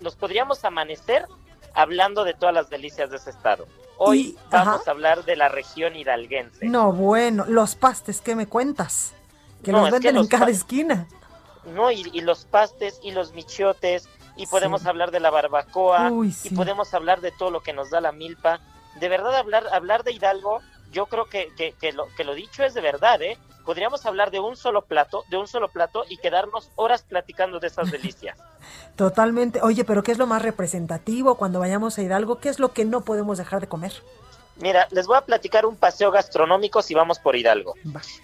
nos 0.00 0.16
podríamos 0.16 0.64
amanecer 0.64 1.26
hablando 1.76 2.24
de 2.24 2.34
todas 2.34 2.54
las 2.54 2.68
delicias 2.68 3.10
de 3.10 3.16
ese 3.18 3.30
estado. 3.30 3.66
Hoy 3.98 4.36
vamos 4.50 4.86
a 4.88 4.90
hablar 4.90 5.24
de 5.24 5.36
la 5.36 5.48
región 5.48 5.94
hidalguense. 5.96 6.66
No, 6.66 6.92
bueno, 6.92 7.44
los 7.46 7.76
pastes, 7.76 8.20
¿qué 8.20 8.34
me 8.34 8.46
cuentas? 8.46 9.12
Que 9.62 9.72
los 9.72 9.90
venden 9.90 10.16
en 10.16 10.26
cada 10.26 10.50
esquina. 10.50 11.06
no, 11.64 11.90
y, 11.90 12.08
y 12.12 12.20
los 12.20 12.44
pastes 12.44 12.98
y 13.02 13.12
los 13.12 13.32
michiotes, 13.32 14.08
y 14.36 14.46
podemos 14.46 14.82
Sí. 14.82 14.88
hablar 14.88 15.10
de 15.12 15.20
la 15.20 15.30
barbacoa, 15.30 16.10
Uy, 16.10 16.34
y 16.44 16.50
podemos 16.50 16.92
hablar 16.94 17.20
de 17.20 17.32
todo 17.32 17.50
lo 17.50 17.60
que 17.62 17.72
nos 17.72 17.90
da 17.90 18.00
la 18.00 18.12
milpa. 18.12 18.60
De 19.00 19.08
verdad, 19.08 19.34
hablar, 19.36 19.66
hablar 19.72 20.04
de 20.04 20.12
Hidalgo, 20.12 20.60
yo 20.92 21.06
creo 21.06 21.24
que, 21.26 21.48
que, 21.56 21.72
que 21.72 21.92
lo, 21.92 22.06
que 22.16 22.24
lo 22.24 22.34
dicho 22.34 22.62
es 22.64 22.74
de 22.74 22.80
verdad, 22.82 23.20
¿eh? 23.22 23.38
Podríamos 23.66 24.06
hablar 24.06 24.30
de 24.30 24.40
un 24.40 24.56
solo 24.56 24.82
plato, 24.82 25.24
de 25.28 25.36
un 25.36 25.48
solo 25.48 25.68
plato 25.68 26.04
y 26.08 26.16
quedarnos 26.16 26.70
horas 26.76 27.02
platicando 27.02 27.60
de 27.60 27.66
esas 27.66 27.90
delicias. 27.90 28.38
Totalmente. 28.96 29.60
Oye, 29.62 29.84
pero 29.84 30.02
¿qué 30.02 30.12
es 30.12 30.18
lo 30.18 30.26
más 30.26 30.40
representativo 30.40 31.34
cuando 31.34 31.58
vayamos 31.58 31.98
a 31.98 32.02
Hidalgo? 32.02 32.38
¿Qué 32.38 32.48
es 32.48 32.58
lo 32.58 32.72
que 32.72 32.84
no 32.84 33.02
podemos 33.02 33.36
dejar 33.36 33.60
de 33.60 33.68
comer? 33.68 33.92
Mira, 34.58 34.88
les 34.90 35.06
voy 35.06 35.18
a 35.18 35.20
platicar 35.20 35.66
un 35.66 35.76
paseo 35.76 36.10
gastronómico 36.10 36.80
si 36.80 36.94
vamos 36.94 37.18
por 37.18 37.36
Hidalgo. 37.36 37.74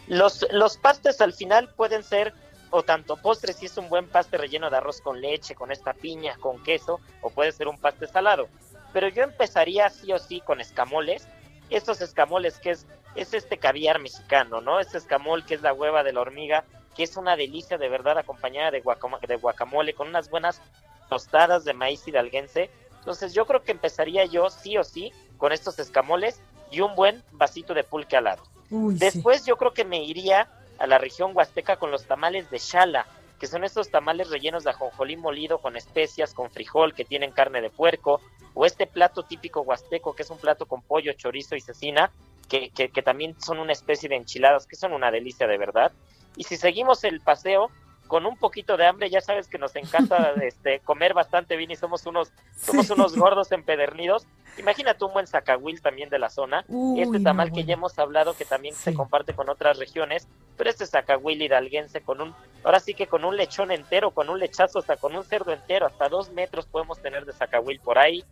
Los, 0.06 0.46
los 0.50 0.78
pastes 0.78 1.20
al 1.20 1.34
final 1.34 1.68
pueden 1.68 2.02
ser 2.02 2.32
o 2.70 2.82
tanto 2.82 3.16
postres 3.18 3.56
si 3.56 3.66
es 3.66 3.76
un 3.76 3.90
buen 3.90 4.08
paste 4.08 4.38
relleno 4.38 4.70
de 4.70 4.78
arroz 4.78 5.02
con 5.02 5.20
leche, 5.20 5.54
con 5.54 5.70
esta 5.70 5.92
piña, 5.92 6.36
con 6.40 6.62
queso, 6.62 7.00
o 7.20 7.28
puede 7.28 7.52
ser 7.52 7.68
un 7.68 7.78
paste 7.78 8.06
salado. 8.06 8.48
Pero 8.94 9.08
yo 9.08 9.22
empezaría 9.22 9.90
sí 9.90 10.10
o 10.12 10.18
sí 10.18 10.40
con 10.40 10.60
escamoles. 10.60 11.28
Estos 11.68 12.00
escamoles 12.00 12.58
que 12.58 12.70
es, 12.70 12.86
es 13.14 13.34
este 13.34 13.58
caviar 13.58 13.98
mexicano, 13.98 14.60
¿no? 14.60 14.80
Este 14.80 14.98
escamol 14.98 15.44
que 15.44 15.54
es 15.54 15.62
la 15.62 15.72
hueva 15.72 16.02
de 16.02 16.12
la 16.12 16.20
hormiga, 16.20 16.64
que 16.96 17.02
es 17.02 17.16
una 17.16 17.36
delicia 17.36 17.78
de 17.78 17.88
verdad 17.88 18.18
acompañada 18.18 18.70
de, 18.70 18.82
guacamo- 18.82 19.20
de 19.20 19.36
guacamole, 19.36 19.94
con 19.94 20.08
unas 20.08 20.30
buenas 20.30 20.60
tostadas 21.08 21.64
de 21.64 21.74
maíz 21.74 22.06
hidalguense. 22.06 22.70
Entonces 22.98 23.34
yo 23.34 23.46
creo 23.46 23.62
que 23.62 23.72
empezaría 23.72 24.24
yo 24.24 24.48
sí 24.50 24.76
o 24.76 24.84
sí 24.84 25.12
con 25.36 25.52
estos 25.52 25.78
escamoles 25.78 26.40
y 26.70 26.80
un 26.80 26.94
buen 26.94 27.22
vasito 27.32 27.74
de 27.74 27.84
pulque 27.84 28.16
al 28.16 28.24
lado. 28.24 28.42
Uy, 28.70 28.94
sí. 28.94 29.04
Después 29.04 29.44
yo 29.44 29.56
creo 29.56 29.74
que 29.74 29.84
me 29.84 30.02
iría 30.02 30.48
a 30.78 30.86
la 30.86 30.98
región 30.98 31.32
huasteca 31.34 31.76
con 31.76 31.90
los 31.90 32.04
tamales 32.06 32.50
de 32.50 32.58
chala, 32.58 33.06
que 33.38 33.46
son 33.46 33.64
estos 33.64 33.90
tamales 33.90 34.30
rellenos 34.30 34.64
de 34.64 34.70
ajonjolí 34.70 35.16
molido 35.16 35.58
con 35.58 35.76
especias, 35.76 36.32
con 36.32 36.50
frijol, 36.50 36.94
que 36.94 37.04
tienen 37.04 37.32
carne 37.32 37.60
de 37.60 37.70
puerco, 37.70 38.20
o 38.54 38.66
este 38.66 38.86
plato 38.86 39.24
típico 39.24 39.62
huasteco, 39.62 40.14
que 40.14 40.22
es 40.22 40.30
un 40.30 40.38
plato 40.38 40.66
con 40.66 40.80
pollo, 40.82 41.12
chorizo 41.14 41.56
y 41.56 41.60
cecina, 41.60 42.12
que, 42.52 42.68
que, 42.68 42.90
que 42.90 43.00
también 43.02 43.34
son 43.40 43.58
una 43.58 43.72
especie 43.72 44.10
de 44.10 44.16
enchiladas, 44.16 44.66
que 44.66 44.76
son 44.76 44.92
una 44.92 45.10
delicia 45.10 45.46
de 45.46 45.56
verdad. 45.56 45.90
Y 46.36 46.44
si 46.44 46.58
seguimos 46.58 47.02
el 47.04 47.22
paseo 47.22 47.70
con 48.08 48.26
un 48.26 48.36
poquito 48.36 48.76
de 48.76 48.84
hambre, 48.84 49.08
ya 49.08 49.22
sabes 49.22 49.48
que 49.48 49.56
nos 49.56 49.74
encanta 49.74 50.34
este, 50.42 50.80
comer 50.80 51.14
bastante 51.14 51.56
bien 51.56 51.70
y 51.70 51.76
somos 51.76 52.04
unos, 52.04 52.30
somos 52.60 52.86
Sí. 52.88 52.92
unos 52.92 53.16
gordos 53.16 53.52
empedernidos. 53.52 54.26
Imagínate 54.58 55.02
un 55.02 55.14
buen 55.14 55.26
zacahuil 55.26 55.80
también 55.80 56.10
de 56.10 56.18
la 56.18 56.28
zona. 56.28 56.62
Uy, 56.68 57.00
este 57.00 57.20
no, 57.20 57.24
tamal 57.24 57.52
que 57.52 57.64
ya 57.64 57.72
hemos 57.72 57.98
hablado 57.98 58.34
que 58.36 58.44
también 58.44 58.74
se 58.74 58.92
comparte 58.92 59.32
con 59.32 59.48
otras 59.48 59.78
regiones, 59.78 60.28
pero 60.58 60.68
este 60.68 60.84
zacahuil 60.86 61.40
hidalguense 61.40 62.02
con 62.02 62.20
un, 62.20 62.34
ahora 62.64 62.80
sí 62.80 62.92
que 62.92 63.06
con 63.06 63.24
un 63.24 63.38
lechón 63.38 63.70
entero, 63.70 64.10
con 64.10 64.28
un 64.28 64.38
lechazo, 64.38 64.78
hasta 64.80 64.98
con 64.98 65.16
un 65.16 65.24
cerdo 65.24 65.52
entero, 65.54 65.86
hasta 65.86 66.10
dos 66.10 66.30
metros 66.32 66.66
podemos 66.66 67.00
tener 67.00 67.24
de 67.24 67.32
zacahuil 67.32 67.80
por 67.80 67.98
ahí. 67.98 68.22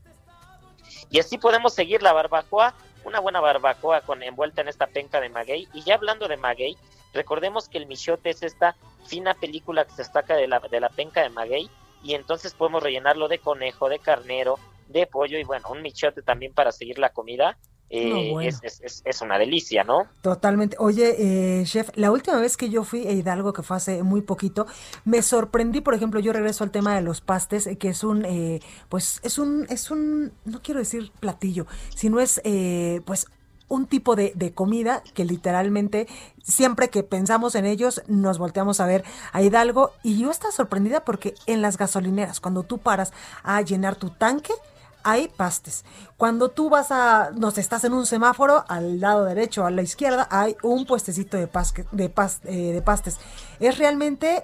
Y 1.08 1.20
así 1.20 1.38
podemos 1.38 1.72
seguir 1.72 2.02
la 2.02 2.12
barbacoa, 2.12 2.74
una 3.04 3.20
buena 3.20 3.40
barbacoa 3.40 4.02
con 4.02 4.22
envuelta 4.22 4.62
en 4.62 4.68
esta 4.68 4.86
penca 4.86 5.20
de 5.20 5.28
maguey. 5.28 5.68
Y 5.72 5.82
ya 5.82 5.94
hablando 5.94 6.28
de 6.28 6.36
maguey, 6.36 6.76
recordemos 7.12 7.68
que 7.68 7.78
el 7.78 7.86
michote 7.86 8.30
es 8.30 8.42
esta 8.42 8.76
fina 9.06 9.34
película 9.34 9.84
que 9.84 9.90
se 9.92 10.02
destaca 10.02 10.36
de 10.36 10.46
la, 10.46 10.60
de 10.60 10.80
la 10.80 10.88
penca 10.88 11.22
de 11.22 11.30
maguey 11.30 11.70
y 12.02 12.14
entonces 12.14 12.54
podemos 12.54 12.82
rellenarlo 12.82 13.28
de 13.28 13.38
conejo, 13.38 13.88
de 13.88 13.98
carnero, 13.98 14.58
de 14.88 15.06
pollo 15.06 15.38
y 15.38 15.44
bueno, 15.44 15.68
un 15.70 15.82
michote 15.82 16.22
también 16.22 16.52
para 16.52 16.72
seguir 16.72 16.98
la 16.98 17.10
comida. 17.10 17.58
Eh, 17.90 18.08
No, 18.08 18.32
bueno. 18.32 18.48
es, 18.48 18.60
es, 18.62 18.80
es, 18.82 19.02
es 19.04 19.20
una 19.20 19.38
delicia, 19.38 19.84
¿no? 19.84 20.06
Totalmente. 20.22 20.76
Oye, 20.78 21.60
eh, 21.60 21.64
chef, 21.64 21.90
la 21.96 22.10
última 22.10 22.38
vez 22.38 22.56
que 22.56 22.70
yo 22.70 22.84
fui 22.84 23.06
a 23.06 23.12
Hidalgo, 23.12 23.52
que 23.52 23.62
fue 23.62 23.76
hace 23.76 24.02
muy 24.02 24.22
poquito, 24.22 24.66
me 25.04 25.22
sorprendí, 25.22 25.80
por 25.80 25.94
ejemplo, 25.94 26.20
yo 26.20 26.32
regreso 26.32 26.64
al 26.64 26.70
tema 26.70 26.94
de 26.94 27.02
los 27.02 27.20
pastes, 27.20 27.66
eh, 27.66 27.76
que 27.76 27.88
es 27.88 28.04
un, 28.04 28.24
eh, 28.24 28.60
pues, 28.88 29.20
es 29.24 29.38
un, 29.38 29.66
es 29.68 29.90
un, 29.90 30.32
no 30.44 30.62
quiero 30.62 30.80
decir 30.80 31.10
platillo, 31.20 31.66
sino 31.94 32.20
es, 32.20 32.40
eh, 32.44 33.00
pues, 33.04 33.26
un 33.68 33.86
tipo 33.86 34.16
de, 34.16 34.32
de 34.34 34.52
comida 34.52 35.02
que 35.14 35.24
literalmente 35.24 36.08
siempre 36.42 36.88
que 36.90 37.04
pensamos 37.04 37.54
en 37.54 37.66
ellos 37.66 38.02
nos 38.08 38.36
volteamos 38.36 38.80
a 38.80 38.86
ver 38.86 39.04
a 39.32 39.42
Hidalgo 39.42 39.92
y 40.02 40.18
yo 40.18 40.32
estaba 40.32 40.50
sorprendida 40.52 41.04
porque 41.04 41.34
en 41.46 41.62
las 41.62 41.78
gasolineras 41.78 42.40
cuando 42.40 42.64
tú 42.64 42.78
paras 42.78 43.12
a 43.44 43.62
llenar 43.62 43.94
tu 43.94 44.10
tanque 44.10 44.52
hay 45.02 45.28
pastes. 45.28 45.84
Cuando 46.16 46.50
tú 46.50 46.68
vas 46.70 46.90
a, 46.90 47.30
no 47.34 47.50
sé, 47.50 47.60
estás 47.60 47.84
en 47.84 47.92
un 47.92 48.06
semáforo, 48.06 48.64
al 48.68 49.00
lado 49.00 49.24
derecho 49.24 49.62
o 49.62 49.66
a 49.66 49.70
la 49.70 49.82
izquierda, 49.82 50.26
hay 50.30 50.56
un 50.62 50.86
puestecito 50.86 51.36
de, 51.36 51.50
pasque- 51.50 51.86
de, 51.92 52.14
pas- 52.14 52.40
eh, 52.44 52.72
de 52.72 52.82
pastes. 52.82 53.18
Es 53.58 53.78
realmente, 53.78 54.42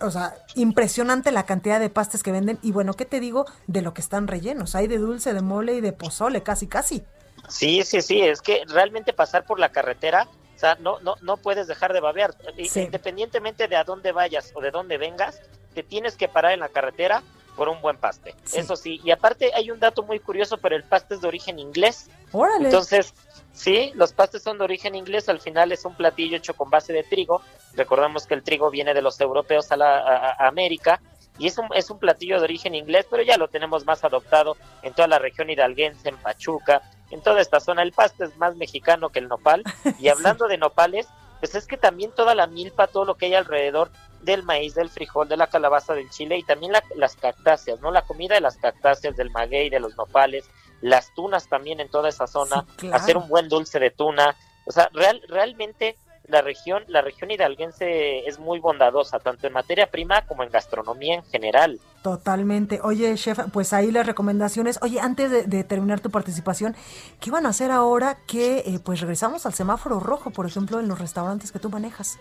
o 0.00 0.10
sea, 0.10 0.34
impresionante 0.54 1.30
la 1.32 1.44
cantidad 1.44 1.80
de 1.80 1.90
pastes 1.90 2.22
que 2.22 2.32
venden. 2.32 2.58
Y 2.62 2.72
bueno, 2.72 2.94
¿qué 2.94 3.04
te 3.04 3.20
digo 3.20 3.46
de 3.66 3.82
lo 3.82 3.94
que 3.94 4.00
están 4.00 4.26
rellenos? 4.28 4.74
Hay 4.74 4.86
de 4.86 4.98
dulce, 4.98 5.34
de 5.34 5.42
mole 5.42 5.74
y 5.74 5.80
de 5.80 5.92
pozole, 5.92 6.42
casi, 6.42 6.66
casi. 6.66 7.02
Sí, 7.48 7.82
sí, 7.84 8.02
sí, 8.02 8.20
es 8.20 8.40
que 8.40 8.62
realmente 8.68 9.12
pasar 9.12 9.44
por 9.44 9.58
la 9.58 9.70
carretera, 9.70 10.28
o 10.54 10.58
sea, 10.58 10.76
no, 10.76 11.00
no, 11.00 11.16
no 11.22 11.36
puedes 11.36 11.66
dejar 11.66 11.92
de 11.92 12.00
babear. 12.00 12.34
Sí. 12.68 12.82
Independientemente 12.82 13.66
de 13.68 13.76
a 13.76 13.84
dónde 13.84 14.12
vayas 14.12 14.52
o 14.54 14.60
de 14.60 14.70
dónde 14.70 14.96
vengas, 14.96 15.40
te 15.74 15.82
tienes 15.82 16.16
que 16.16 16.28
parar 16.28 16.52
en 16.52 16.60
la 16.60 16.68
carretera 16.68 17.22
por 17.56 17.68
un 17.68 17.80
buen 17.80 17.96
paste. 17.96 18.34
Sí. 18.44 18.58
Eso 18.60 18.76
sí, 18.76 19.00
y 19.04 19.10
aparte 19.10 19.52
hay 19.54 19.70
un 19.70 19.78
dato 19.80 20.02
muy 20.02 20.18
curioso, 20.20 20.56
pero 20.58 20.74
el 20.76 20.84
paste 20.84 21.14
es 21.14 21.20
de 21.20 21.28
origen 21.28 21.58
inglés. 21.58 22.08
Órale. 22.32 22.66
Entonces, 22.66 23.12
sí, 23.52 23.92
los 23.94 24.12
pastes 24.12 24.42
son 24.42 24.58
de 24.58 24.64
origen 24.64 24.94
inglés, 24.94 25.28
al 25.28 25.40
final 25.40 25.70
es 25.72 25.84
un 25.84 25.94
platillo 25.94 26.36
hecho 26.36 26.54
con 26.54 26.70
base 26.70 26.92
de 26.92 27.02
trigo. 27.02 27.42
Recordamos 27.74 28.26
que 28.26 28.34
el 28.34 28.42
trigo 28.42 28.70
viene 28.70 28.94
de 28.94 29.02
los 29.02 29.20
europeos 29.20 29.70
a, 29.72 29.76
la, 29.76 29.98
a- 29.98 30.44
a 30.44 30.48
América 30.48 31.00
y 31.38 31.46
es 31.46 31.56
un, 31.58 31.66
es 31.74 31.90
un 31.90 31.98
platillo 31.98 32.38
de 32.38 32.44
origen 32.44 32.74
inglés, 32.74 33.06
pero 33.10 33.22
ya 33.22 33.36
lo 33.36 33.48
tenemos 33.48 33.84
más 33.86 34.04
adoptado 34.04 34.56
en 34.82 34.92
toda 34.94 35.08
la 35.08 35.18
región 35.18 35.48
hidalguense, 35.50 36.08
en 36.08 36.16
Pachuca, 36.18 36.82
en 37.10 37.20
toda 37.22 37.40
esta 37.40 37.60
zona. 37.60 37.82
El 37.82 37.92
paste 37.92 38.24
es 38.24 38.36
más 38.36 38.56
mexicano 38.56 39.08
que 39.10 39.18
el 39.18 39.28
nopal. 39.28 39.62
Y 39.98 40.08
hablando 40.08 40.46
de 40.48 40.58
nopales, 40.58 41.06
pues 41.42 41.56
es 41.56 41.66
que 41.66 41.76
también 41.76 42.12
toda 42.12 42.36
la 42.36 42.46
milpa, 42.46 42.86
todo 42.86 43.04
lo 43.04 43.16
que 43.16 43.26
hay 43.26 43.34
alrededor 43.34 43.90
del 44.20 44.44
maíz, 44.44 44.76
del 44.76 44.88
frijol, 44.88 45.28
de 45.28 45.36
la 45.36 45.48
calabaza, 45.48 45.92
del 45.92 46.08
chile 46.08 46.38
y 46.38 46.44
también 46.44 46.70
la- 46.70 46.84
las 46.94 47.16
cactáceas, 47.16 47.80
¿no? 47.80 47.90
La 47.90 48.02
comida 48.02 48.36
de 48.36 48.40
las 48.40 48.56
cactáceas, 48.58 49.16
del 49.16 49.30
maguey, 49.32 49.68
de 49.68 49.80
los 49.80 49.96
nopales, 49.96 50.48
las 50.82 51.12
tunas 51.14 51.48
también 51.48 51.80
en 51.80 51.88
toda 51.90 52.10
esa 52.10 52.28
zona, 52.28 52.64
Sí, 52.78 52.86
claro. 52.86 52.96
hacer 52.96 53.16
un 53.16 53.26
buen 53.26 53.48
dulce 53.48 53.80
de 53.80 53.90
tuna. 53.90 54.36
O 54.66 54.70
sea, 54.70 54.88
real, 54.92 55.20
realmente 55.26 55.96
la 56.28 56.40
región, 56.40 56.84
la 56.88 57.02
región 57.02 57.30
hidalguense 57.30 58.26
es 58.26 58.38
muy 58.38 58.60
bondadosa, 58.60 59.18
tanto 59.18 59.46
en 59.46 59.52
materia 59.52 59.90
prima 59.90 60.24
como 60.26 60.42
en 60.42 60.50
gastronomía 60.50 61.16
en 61.16 61.24
general. 61.24 61.80
Totalmente. 62.02 62.80
Oye, 62.82 63.14
chef, 63.16 63.38
pues 63.52 63.72
ahí 63.72 63.90
las 63.90 64.06
recomendaciones. 64.06 64.78
Oye, 64.82 65.00
antes 65.00 65.48
de, 65.48 65.64
terminar 65.64 66.00
tu 66.00 66.10
participación, 66.10 66.74
¿qué 67.20 67.30
van 67.30 67.46
a 67.46 67.50
hacer 67.50 67.70
ahora 67.70 68.18
que 68.26 68.58
eh, 68.58 68.80
pues 68.84 69.00
regresamos 69.00 69.46
al 69.46 69.54
semáforo 69.54 70.00
rojo, 70.00 70.30
por 70.30 70.46
ejemplo, 70.46 70.80
en 70.80 70.88
los 70.88 70.98
restaurantes 70.98 71.52
que 71.52 71.58
tú 71.58 71.70
manejas? 71.70 72.18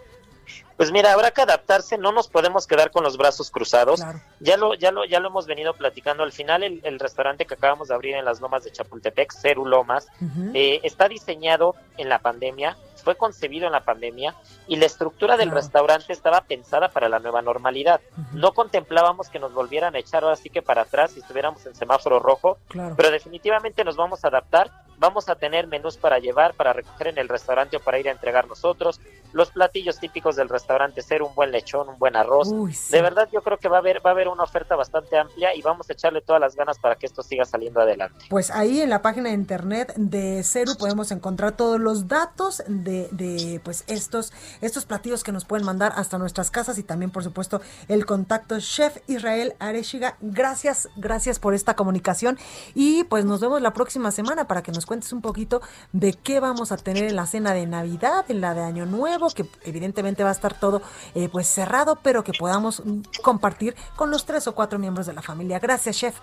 Pues 0.81 0.91
mira, 0.91 1.13
habrá 1.13 1.29
que 1.29 1.41
adaptarse, 1.43 1.95
no 1.99 2.11
nos 2.11 2.27
podemos 2.27 2.65
quedar 2.65 2.89
con 2.89 3.03
los 3.03 3.15
brazos 3.15 3.51
cruzados. 3.51 4.01
Claro. 4.01 4.19
Ya 4.39 4.57
lo, 4.57 4.73
ya 4.73 4.91
lo, 4.91 5.05
ya 5.05 5.19
lo 5.19 5.27
hemos 5.27 5.45
venido 5.45 5.75
platicando. 5.75 6.23
Al 6.23 6.31
final, 6.31 6.63
el, 6.63 6.81
el 6.83 6.99
restaurante 6.99 7.45
que 7.45 7.53
acabamos 7.53 7.89
de 7.89 7.93
abrir 7.93 8.15
en 8.15 8.25
las 8.25 8.41
lomas 8.41 8.63
de 8.63 8.71
Chapultepec, 8.71 9.31
Ceru 9.31 9.67
Lomas, 9.67 10.07
Ujú. 10.19 10.49
eh, 10.55 10.79
está 10.81 11.07
diseñado 11.07 11.75
en 11.97 12.09
la 12.09 12.17
pandemia, 12.17 12.77
fue 13.03 13.15
concebido 13.15 13.67
en 13.67 13.73
la 13.73 13.83
pandemia 13.83 14.33
y 14.67 14.77
la 14.77 14.87
estructura 14.87 15.37
del 15.37 15.49
Claro. 15.49 15.61
restaurante 15.61 16.13
estaba 16.13 16.41
pensada 16.41 16.89
para 16.89 17.09
la 17.09 17.19
nueva 17.19 17.43
normalidad. 17.43 18.01
No 18.31 18.53
contemplábamos 18.53 19.29
que 19.29 19.37
nos 19.37 19.53
volvieran 19.53 19.93
a 19.95 19.99
echar 19.99 20.23
ahora 20.23 20.35
sí 20.35 20.49
que 20.49 20.63
para 20.63 20.81
atrás 20.81 21.11
si 21.11 21.19
estuviéramos 21.19 21.63
en 21.67 21.75
semáforo 21.75 22.19
rojo, 22.19 22.57
Claro. 22.69 22.95
pero 22.97 23.11
definitivamente 23.11 23.83
nos 23.83 23.97
vamos 23.97 24.25
a 24.25 24.29
adaptar. 24.29 24.71
Vamos 24.97 25.29
a 25.29 25.35
tener 25.35 25.65
menús 25.65 25.97
para 25.97 26.19
llevar, 26.19 26.53
para 26.53 26.73
recoger 26.73 27.07
en 27.07 27.17
el 27.17 27.27
restaurante 27.27 27.75
o 27.75 27.79
para 27.79 27.97
ir 27.97 28.07
a 28.07 28.11
entregar 28.11 28.47
nosotros. 28.47 29.01
Los 29.33 29.49
platillos 29.49 29.99
típicos 29.99 30.35
del 30.35 30.47
restaurante, 30.47 30.70
ser 31.01 31.23
un 31.23 31.33
buen 31.35 31.51
lechón, 31.51 31.89
un 31.89 31.97
buen 31.97 32.15
arroz. 32.15 32.49
Uy, 32.49 32.73
sí. 32.73 32.91
De 32.91 33.01
verdad 33.01 33.27
yo 33.31 33.41
creo 33.41 33.57
que 33.57 33.67
va 33.67 33.77
a 33.77 33.79
haber 33.79 34.05
va 34.05 34.11
a 34.11 34.13
haber 34.13 34.27
una 34.27 34.43
oferta 34.43 34.75
bastante 34.75 35.17
amplia 35.17 35.55
y 35.55 35.61
vamos 35.61 35.89
a 35.89 35.93
echarle 35.93 36.21
todas 36.21 36.39
las 36.39 36.55
ganas 36.55 36.79
para 36.79 36.95
que 36.95 37.05
esto 37.05 37.23
siga 37.23 37.45
saliendo 37.45 37.81
adelante. 37.81 38.25
Pues 38.29 38.51
ahí 38.51 38.81
en 38.81 38.89
la 38.89 39.01
página 39.01 39.29
de 39.29 39.35
internet 39.35 39.93
de 39.95 40.43
Ceru 40.43 40.75
podemos 40.77 41.11
encontrar 41.11 41.53
todos 41.53 41.79
los 41.79 42.07
datos 42.07 42.63
de, 42.67 43.07
de, 43.11 43.59
pues 43.63 43.83
estos, 43.87 44.33
estos 44.61 44.85
platillos 44.85 45.23
que 45.23 45.31
nos 45.31 45.45
pueden 45.45 45.65
mandar 45.65 45.93
hasta 45.95 46.17
nuestras 46.17 46.51
casas 46.51 46.77
y 46.77 46.83
también 46.83 47.11
por 47.11 47.23
supuesto 47.23 47.61
el 47.87 48.05
contacto 48.05 48.59
Chef 48.59 48.97
Israel 49.07 49.55
Areshiga. 49.59 50.17
Gracias, 50.21 50.89
gracias 50.95 51.39
por 51.39 51.53
esta 51.53 51.75
comunicación 51.75 52.37
y 52.73 53.03
pues 53.05 53.25
nos 53.25 53.39
vemos 53.41 53.61
la 53.61 53.73
próxima 53.73 54.11
semana 54.11 54.47
para 54.47 54.61
que 54.63 54.71
nos 54.71 54.85
cuentes 54.85 55.11
un 55.13 55.21
poquito 55.21 55.61
de 55.91 56.13
qué 56.13 56.39
vamos 56.39 56.71
a 56.71 56.77
tener 56.77 57.05
en 57.05 57.15
la 57.15 57.25
cena 57.25 57.53
de 57.53 57.65
Navidad, 57.65 58.25
en 58.29 58.41
la 58.41 58.53
de 58.53 58.61
Año 58.61 58.85
Nuevo, 58.85 59.29
que 59.29 59.45
evidentemente 59.63 60.23
va 60.23 60.29
a 60.29 60.33
estar 60.33 60.59
todo 60.61 60.81
eh, 61.13 61.27
pues 61.29 61.47
cerrado, 61.47 61.97
pero 62.01 62.23
que 62.23 62.31
podamos 62.31 62.81
mm, 62.85 63.01
compartir 63.21 63.75
con 63.97 64.09
los 64.09 64.25
tres 64.25 64.47
o 64.47 64.55
cuatro 64.55 64.79
miembros 64.79 65.07
de 65.07 65.13
la 65.13 65.21
familia. 65.21 65.59
Gracias, 65.59 65.97
Chef. 65.97 66.15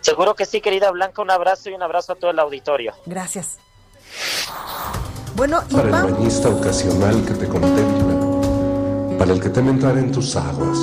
Seguro 0.00 0.34
que 0.34 0.46
sí, 0.46 0.62
querida 0.62 0.90
Blanca, 0.90 1.20
un 1.20 1.30
abrazo 1.30 1.68
y 1.68 1.74
un 1.74 1.82
abrazo 1.82 2.12
a 2.12 2.14
todo 2.14 2.30
el 2.30 2.38
auditorio. 2.38 2.94
Gracias. 3.04 3.58
Bueno, 5.34 5.62
y 5.68 5.74
para 5.74 5.88
el 5.88 6.12
bañista 6.12 6.48
ocasional 6.48 7.22
que 7.26 7.34
te 7.34 7.46
contempla. 7.46 9.18
para 9.18 9.32
el 9.32 9.40
que 9.40 9.50
teme 9.50 9.70
entrar 9.70 9.98
en 9.98 10.12
tus 10.12 10.36
aguas, 10.36 10.78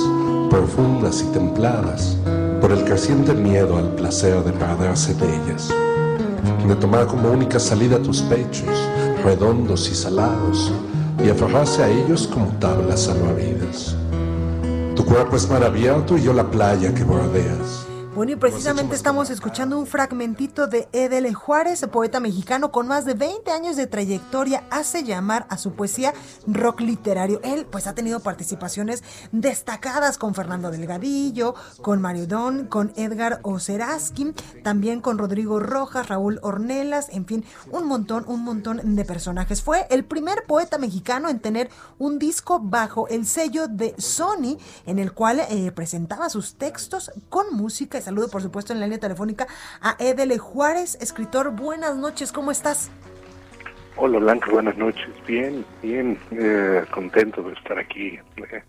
profundas 0.50 1.22
y 1.22 1.32
templadas, 1.32 2.16
por 2.60 2.70
el 2.70 2.84
creciente 2.84 3.32
miedo 3.32 3.78
al 3.78 3.94
placer 3.94 4.42
de 4.44 4.52
perderse 4.52 5.14
de 5.14 5.26
ellas, 5.36 5.68
de 6.66 6.76
tomar 6.76 7.06
como 7.06 7.30
única 7.30 7.58
salida 7.58 7.98
tus 8.02 8.20
pechos, 8.22 8.76
redondos 9.24 9.88
y 9.88 9.94
salados, 9.94 10.70
y 11.22 11.28
aferrarse 11.30 11.82
a 11.82 11.88
ellos 11.88 12.26
como 12.26 12.46
tablas 12.58 13.02
salvavidas. 13.02 13.96
Tu 14.96 15.04
cuerpo 15.04 15.36
es 15.36 15.48
mar 15.48 15.62
abierto 15.62 16.16
y 16.16 16.22
yo 16.22 16.32
la 16.32 16.50
playa 16.50 16.94
que 16.94 17.04
bordeas. 17.04 17.83
Bueno, 18.14 18.30
y 18.30 18.36
precisamente 18.36 18.94
estamos 18.94 19.28
escuchando 19.30 19.76
un 19.76 19.88
fragmentito 19.88 20.68
de 20.68 20.88
Edel 20.92 21.34
Juárez, 21.34 21.84
poeta 21.90 22.20
mexicano 22.20 22.70
con 22.70 22.86
más 22.86 23.04
de 23.04 23.14
20 23.14 23.50
años 23.50 23.74
de 23.74 23.88
trayectoria, 23.88 24.62
hace 24.70 25.02
llamar 25.02 25.46
a 25.48 25.58
su 25.58 25.72
poesía 25.72 26.14
rock 26.46 26.82
literario. 26.82 27.40
Él 27.42 27.66
pues 27.68 27.88
ha 27.88 27.94
tenido 27.96 28.20
participaciones 28.20 29.02
destacadas 29.32 30.16
con 30.16 30.32
Fernando 30.32 30.70
Delgadillo, 30.70 31.56
con 31.82 32.00
Mario 32.00 32.28
Don, 32.28 32.66
con 32.66 32.92
Edgar 32.94 33.40
Oceraski, 33.42 34.32
también 34.62 35.00
con 35.00 35.18
Rodrigo 35.18 35.58
Rojas, 35.58 36.08
Raúl 36.08 36.38
Ornelas, 36.42 37.08
en 37.08 37.26
fin, 37.26 37.44
un 37.72 37.88
montón, 37.88 38.24
un 38.28 38.44
montón 38.44 38.94
de 38.94 39.04
personajes. 39.04 39.60
Fue 39.60 39.88
el 39.90 40.04
primer 40.04 40.44
poeta 40.46 40.78
mexicano 40.78 41.28
en 41.28 41.40
tener 41.40 41.68
un 41.98 42.20
disco 42.20 42.60
bajo 42.60 43.08
el 43.08 43.26
sello 43.26 43.66
de 43.66 43.92
Sony, 43.98 44.56
en 44.86 45.00
el 45.00 45.12
cual 45.12 45.40
eh, 45.40 45.72
presentaba 45.72 46.30
sus 46.30 46.54
textos 46.54 47.10
con 47.28 47.52
música 47.56 48.03
saludo, 48.04 48.28
por 48.28 48.42
supuesto, 48.42 48.72
en 48.72 48.80
la 48.80 48.86
línea 48.86 49.00
telefónica 49.00 49.46
a 49.80 49.96
Edele 49.98 50.38
Juárez, 50.38 50.96
escritor. 51.00 51.50
Buenas 51.50 51.96
noches, 51.96 52.32
¿cómo 52.32 52.50
estás? 52.50 52.90
Hola 53.96 54.18
Blanca, 54.18 54.50
buenas 54.50 54.76
noches. 54.76 55.08
Bien, 55.26 55.64
bien, 55.82 56.18
eh, 56.32 56.84
contento 56.92 57.42
de 57.42 57.54
estar 57.54 57.78
aquí, 57.78 58.18
eh, 58.36 58.62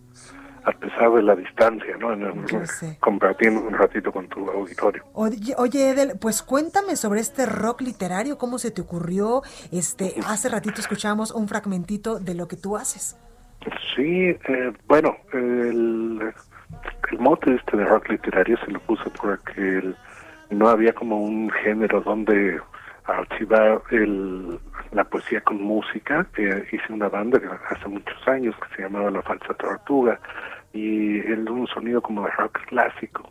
a 0.63 0.71
pesar 0.71 1.11
de 1.11 1.23
la 1.23 1.35
distancia, 1.35 1.97
¿no? 1.97 2.15
compartiendo 2.99 3.61
un 3.61 3.73
ratito 3.73 4.11
con 4.11 4.27
tu 4.27 4.49
auditorio. 4.49 5.03
Oye, 5.13 5.53
oye, 5.57 5.89
Edel, 5.89 6.13
pues 6.19 6.41
cuéntame 6.41 6.95
sobre 6.95 7.21
este 7.21 7.45
rock 7.45 7.81
literario, 7.81 8.37
cómo 8.37 8.57
se 8.57 8.71
te 8.71 8.81
ocurrió. 8.81 9.41
Este, 9.71 10.13
hace 10.27 10.47
ratito 10.49 10.79
escuchamos 10.79 11.31
un 11.31 11.47
fragmentito 11.47 12.19
de 12.19 12.35
lo 12.35 12.47
que 12.47 12.55
tú 12.55 12.77
haces. 12.77 13.17
Sí, 13.95 14.27
eh, 14.29 14.73
bueno, 14.87 15.17
el 15.33 16.33
el 17.11 17.19
mote 17.19 17.55
este 17.55 17.77
de 17.77 17.85
rock 17.85 18.09
literario 18.09 18.57
se 18.65 18.71
lo 18.71 18.79
puse 18.81 19.09
porque 19.21 19.93
no 20.49 20.67
había 20.69 20.93
como 20.93 21.21
un 21.21 21.49
género 21.49 22.01
donde 22.01 22.59
archivar 23.05 23.81
el, 23.91 24.59
la 24.91 25.03
poesía 25.03 25.41
con 25.41 25.61
música. 25.61 26.25
Eh, 26.37 26.67
hice 26.71 26.93
una 26.93 27.09
banda 27.09 27.39
hace 27.69 27.87
muchos 27.87 28.27
años 28.27 28.55
que 28.55 28.75
se 28.75 28.81
llamaba 28.83 29.11
La 29.11 29.21
Falsa 29.21 29.53
Tortuga 29.53 30.19
y 30.73 31.19
era 31.19 31.51
un 31.51 31.67
sonido 31.67 32.01
como 32.01 32.23
de 32.23 32.31
rock 32.31 32.59
clásico. 32.67 33.29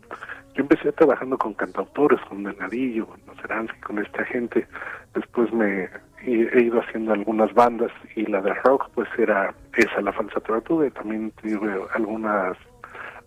Yo 0.54 0.62
empecé 0.62 0.92
trabajando 0.92 1.36
con 1.36 1.54
cantautores, 1.54 2.20
con 2.28 2.44
Denadillo, 2.44 3.06
con 3.06 3.20
Noceransky, 3.26 3.80
con 3.80 3.98
esta 3.98 4.24
gente. 4.24 4.66
Después 5.12 5.52
me 5.52 5.88
he 6.22 6.62
ido 6.62 6.80
haciendo 6.80 7.12
algunas 7.12 7.52
bandas 7.54 7.90
y 8.14 8.24
la 8.26 8.40
de 8.40 8.54
rock 8.54 8.88
pues 8.94 9.08
era 9.18 9.52
esa, 9.74 10.00
La 10.00 10.12
Falsa 10.12 10.40
Tortuga. 10.40 10.86
Y 10.86 10.90
también 10.92 11.32
tuve 11.32 11.74
algunas 11.94 12.56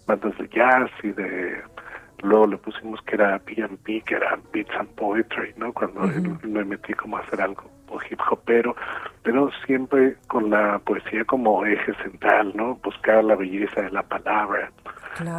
bandas 0.08 0.38
de 0.38 0.48
jazz 0.48 0.90
y 1.04 1.10
de 1.10 1.62
luego 2.24 2.48
le 2.48 2.58
pusimos 2.58 3.02
que 3.04 3.16
era 3.16 3.38
P&P, 3.40 4.02
que 4.02 4.16
era 4.16 4.40
Beats 4.52 4.74
and 4.80 4.90
Poetry, 4.96 5.54
¿no? 5.58 5.72
Cuando 5.74 6.02
me 6.44 6.66
metí 6.66 6.94
como 6.94 7.18
a 7.18 7.20
hacer 7.20 7.42
algo 7.42 7.64
hip 8.10 8.20
hopero, 8.30 8.76
pero 9.24 9.50
siempre 9.66 10.16
con 10.28 10.50
la 10.50 10.80
poesía 10.80 11.24
como 11.26 11.66
eje 11.66 11.94
central, 12.04 12.54
¿no? 12.56 12.76
Buscar 12.76 13.24
la 13.24 13.36
belleza 13.36 13.82
de 13.82 13.92
la 13.92 14.04
palabra 14.04 14.72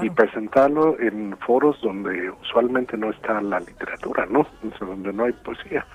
y 0.03 0.11
presentarlo 0.11 0.99
en 0.99 1.37
foros 1.39 1.81
donde 1.83 2.31
usualmente 2.31 2.97
no 2.97 3.11
está 3.11 3.41
la 3.41 3.61
literatura, 3.61 4.27
¿no? 4.27 4.47
Donde 4.81 5.13
no 5.13 5.25
hay 5.25 5.33
poesía. 5.33 5.87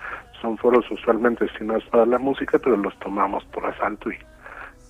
Son 0.41 0.57
foros 0.57 0.89
usualmente 0.89 1.45
destinados 1.45 1.83
para 1.85 2.05
la 2.05 2.17
música, 2.17 2.59
pero 2.59 2.77
los 2.77 2.97
tomamos 2.99 3.43
por 3.45 3.65
asalto 3.65 4.09
y 4.11 4.17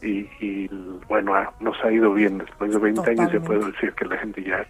y, 0.04 0.68
bueno, 1.08 1.36
ah, 1.36 1.54
nos 1.60 1.76
ha 1.84 1.92
ido 1.92 2.14
bien. 2.14 2.38
Después 2.40 2.72
de 2.72 2.80
20 2.80 3.10
años 3.12 3.32
ya 3.32 3.40
puedo 3.40 3.72
decir 3.72 3.94
que 3.94 4.06
la 4.06 4.18
gente 4.18 4.44
ya, 4.44 4.66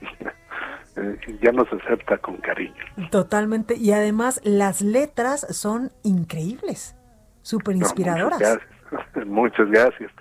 ya 1.41 1.51
nos 1.51 1.71
acepta 1.73 2.17
con 2.17 2.37
cariño. 2.37 2.83
Totalmente. 3.11 3.75
Y 3.75 3.91
además 3.91 4.41
las 4.43 4.81
letras 4.81 5.45
son 5.49 5.91
increíbles, 6.03 6.95
súper 7.41 7.75
inspiradoras. 7.75 8.39
muchas, 8.39 8.59
gracias. 8.91 9.27
muchas 9.27 9.71
gracias. 9.71 10.11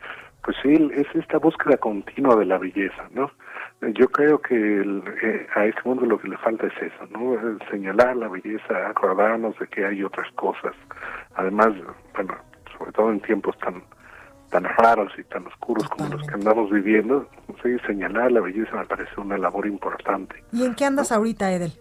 Pues 0.44 0.56
sí, 0.62 0.90
es 0.94 1.06
esta 1.14 1.38
búsqueda 1.38 1.76
continua 1.76 2.34
de 2.36 2.46
la 2.46 2.58
belleza, 2.58 3.08
¿no? 3.12 3.30
Yo 3.94 4.08
creo 4.08 4.40
que 4.40 4.54
eh, 4.54 5.46
a 5.56 5.66
este 5.66 5.80
mundo 5.84 6.06
lo 6.06 6.18
que 6.18 6.28
le 6.28 6.36
falta 6.38 6.66
es 6.66 6.72
eso, 6.80 7.06
¿no? 7.10 7.36
Señalar 7.70 8.16
la 8.16 8.28
belleza, 8.28 8.88
acordarnos 8.88 9.58
de 9.58 9.66
que 9.68 9.84
hay 9.84 10.02
otras 10.04 10.30
cosas. 10.32 10.72
Además, 11.34 11.70
bueno, 12.14 12.36
sobre 12.78 12.92
todo 12.92 13.10
en 13.10 13.20
tiempos 13.20 13.58
tan 13.58 13.82
tan 14.52 14.64
raros 14.64 15.10
y 15.18 15.24
tan 15.24 15.46
oscuros 15.46 15.88
como 15.88 16.10
los 16.10 16.22
que 16.26 16.34
andamos 16.34 16.70
viviendo, 16.70 17.26
sí, 17.62 17.70
señalar 17.86 18.30
la 18.30 18.40
belleza 18.40 18.76
me 18.76 18.84
parece 18.84 19.18
una 19.18 19.38
labor 19.38 19.66
importante. 19.66 20.36
¿Y 20.52 20.64
en 20.64 20.74
qué 20.74 20.84
andas 20.84 21.10
ahorita, 21.10 21.50
Edel? 21.50 21.72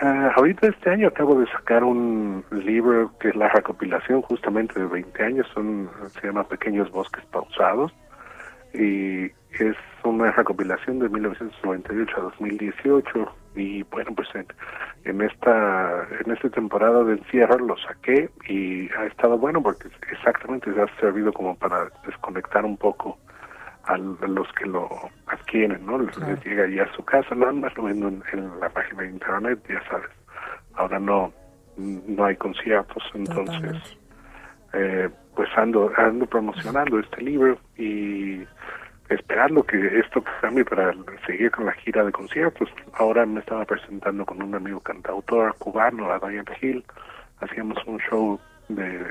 Uh, 0.00 0.30
ahorita 0.36 0.68
este 0.68 0.90
año 0.90 1.08
acabo 1.08 1.40
de 1.40 1.46
sacar 1.46 1.82
un 1.82 2.44
libro 2.52 3.10
que 3.18 3.30
es 3.30 3.36
la 3.36 3.48
recopilación 3.48 4.22
justamente 4.22 4.78
de 4.78 4.86
20 4.86 5.24
años, 5.24 5.46
son 5.52 5.90
se 6.08 6.26
llama 6.26 6.44
Pequeños 6.44 6.90
Bosques 6.92 7.24
Pausados 7.32 7.92
y 8.74 9.30
es 9.52 9.76
una 10.04 10.30
recopilación 10.32 10.98
de 11.00 11.08
1998 11.08 12.16
a 12.16 12.20
2018 12.20 13.34
y 13.56 13.82
bueno 13.84 14.12
pues 14.14 14.28
en, 14.34 14.46
en 15.04 15.20
esta 15.22 16.06
en 16.20 16.30
esta 16.30 16.48
temporada 16.50 17.02
de 17.04 17.14
encierro 17.14 17.58
lo 17.58 17.76
saqué 17.78 18.30
y 18.48 18.88
ha 18.92 19.06
estado 19.06 19.38
bueno 19.38 19.62
porque 19.62 19.88
exactamente 20.12 20.72
se 20.72 20.80
ha 20.80 20.86
servido 21.00 21.32
como 21.32 21.56
para 21.56 21.90
desconectar 22.06 22.64
un 22.64 22.76
poco 22.76 23.18
a 23.84 23.96
los 23.96 24.52
que 24.52 24.66
lo 24.66 24.86
adquieren, 25.28 25.86
¿no? 25.86 25.98
Les, 25.98 26.14
llega 26.44 26.68
ya 26.68 26.82
a 26.82 26.94
su 26.94 27.02
casa, 27.04 27.34
nada 27.34 27.52
más 27.52 27.74
lo 27.74 27.84
vendo 27.84 28.08
en, 28.08 28.60
la 28.60 28.68
página 28.68 29.02
de 29.02 29.08
internet, 29.08 29.58
ya 29.66 29.82
sabes. 29.88 30.10
Ahora 30.74 30.98
no 30.98 31.32
no 31.78 32.24
hay 32.24 32.36
conciertos, 32.36 33.02
entonces 33.14 33.98
eh, 34.74 35.08
pues 35.34 35.48
ando 35.56 35.90
ando 35.96 36.26
promocionando 36.26 36.98
este 36.98 37.22
libro 37.22 37.58
y 37.76 38.42
esperando 39.08 39.62
que 39.62 39.98
esto 39.98 40.22
cambie 40.40 40.64
para 40.64 40.94
seguir 41.26 41.50
con 41.50 41.66
la 41.66 41.72
gira 41.72 42.04
de 42.04 42.12
conciertos. 42.12 42.68
Ahora 42.94 43.24
me 43.26 43.40
estaba 43.40 43.64
presentando 43.64 44.24
con 44.26 44.42
un 44.42 44.54
amigo 44.54 44.80
cantautor 44.80 45.54
cubano, 45.58 46.10
a 46.10 46.18
Diane 46.18 46.56
Hill. 46.60 46.84
Hacíamos 47.40 47.78
un 47.86 47.98
show 48.00 48.40
de 48.68 49.06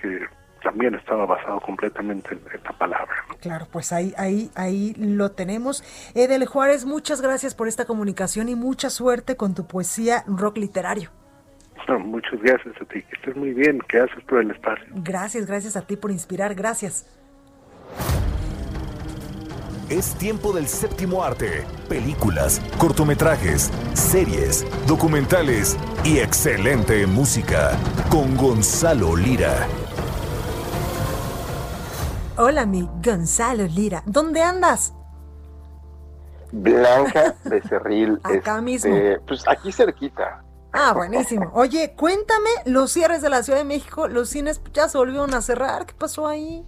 que 0.00 0.26
también 0.62 0.94
estaba 0.94 1.26
basado 1.26 1.60
completamente 1.60 2.34
en 2.34 2.40
esta 2.52 2.72
palabra. 2.72 3.14
Claro, 3.40 3.66
pues 3.70 3.92
ahí, 3.92 4.12
ahí, 4.16 4.50
ahí 4.54 4.94
lo 4.98 5.30
tenemos. 5.30 5.82
Edel 6.14 6.46
Juárez, 6.46 6.84
muchas 6.84 7.20
gracias 7.20 7.54
por 7.54 7.68
esta 7.68 7.84
comunicación 7.84 8.48
y 8.48 8.54
mucha 8.54 8.90
suerte 8.90 9.36
con 9.36 9.54
tu 9.54 9.66
poesía 9.66 10.24
rock 10.26 10.58
literario. 10.58 11.10
muchas 12.00 12.40
gracias 12.42 12.74
a 12.80 12.84
ti, 12.84 13.02
que 13.02 13.14
estés 13.14 13.36
muy 13.36 13.52
bien, 13.52 13.80
haces 13.88 14.24
por 14.24 14.40
el 14.40 14.50
espacio. 14.50 14.86
Gracias, 14.96 15.46
gracias 15.46 15.76
a 15.76 15.86
ti 15.86 15.96
por 15.96 16.10
inspirar, 16.10 16.54
gracias. 16.54 17.06
Es 19.88 20.16
tiempo 20.16 20.52
del 20.52 20.66
séptimo 20.66 21.22
arte. 21.22 21.64
Películas, 21.88 22.60
cortometrajes, 22.76 23.70
series, 23.94 24.66
documentales 24.88 25.76
y 26.02 26.18
excelente 26.18 27.06
música 27.06 27.70
con 28.10 28.36
Gonzalo 28.36 29.14
Lira. 29.14 29.68
Hola, 32.36 32.66
mi 32.66 32.88
Gonzalo 33.00 33.62
Lira. 33.66 34.02
¿Dónde 34.06 34.42
andas? 34.42 34.92
Blanca 36.50 37.36
Becerril. 37.44 38.18
Acá 38.24 38.54
este, 38.54 38.62
mismo. 38.62 38.96
Pues 39.28 39.46
aquí 39.46 39.70
cerquita. 39.70 40.42
Ah, 40.72 40.94
buenísimo. 40.94 41.52
Oye, 41.54 41.94
cuéntame 41.96 42.50
los 42.64 42.90
cierres 42.90 43.22
de 43.22 43.30
la 43.30 43.44
Ciudad 43.44 43.60
de 43.60 43.64
México. 43.64 44.08
Los 44.08 44.30
cines 44.30 44.60
ya 44.74 44.88
se 44.88 44.98
volvieron 44.98 45.32
a 45.32 45.40
cerrar. 45.42 45.86
¿Qué 45.86 45.94
pasó 45.94 46.26
ahí? 46.26 46.66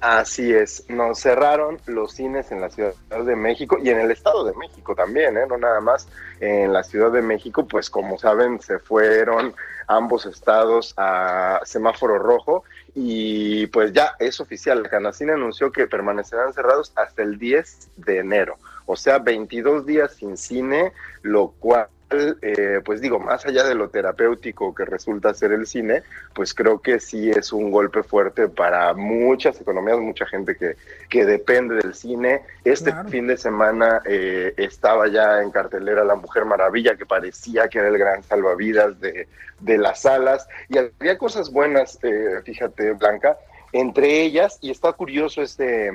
Así 0.00 0.52
es, 0.52 0.84
nos 0.90 1.20
cerraron 1.20 1.78
los 1.86 2.12
cines 2.12 2.52
en 2.52 2.60
la 2.60 2.68
Ciudad 2.68 2.94
de 3.08 3.34
México 3.34 3.78
y 3.82 3.88
en 3.88 3.98
el 3.98 4.10
Estado 4.10 4.44
de 4.44 4.54
México 4.54 4.94
también, 4.94 5.38
¿eh? 5.38 5.46
no 5.48 5.56
nada 5.56 5.80
más 5.80 6.06
en 6.38 6.72
la 6.72 6.82
Ciudad 6.82 7.10
de 7.10 7.22
México, 7.22 7.66
pues 7.66 7.88
como 7.88 8.18
saben 8.18 8.60
se 8.60 8.78
fueron 8.78 9.54
ambos 9.86 10.26
estados 10.26 10.92
a 10.98 11.60
semáforo 11.64 12.18
rojo 12.18 12.64
y 12.94 13.68
pues 13.68 13.94
ya 13.94 14.16
es 14.18 14.38
oficial, 14.38 14.86
Canacina 14.88 15.32
anunció 15.32 15.72
que 15.72 15.86
permanecerán 15.86 16.52
cerrados 16.52 16.92
hasta 16.94 17.22
el 17.22 17.38
10 17.38 17.92
de 17.96 18.18
enero, 18.18 18.58
o 18.84 18.96
sea, 18.96 19.18
22 19.18 19.86
días 19.86 20.12
sin 20.14 20.36
cine, 20.36 20.92
lo 21.22 21.52
cual 21.58 21.88
eh, 22.10 22.80
pues 22.84 23.00
digo, 23.00 23.18
más 23.18 23.44
allá 23.46 23.64
de 23.64 23.74
lo 23.74 23.88
terapéutico 23.88 24.74
que 24.74 24.84
resulta 24.84 25.34
ser 25.34 25.52
el 25.52 25.66
cine, 25.66 26.02
pues 26.34 26.54
creo 26.54 26.80
que 26.80 27.00
sí 27.00 27.30
es 27.30 27.52
un 27.52 27.70
golpe 27.70 28.02
fuerte 28.02 28.48
para 28.48 28.92
muchas 28.94 29.60
economías, 29.60 29.98
mucha 29.98 30.26
gente 30.26 30.56
que, 30.56 30.76
que 31.08 31.24
depende 31.24 31.76
del 31.76 31.94
cine. 31.94 32.42
Este 32.64 32.92
fin 33.08 33.26
de 33.26 33.36
semana 33.36 34.02
eh, 34.04 34.54
estaba 34.56 35.08
ya 35.08 35.42
en 35.42 35.50
cartelera 35.50 36.04
La 36.04 36.14
Mujer 36.14 36.44
Maravilla, 36.44 36.96
que 36.96 37.06
parecía 37.06 37.68
que 37.68 37.78
era 37.78 37.88
el 37.88 37.98
gran 37.98 38.22
salvavidas 38.22 39.00
de, 39.00 39.28
de 39.60 39.78
las 39.78 40.02
salas, 40.02 40.48
y 40.68 40.78
había 40.78 41.18
cosas 41.18 41.50
buenas, 41.50 41.98
eh, 42.02 42.40
fíjate, 42.44 42.92
Blanca, 42.92 43.36
entre 43.72 44.22
ellas, 44.22 44.58
y 44.60 44.70
está 44.70 44.92
curioso 44.92 45.42
este 45.42 45.92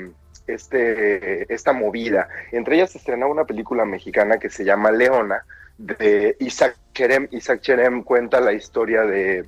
este, 0.48 1.54
esta 1.54 1.74
movida. 1.74 2.28
Entre 2.52 2.76
ellas 2.76 2.92
se 2.92 2.98
estrenó 2.98 3.30
una 3.30 3.46
película 3.46 3.86
mexicana 3.86 4.38
que 4.38 4.50
se 4.50 4.64
llama 4.66 4.92
Leona, 4.92 5.46
de 5.82 6.36
Isaac 6.40 6.78
Cherem. 6.94 7.28
Isaac 7.32 7.62
Cherem 7.62 8.04
cuenta 8.04 8.40
la 8.40 8.54
historia 8.54 9.02
de 9.04 9.46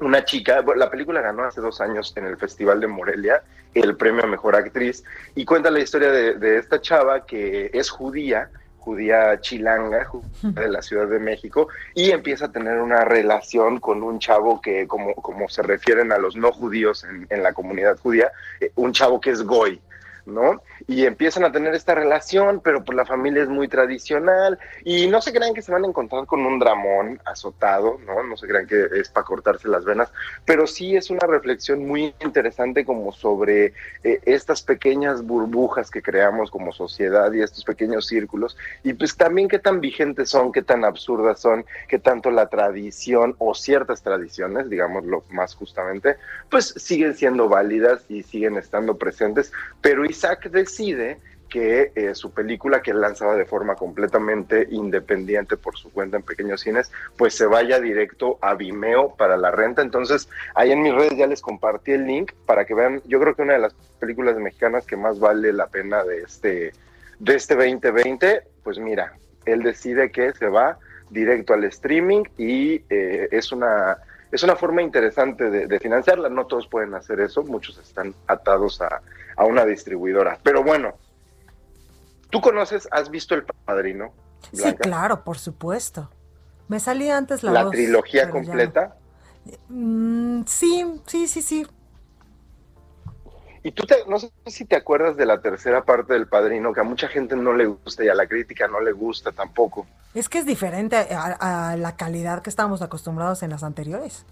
una 0.00 0.24
chica, 0.24 0.62
la 0.76 0.90
película 0.90 1.20
ganó 1.20 1.44
hace 1.44 1.60
dos 1.60 1.80
años 1.80 2.12
en 2.16 2.24
el 2.24 2.36
Festival 2.36 2.80
de 2.80 2.86
Morelia 2.86 3.42
el 3.74 3.96
premio 3.96 4.24
a 4.24 4.26
Mejor 4.26 4.56
Actriz 4.56 5.04
y 5.34 5.44
cuenta 5.44 5.70
la 5.70 5.80
historia 5.80 6.10
de, 6.10 6.58
esta 6.58 6.80
chava 6.80 7.24
que 7.24 7.70
es 7.72 7.90
judía, 7.90 8.50
judía 8.78 9.40
chilanga 9.40 10.08
de 10.42 10.68
la 10.68 10.82
Ciudad 10.82 11.06
de 11.06 11.20
México 11.20 11.68
y 11.94 12.10
empieza 12.10 12.46
a 12.46 12.52
tener 12.52 12.80
una 12.80 13.04
relación 13.04 13.78
con 13.78 14.02
un 14.02 14.18
chavo 14.18 14.60
que 14.60 14.88
como, 14.88 15.14
como 15.14 15.48
se 15.48 15.62
refieren 15.62 16.12
a 16.12 16.18
los 16.18 16.34
no 16.34 16.50
judíos 16.50 17.04
en, 17.04 17.26
en 17.30 17.42
la 17.42 17.52
comunidad 17.52 17.98
judía, 17.98 18.32
eh, 18.60 18.72
un 18.74 18.92
chavo 18.92 19.20
que 19.20 19.30
es 19.30 19.42
goy, 19.42 19.80
¿no? 20.26 20.62
Y 20.86 21.06
empiezan 21.06 21.44
a 21.44 21.52
tener 21.52 21.74
esta 21.74 21.94
relación, 21.94 22.60
pero 22.62 22.84
pues 22.84 22.96
la 22.96 23.06
familia 23.06 23.42
es 23.42 23.48
muy 23.48 23.68
tradicional 23.68 24.58
y 24.84 25.06
no 25.06 25.20
se 25.20 25.32
crean 25.32 25.54
que 25.54 25.62
se 25.62 25.72
van 25.72 25.84
a 25.84 25.88
encontrar 25.88 26.26
con 26.26 26.44
un 26.44 26.58
dramón 26.58 27.20
azotado, 27.24 27.98
¿no? 28.06 28.22
No 28.22 28.36
se 28.36 28.46
crean 28.46 28.66
que 28.66 28.86
es 28.94 29.08
para 29.08 29.24
cortarse 29.24 29.68
las 29.68 29.84
venas, 29.84 30.12
pero 30.44 30.66
sí 30.66 30.96
es 30.96 31.10
una 31.10 31.26
reflexión 31.26 31.86
muy 31.86 32.14
interesante 32.20 32.84
como 32.84 33.12
sobre 33.12 33.72
eh, 34.04 34.20
estas 34.24 34.62
pequeñas 34.62 35.22
burbujas 35.22 35.90
que 35.90 36.02
creamos 36.02 36.50
como 36.50 36.72
sociedad 36.72 37.32
y 37.32 37.42
estos 37.42 37.64
pequeños 37.64 38.06
círculos 38.06 38.56
y 38.82 38.92
pues 38.94 39.16
también 39.16 39.48
qué 39.48 39.58
tan 39.58 39.80
vigentes 39.80 40.30
son, 40.30 40.52
qué 40.52 40.62
tan 40.62 40.84
absurdas 40.84 41.40
son, 41.40 41.64
qué 41.88 41.98
tanto 41.98 42.30
la 42.30 42.48
tradición 42.48 43.34
o 43.38 43.54
ciertas 43.54 44.02
tradiciones, 44.02 44.68
digámoslo 44.70 45.24
más 45.30 45.54
justamente, 45.54 46.16
pues 46.50 46.74
siguen 46.76 47.14
siendo 47.14 47.48
válidas 47.48 48.04
y 48.08 48.22
siguen 48.22 48.56
estando 48.56 48.96
presentes, 48.96 49.52
pero 49.80 50.04
Isaac 50.10 50.50
decide 50.50 51.18
que 51.50 51.90
eh, 51.96 52.14
su 52.14 52.32
película 52.32 52.80
que 52.80 52.94
lanzaba 52.94 53.34
de 53.34 53.44
forma 53.44 53.74
completamente 53.74 54.68
independiente 54.70 55.56
por 55.56 55.76
su 55.76 55.92
cuenta 55.92 56.16
en 56.16 56.22
pequeños 56.22 56.60
cines, 56.60 56.92
pues 57.16 57.34
se 57.34 57.44
vaya 57.44 57.80
directo 57.80 58.38
a 58.40 58.54
Vimeo 58.54 59.16
para 59.16 59.36
la 59.36 59.50
renta. 59.50 59.82
Entonces, 59.82 60.28
ahí 60.54 60.70
en 60.70 60.80
mis 60.80 60.94
redes 60.94 61.18
ya 61.18 61.26
les 61.26 61.42
compartí 61.42 61.90
el 61.90 62.06
link 62.06 62.32
para 62.46 62.64
que 62.64 62.74
vean, 62.74 63.02
yo 63.06 63.18
creo 63.20 63.34
que 63.34 63.42
una 63.42 63.54
de 63.54 63.58
las 63.58 63.74
películas 63.98 64.36
mexicanas 64.36 64.86
que 64.86 64.96
más 64.96 65.18
vale 65.18 65.52
la 65.52 65.66
pena 65.66 66.04
de 66.04 66.22
este, 66.22 66.72
de 67.18 67.34
este 67.34 67.56
2020, 67.56 68.42
pues 68.62 68.78
mira, 68.78 69.14
él 69.44 69.62
decide 69.62 70.12
que 70.12 70.32
se 70.32 70.46
va 70.46 70.78
directo 71.10 71.52
al 71.54 71.64
streaming 71.64 72.22
y 72.38 72.84
eh, 72.88 73.28
es 73.32 73.50
una 73.50 73.98
es 74.32 74.44
una 74.44 74.54
forma 74.54 74.80
interesante 74.80 75.50
de, 75.50 75.78
financiarla. 75.80 76.28
No 76.28 76.46
todos 76.46 76.68
pueden 76.68 76.94
hacer 76.94 77.18
eso, 77.18 77.42
muchos 77.42 77.78
están 77.78 78.14
atados 78.28 78.80
a, 78.80 79.02
una 79.44 79.64
distribuidora. 79.64 80.38
Pero 80.42 80.62
bueno, 80.62 80.94
¿tú 82.30 82.40
conoces, 82.40 82.88
has 82.90 83.10
visto 83.10 83.34
El 83.34 83.44
Padrino? 83.44 84.12
Sí, 84.52 84.74
claro, 84.74 85.24
por 85.24 85.38
supuesto. 85.38 86.10
Me 86.68 86.80
salí 86.80 87.10
antes 87.10 87.42
la, 87.42 87.52
¿La 87.52 87.70
trilogía 87.70 88.30
completa? 88.30 88.96
Mm, 89.68 90.42
sí, 90.46 91.00
sí, 91.06 91.26
sí, 91.26 91.42
sí. 91.42 91.66
Y 93.62 93.72
tú 93.72 93.84
te, 93.84 93.96
no 94.06 94.18
sé 94.18 94.30
si 94.46 94.64
te 94.64 94.76
acuerdas 94.76 95.16
de 95.16 95.26
la 95.26 95.42
tercera 95.42 95.84
parte 95.84 96.14
del 96.14 96.26
Padrino, 96.26 96.72
que 96.72 96.80
a 96.80 96.84
mucha 96.84 97.08
gente 97.08 97.36
no 97.36 97.52
le 97.52 97.66
gusta 97.66 98.04
y 98.04 98.08
a 98.08 98.14
la 98.14 98.26
crítica 98.26 98.68
no 98.68 98.80
le 98.80 98.92
gusta 98.92 99.32
tampoco. 99.32 99.86
Es 100.14 100.28
que 100.28 100.38
es 100.38 100.46
diferente 100.46 100.96
a, 100.96 101.76
la 101.76 101.96
calidad 101.96 102.42
que 102.42 102.50
estábamos 102.50 102.80
acostumbrados 102.80 103.42
en 103.42 103.50
las 103.50 103.62
anteriores. 103.62 104.24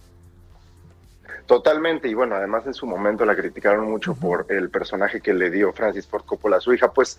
Totalmente, 1.48 2.08
y 2.08 2.12
bueno, 2.12 2.36
además 2.36 2.66
en 2.66 2.74
su 2.74 2.86
momento 2.86 3.24
la 3.24 3.34
criticaron 3.34 3.90
mucho 3.90 4.14
por 4.14 4.44
el 4.50 4.68
personaje 4.68 5.22
que 5.22 5.32
le 5.32 5.50
dio 5.50 5.72
Francis 5.72 6.06
Ford 6.06 6.26
Coppola 6.26 6.58
a 6.58 6.60
su 6.60 6.74
hija, 6.74 6.92
pues 6.92 7.18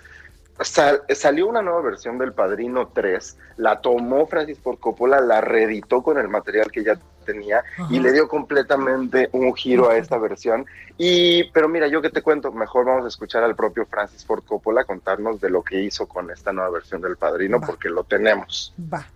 salió 0.61 1.47
una 1.47 1.63
nueva 1.63 1.81
versión 1.81 2.19
del 2.19 2.33
Padrino 2.33 2.89
3, 2.89 3.37
la 3.57 3.81
tomó 3.81 4.27
Francis 4.27 4.59
Ford 4.59 4.77
Coppola, 4.77 5.19
la 5.19 5.41
reeditó 5.41 6.03
con 6.03 6.19
el 6.19 6.27
material 6.27 6.71
que 6.71 6.83
ya 6.83 6.99
tenía 7.25 7.63
y 7.89 7.99
le 7.99 8.11
dio 8.11 8.27
completamente 8.27 9.29
un 9.31 9.55
giro 9.55 9.89
a 9.89 9.97
esta 9.97 10.19
versión. 10.19 10.63
Y, 10.95 11.45
pero 11.45 11.67
mira, 11.67 11.87
yo 11.87 11.99
que 11.99 12.11
te 12.11 12.21
cuento, 12.21 12.51
mejor 12.51 12.85
vamos 12.85 13.05
a 13.05 13.07
escuchar 13.07 13.43
al 13.43 13.55
propio 13.55 13.87
Francis 13.87 14.23
Ford 14.23 14.43
Coppola 14.43 14.83
contarnos 14.83 15.41
de 15.41 15.49
lo 15.49 15.63
que 15.63 15.81
hizo 15.81 16.07
con 16.07 16.29
esta 16.29 16.53
nueva 16.53 16.69
versión 16.69 17.01
del 17.01 17.17
Padrino, 17.17 17.59
porque 17.59 17.89
lo 17.89 18.03
tenemos. 18.03 18.75
Va. 18.93 19.07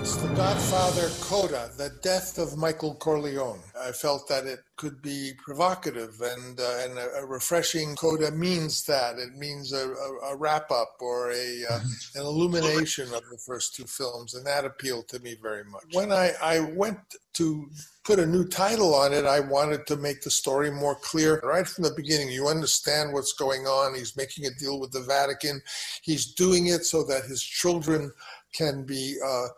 It's 0.00 0.14
The 0.14 0.28
Godfather 0.34 1.08
Coda, 1.20 1.70
the 1.76 1.90
death 2.02 2.38
of 2.38 2.56
Michael 2.56 2.94
Corleone. 2.94 3.58
I 3.78 3.90
felt 3.90 4.28
that 4.28 4.46
it 4.46 4.60
could 4.76 5.02
be 5.02 5.32
provocative, 5.44 6.20
and, 6.20 6.60
uh, 6.60 6.84
and 6.84 6.96
a, 6.96 7.16
a, 7.16 7.26
refreshing 7.26 7.96
coda 7.96 8.30
means 8.30 8.84
that. 8.84 9.18
It 9.18 9.34
means 9.34 9.72
a, 9.72 9.88
a, 9.90 10.32
a 10.32 10.36
wrap 10.36 10.70
up 10.70 10.94
or 11.00 11.32
a, 11.32 11.64
uh, 11.68 11.80
an 12.14 12.22
illumination 12.22 13.12
of 13.12 13.22
the 13.28 13.38
first 13.44 13.74
two 13.74 13.84
films, 13.84 14.34
and 14.34 14.46
that 14.46 14.64
appealed 14.64 15.08
to 15.08 15.18
me 15.18 15.36
very 15.42 15.64
much. 15.64 15.86
When 15.92 16.12
I, 16.12 16.32
I 16.40 16.60
went 16.60 16.98
to 17.34 17.68
put 18.04 18.20
a 18.20 18.26
new 18.26 18.46
title 18.46 18.94
on 18.94 19.12
it, 19.12 19.24
I 19.24 19.40
wanted 19.40 19.86
to 19.88 19.96
make 19.96 20.22
the 20.22 20.30
story 20.30 20.70
more 20.70 20.94
clear. 20.94 21.40
Right 21.42 21.66
from 21.66 21.84
the 21.84 21.94
beginning, 21.96 22.30
you 22.30 22.46
understand 22.46 23.12
what's 23.12 23.32
going 23.32 23.66
on. 23.66 23.96
He's 23.96 24.16
making 24.16 24.46
a 24.46 24.54
deal 24.58 24.78
with 24.78 24.92
the 24.92 25.02
Vatican, 25.02 25.60
he's 26.02 26.34
doing 26.34 26.68
it 26.68 26.84
so 26.84 27.02
that 27.04 27.24
his 27.24 27.42
children 27.42 28.12
can 28.54 28.84
be. 28.84 29.16
Uh, 29.24 29.48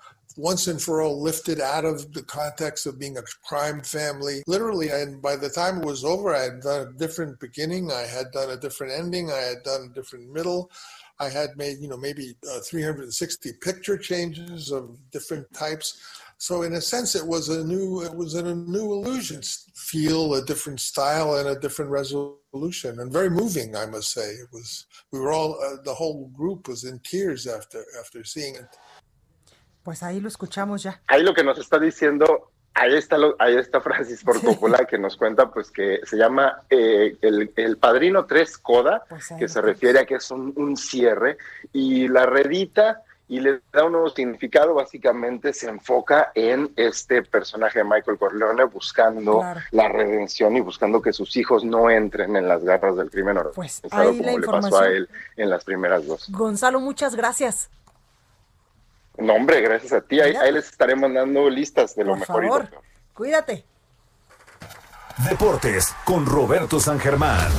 once 0.40 0.66
and 0.66 0.80
for 0.80 1.02
all 1.02 1.20
lifted 1.20 1.60
out 1.60 1.84
of 1.84 2.12
the 2.12 2.22
context 2.22 2.86
of 2.86 2.98
being 2.98 3.18
a 3.18 3.22
crime 3.44 3.82
family. 3.82 4.42
Literally, 4.46 4.88
and 4.88 5.20
by 5.20 5.36
the 5.36 5.50
time 5.50 5.78
it 5.78 5.84
was 5.84 6.04
over, 6.04 6.34
I 6.34 6.44
had 6.44 6.60
done 6.60 6.88
a 6.88 6.98
different 6.98 7.38
beginning, 7.40 7.92
I 7.92 8.02
had 8.02 8.32
done 8.32 8.50
a 8.50 8.56
different 8.56 8.92
ending, 8.92 9.30
I 9.30 9.38
had 9.38 9.62
done 9.62 9.90
a 9.90 9.94
different 9.94 10.32
middle. 10.32 10.70
I 11.20 11.28
had 11.28 11.50
made, 11.58 11.78
you 11.80 11.88
know, 11.88 11.98
maybe 11.98 12.34
uh, 12.50 12.60
360 12.60 13.52
picture 13.60 13.98
changes 13.98 14.72
of 14.72 14.96
different 15.10 15.52
types. 15.52 16.00
So 16.38 16.62
in 16.62 16.72
a 16.72 16.80
sense, 16.80 17.14
it 17.14 17.26
was 17.26 17.50
a 17.50 17.62
new, 17.62 18.00
it 18.02 18.14
was 18.14 18.34
in 18.34 18.46
a 18.46 18.54
new 18.54 18.94
illusion, 18.94 19.42
feel, 19.74 20.32
a 20.32 20.42
different 20.42 20.80
style, 20.80 21.36
and 21.36 21.46
a 21.46 21.60
different 21.60 21.90
resolution, 21.90 23.00
and 23.00 23.12
very 23.12 23.28
moving, 23.28 23.76
I 23.76 23.84
must 23.84 24.12
say. 24.12 24.30
It 24.30 24.48
was. 24.50 24.86
We 25.12 25.20
were 25.20 25.32
all, 25.32 25.62
uh, 25.62 25.82
the 25.84 25.92
whole 25.92 26.28
group 26.28 26.66
was 26.66 26.84
in 26.84 26.98
tears 27.00 27.46
after 27.46 27.84
after 27.98 28.24
seeing 28.24 28.54
it. 28.54 28.64
Pues 29.82 30.02
ahí 30.02 30.20
lo 30.20 30.28
escuchamos 30.28 30.82
ya. 30.82 31.00
Ahí 31.06 31.22
lo 31.22 31.34
que 31.34 31.44
nos 31.44 31.58
está 31.58 31.78
diciendo, 31.78 32.50
ahí 32.74 32.94
está, 32.94 33.18
lo, 33.18 33.34
ahí 33.38 33.56
está 33.56 33.80
Francis 33.80 34.22
Ford 34.22 34.42
Coppola 34.42 34.84
que 34.84 34.98
nos 34.98 35.16
cuenta 35.16 35.50
pues 35.50 35.70
que 35.70 36.00
se 36.04 36.16
llama 36.16 36.62
eh, 36.68 37.16
el, 37.22 37.76
Padrino 37.78 38.26
3 38.26 38.58
Coda, 38.58 39.02
pues 39.08 39.28
que 39.38 39.48
se 39.48 39.60
refiere 39.60 40.00
a 40.00 40.06
que 40.06 40.16
es 40.16 40.30
un, 40.30 40.76
cierre, 40.76 41.38
y 41.72 42.08
la 42.08 42.26
redita 42.26 43.02
y 43.28 43.38
le 43.38 43.60
da 43.72 43.84
un 43.84 43.92
nuevo 43.92 44.10
significado, 44.10 44.74
básicamente 44.74 45.52
se 45.52 45.68
enfoca 45.68 46.32
en 46.34 46.72
este 46.74 47.22
personaje 47.22 47.78
de 47.78 47.84
Michael 47.84 48.18
Corleone 48.18 48.64
buscando 48.64 49.44
la 49.70 49.88
redención 49.88 50.56
y 50.56 50.60
buscando 50.60 51.00
que 51.00 51.12
sus 51.12 51.36
hijos 51.36 51.64
no 51.64 51.88
entren 51.88 52.34
en 52.34 52.48
las 52.48 52.64
garras 52.64 52.96
del 52.96 53.08
crimen 53.08 53.38
pues 53.54 53.82
ahí 53.92 54.18
como 54.18 54.38
le 54.38 54.46
pasó 54.48 54.80
a 54.80 54.88
él 54.88 55.08
en 55.36 55.48
las 55.48 55.62
primeras 55.62 56.06
dos. 56.08 56.28
Gonzalo, 56.30 56.80
muchas 56.80 57.14
gracias. 57.14 57.70
No, 59.20 59.34
hombre, 59.34 59.60
gracias 59.60 59.92
a 59.92 60.00
ti. 60.00 60.20
Ahí, 60.20 60.34
les 60.52 60.66
estaré 60.68 60.96
mandando 60.96 61.48
listas 61.50 61.94
de 61.94 62.04
lo 62.04 62.16
mejor. 62.16 62.42
Favor, 62.42 62.68
cuídate. 63.14 63.64
Deportes 65.28 65.94
con 66.04 66.24
Roberto 66.24 66.80
San 66.80 66.98
Germán. 66.98 67.50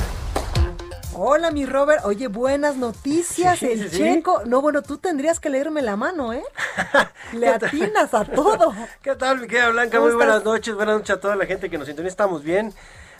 Hola, 1.14 1.50
mi 1.50 1.66
Robert. 1.66 2.04
Oye, 2.04 2.26
buenas 2.26 2.76
noticias. 2.76 3.62
el 3.62 3.90
checo. 3.90 4.42
No, 4.46 4.60
bueno, 4.60 4.82
tú 4.82 4.98
tendrías 4.98 5.38
que 5.38 5.50
leerme 5.50 5.82
la 5.82 5.94
mano, 5.94 6.32
¿eh? 6.32 6.42
Le 7.32 7.48
atinas 7.48 8.12
a 8.14 8.24
todo. 8.24 8.74
¿Qué 9.02 9.14
tal, 9.14 9.40
mi 9.40 9.46
querida 9.46 9.68
Blanca? 9.68 10.00
Muy 10.00 10.12
buenas 10.12 10.42
noches. 10.42 10.74
Buenas 10.74 10.96
noches 10.96 11.16
a 11.16 11.20
toda 11.20 11.36
la 11.36 11.46
gente 11.46 11.70
que 11.70 11.78
nos 11.78 11.86
sintoniza. 11.86 12.10
Estamos 12.10 12.42
bien. 12.42 12.72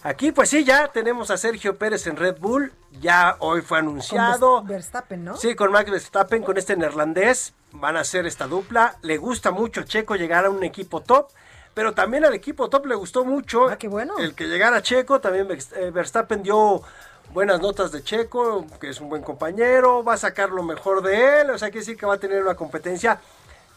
Aquí, 0.05 0.33
pues 0.33 0.49
sí, 0.49 0.65
ya 0.65 0.89
tenemos 0.89 1.31
a 1.31 1.37
Sergio 1.37 1.77
Pérez 1.79 2.09
en 2.09 2.17
Red 2.17 2.39
Bull. 2.41 2.73
Ya 3.01 3.37
hoy 3.39 3.63
fue 3.63 3.79
anunciado. 3.79 4.57
Con 4.57 4.67
Verstappen, 4.67 5.25
¿no? 5.25 5.37
Sí, 5.37 5.55
con 5.55 5.71
Max 5.71 5.91
Verstappen, 5.91 6.43
con 6.43 6.59
este 6.59 6.77
neerlandés. 6.77 7.55
Van 7.71 7.97
a 7.97 8.01
hacer 8.01 8.27
esta 8.27 8.49
dupla. 8.49 8.97
Le 9.03 9.17
gusta 9.17 9.53
mucho 9.53 9.85
Checo 9.85 10.17
llegar 10.17 10.45
a 10.45 10.51
un 10.51 10.65
equipo 10.65 11.03
top. 11.03 11.29
Pero 11.73 11.95
también 11.95 12.25
al 12.25 12.35
equipo 12.35 12.69
top 12.69 12.87
le 12.87 12.97
gustó 12.97 13.25
mucho. 13.25 13.69
Ah, 13.69 13.79
qué 13.79 13.87
bueno. 13.87 14.19
El 14.19 14.35
que 14.35 14.49
llegara 14.49 14.83
Checo. 14.83 15.21
También 15.21 15.47
eh, 15.51 15.91
Verstappen 15.93 16.43
dio 16.43 16.83
buenas 17.33 17.61
notas 17.61 17.93
de 17.93 18.03
Checo, 18.03 18.67
que 18.81 18.91
es 18.91 19.01
un 19.01 19.09
buen 19.09 19.23
compañero. 19.23 20.03
Va 20.03 20.15
a 20.15 20.19
sacar 20.19 20.51
lo 20.51 20.65
mejor 20.65 21.03
de 21.03 21.43
él. 21.43 21.51
O 21.51 21.59
sea, 21.59 21.69
quiere 21.69 21.81
decir 21.81 21.97
que 21.97 22.07
va 22.07 22.15
a 22.15 22.19
tener 22.19 22.43
una 22.43 22.57
competencia 22.57 23.21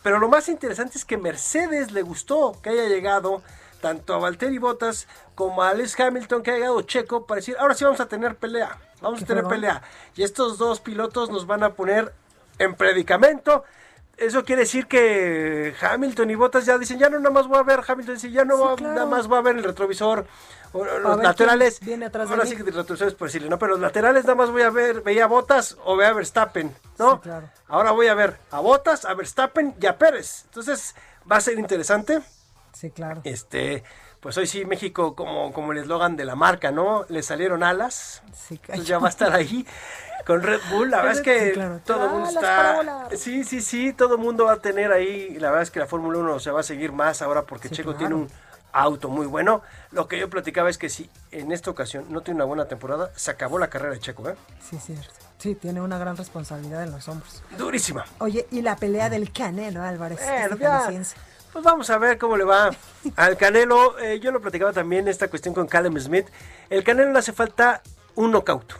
Pero 0.01 0.17
lo 0.17 0.27
más 0.27 0.49
interesante 0.49 0.97
es 0.97 1.05
que 1.05 1.17
Mercedes 1.17 1.91
le 1.91 2.01
gustó 2.01 2.59
que 2.63 2.71
haya 2.71 2.87
llegado 2.87 3.43
tanto 3.85 4.15
a 4.15 4.17
Valtteri 4.17 4.57
Bottas 4.57 5.07
como 5.35 5.61
a 5.61 5.69
Alex 5.69 5.99
Hamilton, 5.99 6.41
que 6.41 6.49
haya 6.49 6.61
llegado 6.61 6.81
Checo, 6.81 7.27
para 7.27 7.35
decir, 7.35 7.55
ahora 7.59 7.75
sí 7.75 7.83
vamos 7.83 7.99
a 7.99 8.07
tener 8.07 8.35
pelea, 8.35 8.79
vamos 8.99 9.21
a 9.21 9.25
tener 9.27 9.43
pelea. 9.43 9.83
Y 10.15 10.23
estos 10.23 10.57
dos 10.57 10.79
pilotos 10.79 11.29
nos 11.29 11.45
van 11.45 11.61
a 11.61 11.75
poner 11.75 12.11
en 12.57 12.73
predicamento. 12.73 13.63
Eso 14.17 14.43
quiere 14.43 14.63
decir 14.63 14.87
que 14.87 15.75
Hamilton 15.79 16.31
y 16.31 16.33
Bottas 16.33 16.65
ya 16.65 16.79
dicen, 16.79 16.97
ya 16.97 17.11
no 17.11 17.19
nada 17.19 17.29
más 17.29 17.47
voy 17.47 17.59
a 17.59 17.61
ver, 17.61 17.81
Hamilton 17.87 18.15
dice, 18.15 18.31
ya 18.31 18.43
no 18.43 18.75
nada 18.75 19.05
más 19.05 19.27
voy 19.27 19.37
a 19.37 19.41
ver 19.41 19.57
el 19.57 19.63
retrovisor, 19.63 20.25
los 20.73 21.21
laterales, 21.21 21.79
viene 21.79 22.07
atrás 22.07 22.27
de 22.27 22.33
ahora 22.33 22.45
mí. 22.45 22.49
sí 22.49 22.55
que 22.55 22.63
retrovisores 22.63 23.13
por 23.13 23.27
decirle, 23.27 23.49
no, 23.49 23.59
pero 23.59 23.73
los 23.73 23.81
laterales 23.81 24.23
nada 24.23 24.33
más 24.33 24.49
voy 24.49 24.63
a 24.63 24.71
ver, 24.71 25.01
veía 25.01 25.25
a 25.25 25.27
Bottas 25.27 25.77
o 25.85 25.95
veía 25.95 26.09
a 26.09 26.13
Verstappen, 26.13 26.75
¿no? 26.97 27.21
claro. 27.21 27.51
Ahora 27.67 27.91
voy 27.91 28.07
a 28.07 28.15
ver 28.15 28.39
a 28.49 28.61
Bottas, 28.61 29.05
a 29.05 29.13
Verstappen 29.13 29.75
y 29.79 29.85
a 29.85 29.95
Pérez. 29.99 30.45
Entonces 30.45 30.95
va 31.31 31.35
a 31.35 31.41
ser 31.41 31.59
interesante. 31.59 32.23
Sí, 32.75 32.89
claro. 32.91 33.21
Este, 33.23 33.83
pues 34.19 34.37
hoy 34.37 34.47
sí 34.47 34.65
México 34.65 35.15
como, 35.15 35.53
como 35.53 35.71
el 35.71 35.77
eslogan 35.79 36.15
de 36.17 36.25
la 36.25 36.35
marca, 36.35 36.71
¿no? 36.71 37.05
Le 37.09 37.23
salieron 37.23 37.63
alas. 37.63 38.21
Sí, 38.33 38.55
Entonces 38.63 38.85
ya 38.87 38.99
va 38.99 39.07
a 39.07 39.09
estar 39.09 39.33
ahí 39.33 39.65
con 40.25 40.41
Red 40.43 40.59
Bull. 40.71 40.89
La 40.91 40.97
verdad 41.03 41.13
es 41.13 41.21
que 41.21 41.45
Sí, 41.47 41.51
claro. 41.53 41.79
todo 41.85 42.05
el 42.05 42.11
mundo 42.11 42.29
está. 42.29 43.07
Sí, 43.15 43.43
sí, 43.45 43.61
sí, 43.61 43.93
todo 43.93 44.15
el 44.15 44.21
mundo 44.21 44.45
va 44.45 44.53
a 44.53 44.57
tener 44.61 44.91
ahí. 44.91 45.37
La 45.39 45.49
verdad 45.49 45.63
es 45.63 45.71
que 45.71 45.79
la 45.79 45.87
Fórmula 45.87 46.19
1 46.19 46.39
se 46.39 46.51
va 46.51 46.59
a 46.59 46.63
seguir 46.63 46.91
más 46.91 47.21
ahora 47.21 47.43
porque 47.43 47.69
Sí, 47.69 47.75
Checo 47.75 47.91
claro. 47.95 47.97
tiene 47.99 48.15
un 48.15 48.29
auto 48.73 49.07
muy 49.07 49.25
bueno. 49.25 49.61
Lo 49.91 50.09
que 50.09 50.19
yo 50.19 50.29
platicaba 50.29 50.69
es 50.69 50.77
que 50.77 50.89
si 50.89 51.09
en 51.31 51.53
esta 51.53 51.71
ocasión 51.71 52.05
no 52.09 52.19
tiene 52.21 52.35
una 52.39 52.45
buena 52.45 52.65
temporada, 52.65 53.11
se 53.15 53.31
acabó 53.31 53.57
la 53.57 53.69
carrera 53.69 53.93
de 53.93 53.99
Checo, 54.01 54.27
¿eh? 54.29 54.35
Sí, 54.69 54.77
cierto. 54.79 55.13
Sí, 55.37 55.55
tiene 55.55 55.79
una 55.81 55.97
gran 55.97 56.17
responsabilidad 56.17 56.83
en 56.83 56.91
los 56.91 57.07
hombros. 57.07 57.41
Durísima. 57.57 58.05
Oye, 58.19 58.47
y 58.51 58.61
la 58.61 58.75
pelea 58.75 59.09
del 59.09 59.31
Canelo 59.31 59.81
Álvarez. 59.81 60.19
Pues 61.55 61.63
vamos 61.63 61.89
a 61.89 61.97
ver 61.97 62.17
cómo 62.17 62.35
le 62.35 62.43
va 62.43 62.69
al 63.15 63.37
Canelo. 63.37 63.97
Eh, 63.99 64.19
yo 64.19 64.33
lo 64.33 64.41
platicaba 64.41 64.73
también 64.73 65.07
esta 65.07 65.29
cuestión 65.29 65.53
con 65.55 65.67
Callum 65.67 65.97
Smith. 65.97 66.27
El 66.69 66.83
Canelo 66.83 67.13
le 67.13 67.19
hace 67.19 67.31
falta 67.31 67.81
un 68.15 68.31
knockout. 68.31 68.73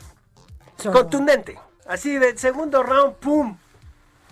Contundente. 0.92 1.58
Así 1.88 2.18
de 2.18 2.38
segundo 2.38 2.84
round, 2.84 3.16
¡pum! 3.16 3.58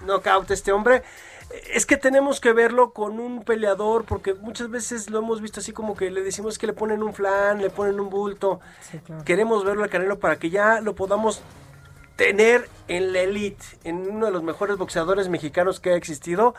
Knockout 0.01 0.51
este 0.51 0.73
hombre. 0.73 1.03
Eh, 1.51 1.61
Es 1.73 1.85
que 1.85 1.95
tenemos 1.95 2.41
que 2.41 2.51
verlo 2.51 2.91
con 2.91 3.21
un 3.21 3.45
peleador 3.45 4.03
porque 4.03 4.33
muchas 4.33 4.69
veces 4.69 5.09
lo 5.09 5.19
hemos 5.19 5.39
visto 5.39 5.61
así 5.61 5.71
como 5.71 5.95
que 5.95 6.11
le 6.11 6.21
decimos 6.21 6.57
que 6.57 6.67
le 6.67 6.73
ponen 6.73 7.01
un 7.01 7.13
flan, 7.13 7.61
le 7.61 7.69
ponen 7.69 7.97
un 7.97 8.09
bulto. 8.09 8.59
Sí, 8.81 8.97
claro. 8.97 9.23
Queremos 9.23 9.63
verlo 9.63 9.85
al 9.85 9.89
Canelo 9.89 10.19
para 10.19 10.35
que 10.37 10.49
ya 10.49 10.81
lo 10.81 10.95
podamos 10.95 11.41
tener 12.17 12.69
en 12.89 13.13
la 13.13 13.21
elite, 13.21 13.63
en 13.85 14.07
uno 14.09 14.25
de 14.25 14.33
los 14.33 14.43
mejores 14.43 14.77
boxeadores 14.77 15.29
mexicanos 15.29 15.79
que 15.79 15.91
ha 15.91 15.95
existido. 15.95 16.53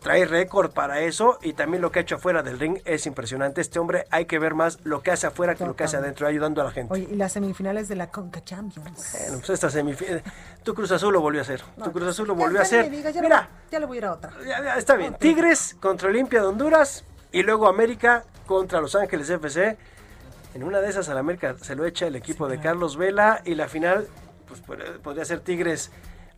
Trae 0.00 0.24
récord 0.24 0.70
para 0.72 1.00
eso 1.00 1.38
y 1.42 1.52
también 1.52 1.82
lo 1.82 1.92
que 1.92 1.98
ha 1.98 2.02
hecho 2.02 2.14
afuera 2.16 2.42
del 2.42 2.58
ring 2.58 2.78
es 2.86 3.04
impresionante. 3.06 3.60
Este 3.60 3.78
hombre 3.78 4.06
hay 4.10 4.24
que 4.24 4.38
ver 4.38 4.54
más 4.54 4.78
lo 4.82 5.02
que 5.02 5.10
hace 5.10 5.26
afuera 5.26 5.54
que 5.54 5.66
lo 5.66 5.76
que 5.76 5.84
hace 5.84 5.98
adentro, 5.98 6.26
ayudando 6.26 6.62
a 6.62 6.64
la 6.64 6.70
gente. 6.70 6.92
Oye, 6.94 7.06
y 7.10 7.16
las 7.16 7.32
semifinales 7.32 7.86
de 7.88 7.96
la 7.96 8.10
Conca 8.10 8.42
Champions. 8.42 9.12
Bueno, 9.12 9.36
pues 9.38 9.50
esta 9.50 9.68
semifinal. 9.68 10.22
Tu 10.62 10.74
Cruz 10.74 10.90
Azul 10.92 11.12
lo 11.12 11.20
volvió 11.20 11.40
a 11.40 11.42
hacer. 11.42 11.60
Tu 11.84 11.92
Cruz 11.92 12.08
Azul 12.08 12.28
lo 12.28 12.34
volvió 12.34 12.60
a 12.60 12.62
ya 12.62 12.66
hacer. 12.66 12.90
digas, 12.90 13.12
ya, 13.14 13.20
Mira, 13.20 13.48
ya 13.70 13.78
le 13.78 13.84
voy 13.86 13.96
a 13.96 13.98
ir 13.98 14.04
a 14.06 14.12
otra. 14.14 14.32
ya- 14.46 14.64
ya 14.64 14.76
está 14.76 14.96
bien. 14.96 15.14
Tigres 15.14 15.76
contra 15.80 16.08
Olimpia 16.08 16.40
de 16.40 16.46
Honduras 16.46 17.04
y 17.30 17.42
luego 17.42 17.68
América 17.68 18.24
contra 18.46 18.80
Los 18.80 18.94
Ángeles 18.94 19.28
FC. 19.28 19.76
En 20.54 20.64
una 20.64 20.80
de 20.80 20.88
esas 20.88 21.08
al 21.10 21.18
América 21.18 21.56
se 21.60 21.76
lo 21.76 21.84
echa 21.84 22.06
el 22.06 22.16
equipo 22.16 22.48
de 22.48 22.58
Carlos 22.58 22.96
Vela 22.96 23.42
y 23.44 23.54
la 23.54 23.68
final 23.68 24.08
pues 24.48 24.64
pod- 24.66 24.98
podría 25.00 25.24
ser 25.26 25.40
Tigres 25.40 25.90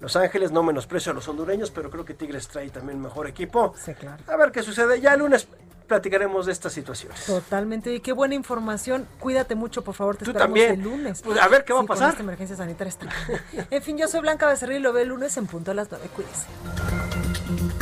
Los 0.03 0.17
Ángeles, 0.17 0.51
no 0.51 0.65
menosprecio 0.65 1.13
a 1.13 1.15
los 1.15 1.29
hondureños, 1.29 1.71
pero 1.71 1.89
creo 1.89 2.05
que 2.05 2.13
Tigres 2.13 2.49
trae 2.49 2.69
también 2.71 3.01
mejor 3.01 3.29
equipo. 3.29 3.73
Sí, 3.83 3.95
claro. 3.95 4.21
A 4.27 4.37
ver 4.37 4.51
qué 4.51 4.61
sucede. 4.65 5.01
Ya 5.01 5.13
el 5.15 5.21
lunes 5.21 5.47
platicaremos 5.87 6.45
de 6.47 6.51
estas 6.53 6.73
situaciones. 6.73 7.25
Totalmente. 7.25 7.95
Y 7.95 8.01
qué 8.01 8.13
buena 8.13 8.35
información. 8.35 9.07
Cuídate 9.21 9.55
mucho, 9.55 9.83
por 9.85 9.95
favor. 9.95 10.17
Te 10.17 10.25
Tú 10.25 10.33
también. 10.33 10.73
el 10.73 10.81
lunes. 10.81 11.23
Pues, 11.23 11.39
a 11.41 11.47
ver 11.47 11.65
qué 11.65 11.73
va 11.73 11.79
a 11.79 11.83
Sí, 11.83 11.89
pasar. 11.89 12.11
esta 12.11 12.23
emergencia 12.25 12.57
sanitaria 12.57 12.89
está. 12.89 13.07
en 13.71 13.83
fin, 13.83 13.97
yo 13.97 14.09
soy 14.09 14.21
Blanca 14.23 14.49
Becerril 14.49 14.79
y 14.79 14.81
lo 14.81 14.93
veo 14.93 15.05
el 15.05 15.11
lunes 15.11 15.37
en 15.37 15.47
punto 15.47 15.71
a 15.71 15.75
las 15.75 15.89
9. 15.89 16.09
Cuídese. 16.17 17.82